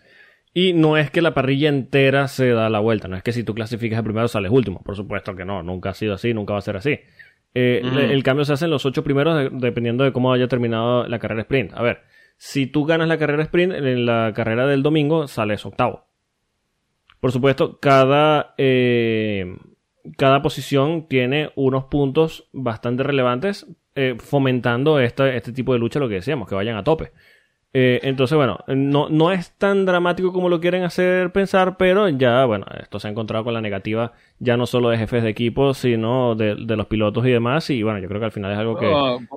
[0.55, 3.43] Y no es que la parrilla entera se da la vuelta, no es que si
[3.43, 6.53] tú clasificas el primero sales último, por supuesto que no, nunca ha sido así, nunca
[6.53, 6.99] va a ser así.
[7.55, 11.07] Eh, El cambio se hace en los ocho primeros de- dependiendo de cómo haya terminado
[11.07, 11.73] la carrera sprint.
[11.75, 12.01] A ver,
[12.45, 16.07] si tú ganas la carrera sprint, en la carrera del domingo sales octavo.
[17.21, 19.57] Por supuesto, cada, eh,
[20.17, 26.09] cada posición tiene unos puntos bastante relevantes eh, fomentando este, este tipo de lucha, lo
[26.09, 27.13] que decíamos, que vayan a tope.
[27.75, 32.45] Eh, entonces, bueno, no, no es tan dramático como lo quieren hacer pensar, pero ya,
[32.45, 35.75] bueno, esto se ha encontrado con la negativa ya no solo de jefes de equipo,
[35.75, 37.71] sino de, de los pilotos y demás.
[37.71, 38.93] Y bueno, yo creo que al final es algo que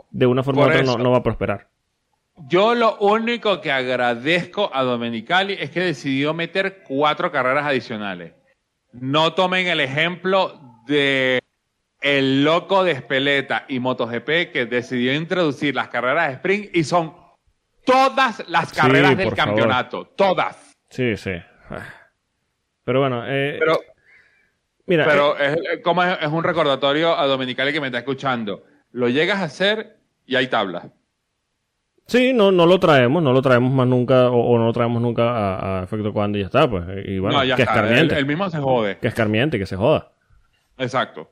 [0.09, 1.74] de una forma u otra no va a prosperar.
[2.47, 8.33] Yo lo único que agradezco a Domenicali es que decidió meter cuatro carreras adicionales.
[8.91, 11.39] No tomen el ejemplo de
[12.01, 17.15] el loco de Espeleta y MotoGP que decidió introducir las carreras de sprint y son
[17.85, 19.35] todas las Sí, carreras del favor.
[19.35, 20.05] campeonato.
[20.15, 20.75] Todas.
[20.89, 21.31] Sí, sí.
[22.83, 23.79] Pero bueno, eh, Pero,
[24.85, 28.63] mira, pero es, como es, es un recordatorio a Domenicali que me está escuchando.
[28.91, 29.97] Lo llegas a hacer
[30.27, 30.85] y hay tablas.
[32.07, 35.01] Sí, no, no lo traemos, no lo traemos más nunca, o, o no lo traemos
[35.01, 36.83] nunca a, a efecto cuando y ya está, pues.
[37.05, 37.73] Y bueno, no, ya que está.
[37.75, 38.97] Escarmiente, el mismo se jode.
[38.99, 40.11] que escarmiente, que se joda.
[40.77, 41.31] Exacto.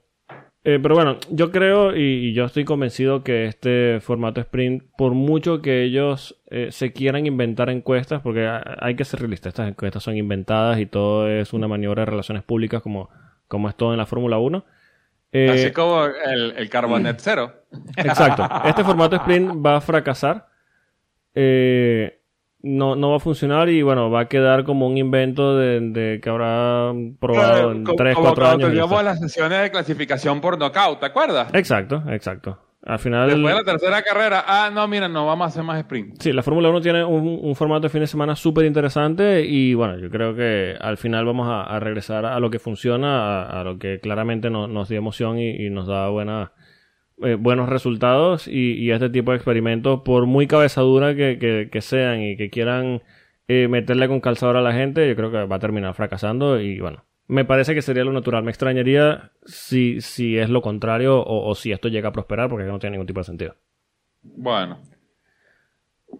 [0.66, 5.12] Eh, pero bueno, yo creo y, y yo estoy convencido que este formato sprint, por
[5.12, 9.68] mucho que ellos eh, se quieran inventar encuestas, porque ha- hay que ser realistas, estas
[9.68, 13.10] encuestas son inventadas y todo es una maniobra de relaciones públicas como,
[13.50, 14.64] como es todo en la Fórmula 1.
[15.34, 17.52] Eh, Así como el, el Carbonet Cero.
[17.98, 18.48] Exacto.
[18.64, 20.48] Este formato sprint va a fracasar.
[21.36, 22.20] Eh,
[22.66, 26.22] no, no va a funcionar y bueno, va a quedar como un invento de, de
[26.22, 28.86] que habrá probado en Como- 3, como 4 cuando años.
[28.90, 29.04] está.
[29.04, 31.54] las sesiones de clasificación por knockout, ¿te acuerdas?
[31.54, 32.60] Exacto, exacto.
[32.86, 35.78] Al final, Después de la tercera carrera, ah, no, mira, no vamos a hacer más
[35.80, 36.22] sprint.
[36.22, 39.74] sí, la Fórmula 1 tiene un, un formato de fin de semana súper interesante y
[39.74, 43.62] bueno, yo creo que al final vamos a, a regresar a lo que funciona, a,
[43.62, 46.52] a lo que claramente no- nos dio emoción y, y nos da buena,
[47.22, 51.82] eh, buenos resultados y, y este tipo de experimentos, por muy cabezadura que, que- que
[51.82, 53.02] sean y que quieran
[53.48, 56.80] eh, meterle con calzador a la gente, yo creo que va a terminar fracasando y
[56.80, 58.44] bueno, me parece que sería lo natural.
[58.44, 62.66] Me extrañaría si, si es lo contrario o, o si esto llega a prosperar porque
[62.66, 63.56] no tiene ningún tipo de sentido.
[64.22, 64.80] Bueno,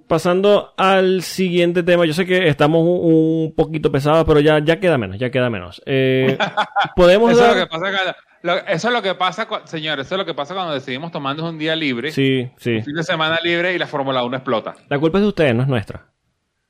[0.08, 4.98] Pasando al siguiente tema, yo sé que estamos un, poquito pesados, pero ya, ya queda
[4.98, 5.82] menos, ya queda menos.
[5.86, 6.36] Eh,
[6.96, 7.58] podemos eso es, dar...
[7.58, 8.14] lo que pasa cuando-
[8.44, 11.50] lo- eso es lo que pasa, señores, eso es lo que pasa cuando decidimos tomarnos
[11.50, 12.76] un día libre, Sí, sí.
[12.76, 14.76] un fin de semana libre y la Fórmula 1 explota.
[14.90, 16.06] La culpa es de ustedes, no es nuestra.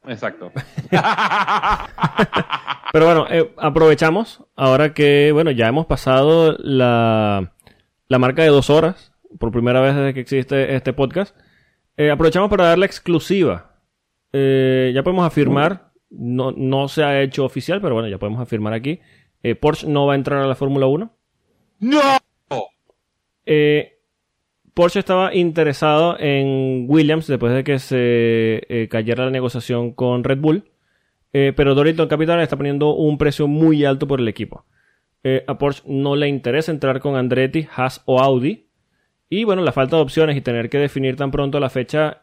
[0.08, 0.52] Exacto.
[2.92, 7.54] Pero bueno, eh, aprovechamos ahora que, bueno, ya hemos pasado la,
[8.08, 11.36] la marca de dos horas, por primera vez desde que existe este podcast.
[11.98, 13.72] Eh, aprovechamos para dar la exclusiva.
[14.32, 18.74] Eh, ya podemos afirmar, no, no se ha hecho oficial, pero bueno, ya podemos afirmar
[18.74, 19.00] aquí.
[19.60, 21.12] Porsche no va a entrar a la Fórmula 1.
[21.84, 22.00] ¡No!
[23.46, 23.94] Eh,
[24.74, 30.40] Porsche estaba interesado en Williams después de que se eh, cayera la negociación con Red
[30.40, 30.72] Bull.
[31.34, 34.66] Eh, pero Dorito Capital está poniendo un precio muy alto por el equipo.
[35.24, 38.68] Eh, a Porsche no le interesa entrar con Andretti, Haas o Audi.
[39.30, 42.22] Y bueno, la falta de opciones y tener que definir tan pronto la fecha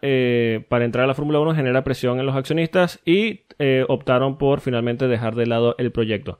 [0.69, 3.47] para entrar a la Fórmula 1 genera presión en los accionistas y
[3.89, 6.39] optaron por finalmente dejar de lado el proyecto.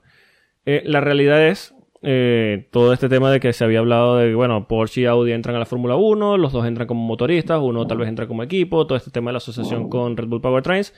[0.63, 5.01] La realidad es eh, todo este tema de que se había hablado de, bueno, Porsche
[5.01, 8.09] y Audi entran a la Fórmula 1, los dos entran como motoristas, uno tal vez
[8.09, 10.93] entra como equipo, todo este tema de la asociación con Red Bull Powertrains.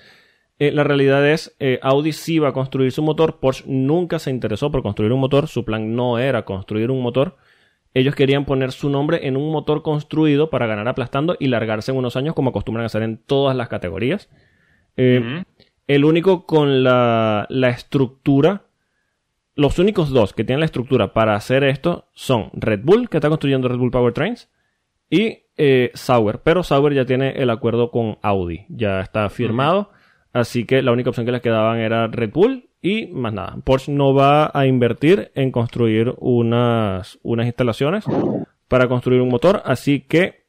[0.59, 4.30] Eh, la realidad es, eh, Audi sí va a construir su motor, Porsche nunca se
[4.30, 7.35] interesó por construir un motor, su plan no era construir un motor.
[7.95, 11.97] Ellos querían poner su nombre en un motor construido para ganar aplastando y largarse en
[11.97, 14.30] unos años como acostumbran a hacer en todas las categorías.
[14.95, 15.43] Eh,
[15.88, 18.63] el único con la, la estructura,
[19.55, 23.30] los únicos dos que tienen la estructura para hacer esto son Red Bull, que está
[23.30, 24.49] construyendo Red Bull Powertrains,
[25.09, 26.39] y eh, Sauber.
[26.39, 29.91] Pero Sauber ya tiene el acuerdo con Audi, ya está firmado.
[30.31, 33.57] Así que la única opción que les quedaban era Red Bull y más nada.
[33.63, 38.05] Porsche no va a invertir en construir unas, unas instalaciones
[38.67, 40.43] para construir un motor, así que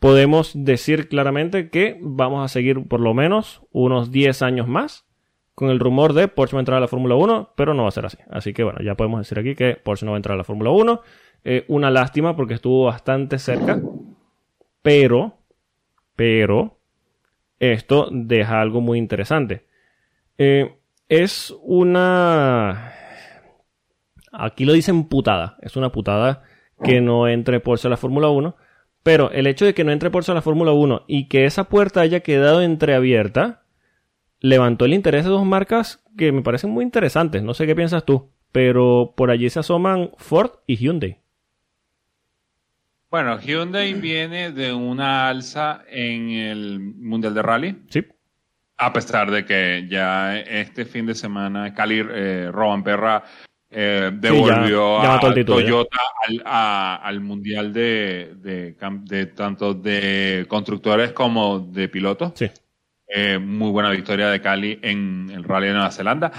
[0.00, 5.05] podemos decir claramente que vamos a seguir por lo menos unos 10 años más
[5.56, 7.88] con el rumor de Porsche va a entrar a la Fórmula 1, pero no va
[7.88, 8.18] a ser así.
[8.30, 10.44] Así que bueno, ya podemos decir aquí que Porsche no va a entrar a la
[10.44, 11.00] Fórmula 1.
[11.44, 13.80] Eh, una lástima porque estuvo bastante cerca,
[14.82, 15.38] pero,
[16.14, 16.78] pero,
[17.58, 19.64] esto deja algo muy interesante.
[20.36, 20.76] Eh,
[21.08, 22.92] es una...
[24.32, 25.56] Aquí lo dicen putada.
[25.62, 26.42] Es una putada
[26.84, 28.54] que no entre Porsche a la Fórmula 1.
[29.02, 31.64] Pero el hecho de que no entre Porsche a la Fórmula 1 y que esa
[31.70, 33.62] puerta haya quedado entreabierta
[34.40, 37.42] levantó el interés de dos marcas que me parecen muy interesantes.
[37.42, 41.18] No sé qué piensas tú, pero por allí se asoman Ford y Hyundai.
[43.10, 48.04] Bueno, Hyundai viene de una alza en el Mundial de Rally, Sí,
[48.78, 53.22] a pesar de que ya este fin de semana Cali eh, Roban Perra
[53.70, 55.58] eh, devolvió ya- ya mató a título.
[55.60, 62.32] Toyota al, a- al Mundial de, de tanto de constructores como de pilotos.
[62.34, 62.50] sí.
[63.08, 66.32] Eh, muy buena victoria de Cali en el Rally de Nueva Zelanda.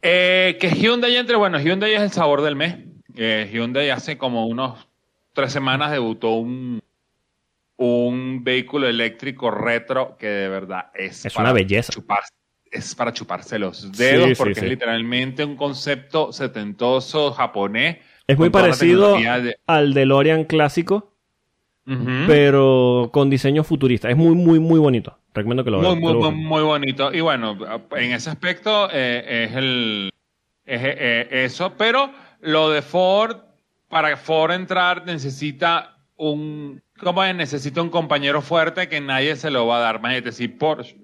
[0.00, 2.76] Eh, que Hyundai entre, bueno, Hyundai es el sabor del mes.
[3.16, 4.86] Eh, Hyundai hace como unos
[5.32, 6.80] tres semanas debutó un,
[7.76, 11.92] un vehículo eléctrico retro que de verdad es, Es una belleza.
[11.92, 12.22] chupar-
[12.70, 14.60] es para chuparse los dedos Sí, sí, porque sí.
[14.66, 17.98] es literalmente un concepto setentoso japonés.
[18.26, 21.14] Es muy parecido de- al DeLorean clásico,
[21.86, 22.04] Ujú.
[22.26, 24.10] pero con diseño futurista.
[24.10, 25.18] Es muy, muy, muy bonito.
[25.38, 26.00] Recomiendo que lo Muy, vean.
[26.00, 27.12] muy, muy, muy bonito.
[27.12, 27.56] Y bueno,
[27.96, 30.10] en ese aspecto eh, es el
[30.64, 33.36] es eh, eso, pero lo de Ford,
[33.88, 37.34] para Ford entrar necesita un ¿cómo es?
[37.34, 39.96] necesita un compañero fuerte que nadie se lo va a dar.
[39.96, 40.96] Imagínate, si Porsche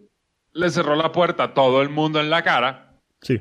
[0.53, 2.93] le cerró la puerta a todo el mundo en la cara,
[3.23, 3.41] Sí.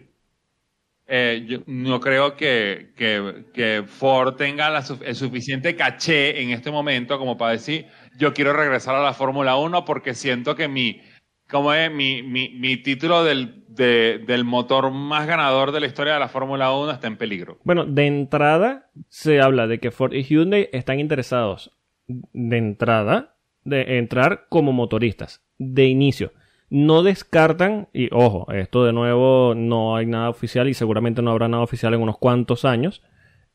[1.07, 6.71] eh, yo no creo que, que, que Ford tenga la el suficiente caché en este
[6.71, 7.87] momento como para decir,
[8.17, 11.01] yo quiero regresar a la Fórmula 1 porque siento que mi,
[11.49, 16.13] como es, mi, mi, mi título del, de- del motor más ganador de la historia
[16.13, 17.59] de la Fórmula 1 está en peligro.
[17.63, 21.71] Bueno, de entrada se habla de que Ford y Hyundai están interesados
[22.07, 26.33] de entrada de entrar como motoristas, de inicio.
[26.69, 31.47] No descartan, y ojo, esto de nuevo no hay nada oficial y seguramente no habrá
[31.47, 33.03] nada oficial en unos cuantos años.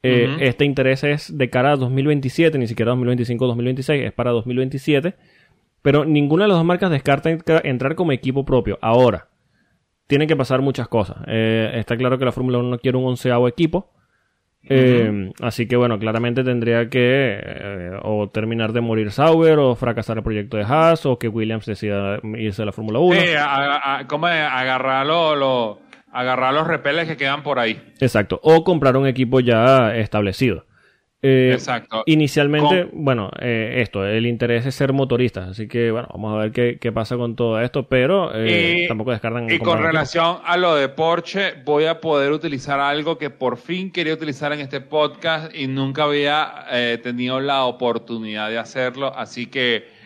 [0.03, 0.37] Eh.
[0.41, 5.15] Este interés es de cara a 2027, ni siquiera 2025-2026, es para 2027.
[5.83, 8.79] Pero ninguna de las dos marcas descarta entra- entrar como equipo propio.
[8.83, 9.29] Ahora,
[10.07, 11.19] tienen que pasar muchas cosas.
[11.27, 13.93] Eh, está claro que la Fórmula 1 no quiere un onceavo equipo.
[14.71, 20.19] Eh, Así que bueno, claramente tendría que eh, o terminar de morir Sauber o fracasar
[20.19, 23.21] el proyecto de Haas o que Williams decida irse de la Fórmula 1.
[23.21, 24.35] Sí, a- a- ¿cómo es?
[24.41, 25.79] agarrar, lo- lo-
[26.13, 27.81] agarrar los repeles que quedan por ahí.
[28.01, 28.41] Exacto.
[28.43, 30.65] O comprar un equipo ya establecido.
[31.21, 32.05] Eh, Exacto.
[32.07, 36.53] Inicialmente, bueno, eh, esto, el interés es ser motoristas, así que bueno, vamos a ver
[36.53, 39.47] qué, qué pasa con todo esto, pero eh, Y- tampoco descartan.
[39.51, 39.87] Y con equipo.
[39.89, 44.53] relación a lo de Porsche, voy a poder utilizar algo que por fin quería utilizar
[44.53, 49.98] en este podcast y nunca había eh, tenido la oportunidad de hacerlo, así que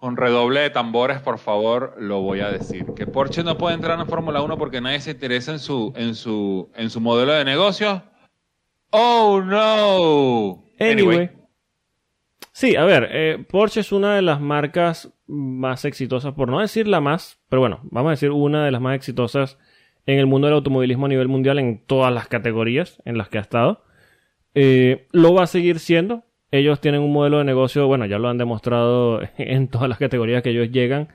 [0.00, 2.86] con redoble de tambores, por favor, lo voy a decir.
[2.96, 6.14] Que Porsche no puede entrar en Fórmula 1 porque nadie se interesa en su, en
[6.14, 8.02] su, en su modelo de negocio.
[8.90, 10.64] Oh no.
[10.80, 11.30] Anyway.
[12.50, 16.88] Sí, a ver, eh, Porsche es una de las marcas más exitosas, por no decir
[16.88, 19.58] la más, pero bueno, vamos a decir una de las más exitosas
[20.06, 23.36] en el mundo del automovilismo a nivel mundial en todas las categorías en las que
[23.36, 23.84] ha estado.
[24.54, 26.24] Eh, lo va a seguir siendo.
[26.52, 30.42] Ellos tienen un modelo de negocio, bueno, ya lo han demostrado en todas las categorías
[30.42, 31.08] que ellos llegan.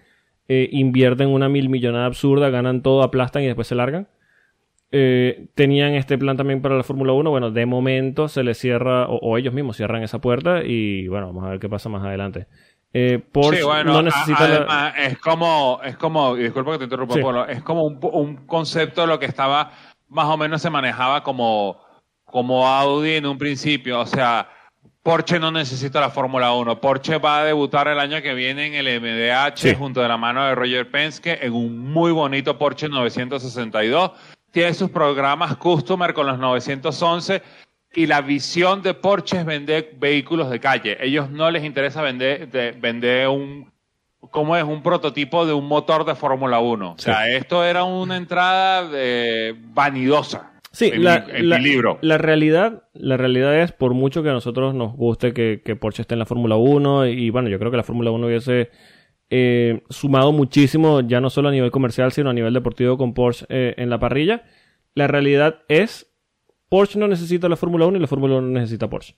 [0.48, 4.08] Eh, invierten una mil millonada absurda, ganan todo, aplastan y después se largan.
[4.92, 7.30] Eh, tenían este plan también para la Fórmula 1.
[7.30, 11.28] Bueno, de momento se les cierra, o, o ellos mismos cierran esa puerta y bueno,
[11.28, 12.48] vamos a ver qué pasa más adelante.
[12.94, 16.72] Eh, Porsche Sí, bueno, no a- necesita la- además, es como, es como, y disculpa
[16.74, 17.22] que te interrumpa, Sí.
[17.22, 19.72] Polo, es como un, un concepto de lo que estaba,
[20.08, 21.78] más o menos se manejaba como,
[22.24, 24.48] como Audi en un principio, o sea,
[25.06, 28.74] Porsche no necesita la Fórmula 1, Porsche va a debutar el año que viene en
[28.74, 29.76] el MDH Sí.
[29.76, 34.14] junto de la mano de Roger Penske en un muy bonito Porsche 962,
[34.50, 37.44] tiene sus programas customer con los 911
[37.94, 40.98] y la visión de Porsche es vender vehículos de calle.
[41.00, 43.72] Ellos no les interesa vender, de- vender un,
[44.32, 44.64] ¿cómo es?
[44.64, 46.94] Un prototipo de un motor de Fórmula 1.
[46.94, 50.52] O sea, esto era una entrada eh, vanidosa.
[50.76, 51.98] Sí, en, la, mi, en la- mi libro.
[52.02, 56.02] la realidad, la realidad es, por mucho que a nosotros nos guste que, que Porsche
[56.02, 58.70] esté en la Fórmula 1, y bueno, yo creo que la Fórmula 1 hubiese
[59.30, 63.46] eh, sumado muchísimo, ya no solo a nivel comercial, sino a nivel deportivo con Porsche
[63.50, 64.44] eh, en la parrilla.
[64.94, 66.14] La realidad es,
[66.70, 69.16] Porsche no necesita la Fórmula 1 y la Fórmula 1 necesita Porsche.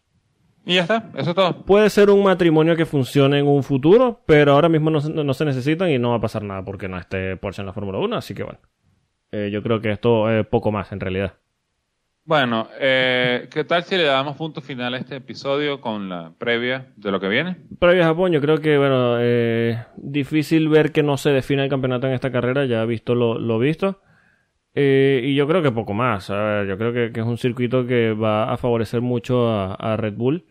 [0.65, 1.63] Y ya está, eso es todo.
[1.65, 5.33] Puede ser un matrimonio que funcione en un futuro, pero ahora mismo no, se- no
[5.33, 7.99] se necesitan y no va a pasar nada porque no esté Porsche en la Fórmula
[7.99, 8.59] 1, así que bueno.
[9.31, 11.33] Eh, yo creo que esto es poco más en realidad.
[12.27, 16.87] Bueno, eh, ¿qué tal si le damos punto final a este episodio con la previa
[16.97, 17.55] de lo que viene?
[17.79, 21.69] Previa a Japón, yo creo que, bueno, eh, difícil ver que no se defina el
[21.69, 24.01] campeonato en esta carrera, ya visto lo, lo visto.
[24.75, 26.27] Eh, y yo creo que poco más.
[26.27, 30.43] Yo creo que, es un circuito que va a favorecer mucho a, a Red Bull.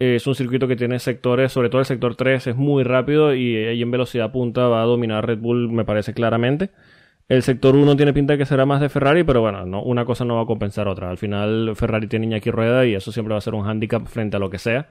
[0.00, 3.34] Eh, es un circuito que tiene sectores, sobre todo el sector 3 es muy rápido
[3.34, 6.70] y ahí en velocidad punta va a dominar Red Bull, me parece claramente.
[7.30, 10.04] El sector 1 tiene pinta de que será más de Ferrari, pero bueno, no, una
[10.04, 11.10] cosa no va a compensar otra.
[11.10, 14.36] Al final Ferrari tiene Iñaki Rueda y eso siempre va a ser un hándicap frente
[14.36, 14.88] a lo que sea.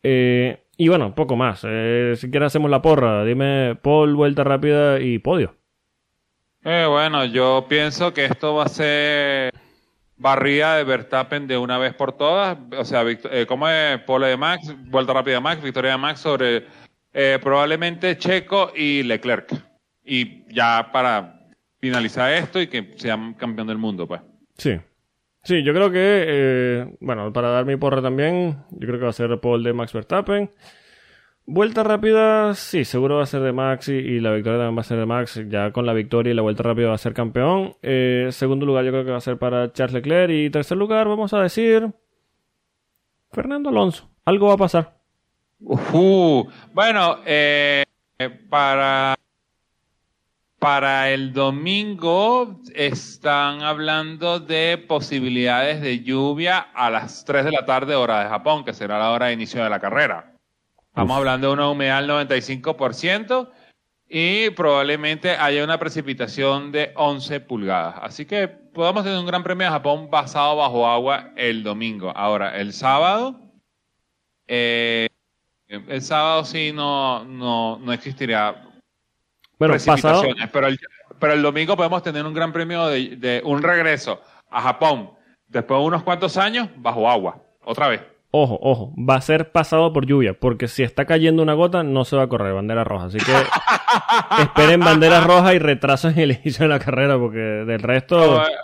[0.00, 1.62] Eh, y bueno, poco más.
[1.68, 3.24] Eh, si quieres hacemos la porra.
[3.24, 5.56] Dime Paul, vuelta rápida y podio.
[6.64, 9.52] Eh, bueno, yo pienso que esto va a ser
[10.16, 12.56] barrida de Verstappen de una vez por todas.
[12.78, 13.98] O sea, vict- eh, ¿cómo es?
[14.02, 16.64] Pole de Max, vuelta rápida de Max, victoria de Max sobre
[17.42, 19.50] probablemente Checo y Leclerc.
[20.04, 21.35] Y ya para
[21.86, 24.20] finalizar esto y que sea campeón del mundo, pues.
[24.58, 24.78] Sí.
[25.42, 29.10] Sí, yo creo que, eh, bueno, para dar mi porra también, yo creo que va
[29.10, 30.50] a ser Paul de Max Verstappen.
[31.48, 34.80] Vuelta rápida, sí, seguro va a ser de Max y, y la victoria también va
[34.80, 35.40] a ser de Max.
[35.48, 37.76] Ya con la victoria y la vuelta rápida va a ser campeón.
[37.82, 40.32] Eh, segundo lugar yo creo que va a ser para Charles Leclerc.
[40.32, 41.92] Y tercer lugar vamos a decir
[43.30, 44.10] Fernando Alonso.
[44.24, 44.98] Algo va a pasar.
[45.60, 46.48] Ujú.
[46.74, 47.84] Bueno, eh,
[48.50, 49.14] para,
[50.66, 57.94] para el domingo están hablando de posibilidades de lluvia a las 3 de la tarde
[57.94, 60.34] hora de Japón, que será la hora de inicio de la carrera.
[60.88, 61.18] Estamos Uf.
[61.18, 63.48] hablando de una humedad del 95%
[64.08, 68.00] y probablemente haya una precipitación de 11 pulgadas.
[68.02, 72.12] Así que podemos tener un gran premio de Japón basado bajo agua el domingo.
[72.16, 73.38] Ahora, el sábado,
[74.48, 75.10] eh,
[75.68, 78.65] el sábado sí no, no, no existiría
[79.58, 80.22] Bueno, pasado,
[80.52, 80.78] pero, el,
[81.18, 84.20] pero el domingo podemos tener un gran premio de, de un regreso
[84.50, 85.10] a Japón
[85.48, 88.02] después de unos cuantos años bajo agua, otra vez.
[88.30, 90.34] ojo, ojo, va a ser pasado por lluvia.
[90.34, 93.06] Porque si está cayendo una gota, no se va a correr bandera roja.
[93.06, 93.32] Así que
[94.42, 97.18] esperen bandera roja y retraso en el inicio de la carrera.
[97.18, 98.18] Porque del resto.
[98.18, 98.56] Como, eh,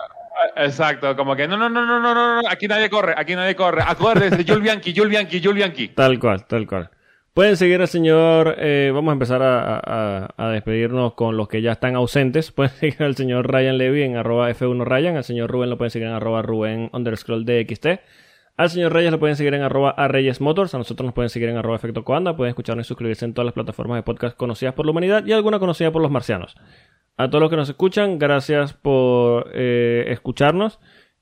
[0.55, 3.55] Exacto, como que no, no, no, no, no, no, no, aquí nadie corre, aquí nadie
[3.55, 3.81] corre.
[3.85, 5.87] Acuérdense, Jules Bianchi, Jules Bianchi, Jules Bianchi.
[5.89, 6.89] Tal cual, tal cual.
[7.33, 11.71] Pueden seguir al señor, eh, vamos a empezar a, a- despedirnos con los que ya
[11.71, 12.51] están ausentes.
[12.55, 15.89] Pueden seguir al señor Ryan Levy en arroba F1 Ryan, al señor Rubén lo pueden
[15.89, 17.87] seguir en arroba Rubén underscroll DXT.
[18.55, 21.29] Al señor Reyes lo pueden seguir en arroba a Reyes Motors, a nosotros nos pueden
[21.29, 24.37] seguir en arroba Efecto Coanda, pueden escucharnos y suscribirse en todas las plataformas de podcast
[24.37, 26.55] conocidas por la humanidad y alguna conocida por los marcianos.
[27.17, 30.79] A todos los que nos escuchan, gracias por eh, escucharnos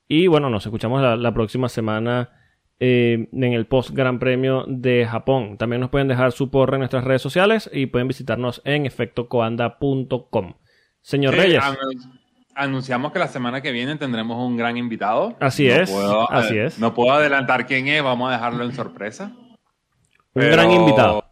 [0.09, 2.31] y bueno, nos escuchamos la próxima semana
[2.83, 5.57] eh, en el post Gran Premio de Japón.
[5.57, 10.53] También nos pueden dejar su porra en nuestras redes sociales y pueden visitarnos en efectocoanda.com.
[11.01, 12.19] Señor Sí, Reyes, anun-
[12.55, 15.35] anunciamos que la semana que viene tendremos un gran invitado.
[15.39, 16.79] Así No es, puedo, así eh, es.
[16.79, 19.31] No puedo adelantar quién es, vamos a dejarlo en sorpresa.
[20.33, 21.23] un gran invitado.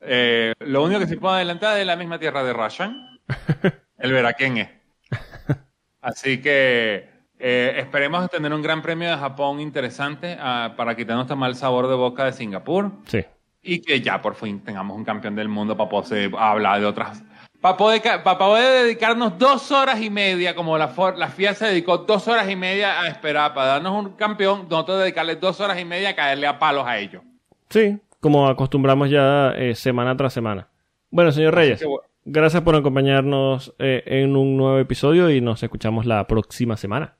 [0.00, 3.20] eh, lo único que sí puedo adelantar es la misma tierra de Rashan.
[3.98, 4.68] Él verá quién es.
[6.00, 11.34] Así que eh, esperemos tener un gran premio de Japón interesante ah, para quitarnos este
[11.36, 13.24] mal sabor de boca de Singapur Sí.
[13.62, 17.22] y que ya por fin tengamos un campeón del mundo para poder hablar de otras.
[17.60, 21.54] Para poder, ca- para poder dedicarnos dos horas y media, como la, For- la FIA
[21.54, 25.60] se dedicó dos horas y media a esperar para darnos un campeón, nosotros dedicarle dos
[25.60, 27.22] horas y media a caerle a palos a ellos.
[27.68, 30.68] Sí, como acostumbramos ya eh, semana tras semana.
[31.10, 32.02] Bueno, señor Reyes, bueno.
[32.24, 37.16] gracias por acompañarnos eh, en un nuevo episodio y nos escuchamos la próxima semana.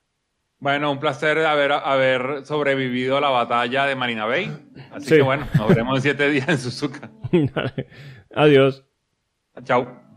[0.61, 4.51] Bueno, un placer haber, haber sobrevivido a la batalla de Marina Bay.
[4.93, 5.15] Así Sí.
[5.17, 7.11] que bueno, nos veremos en siete días en Suzuka.
[8.35, 8.85] Adiós.
[9.65, 10.08] Chao.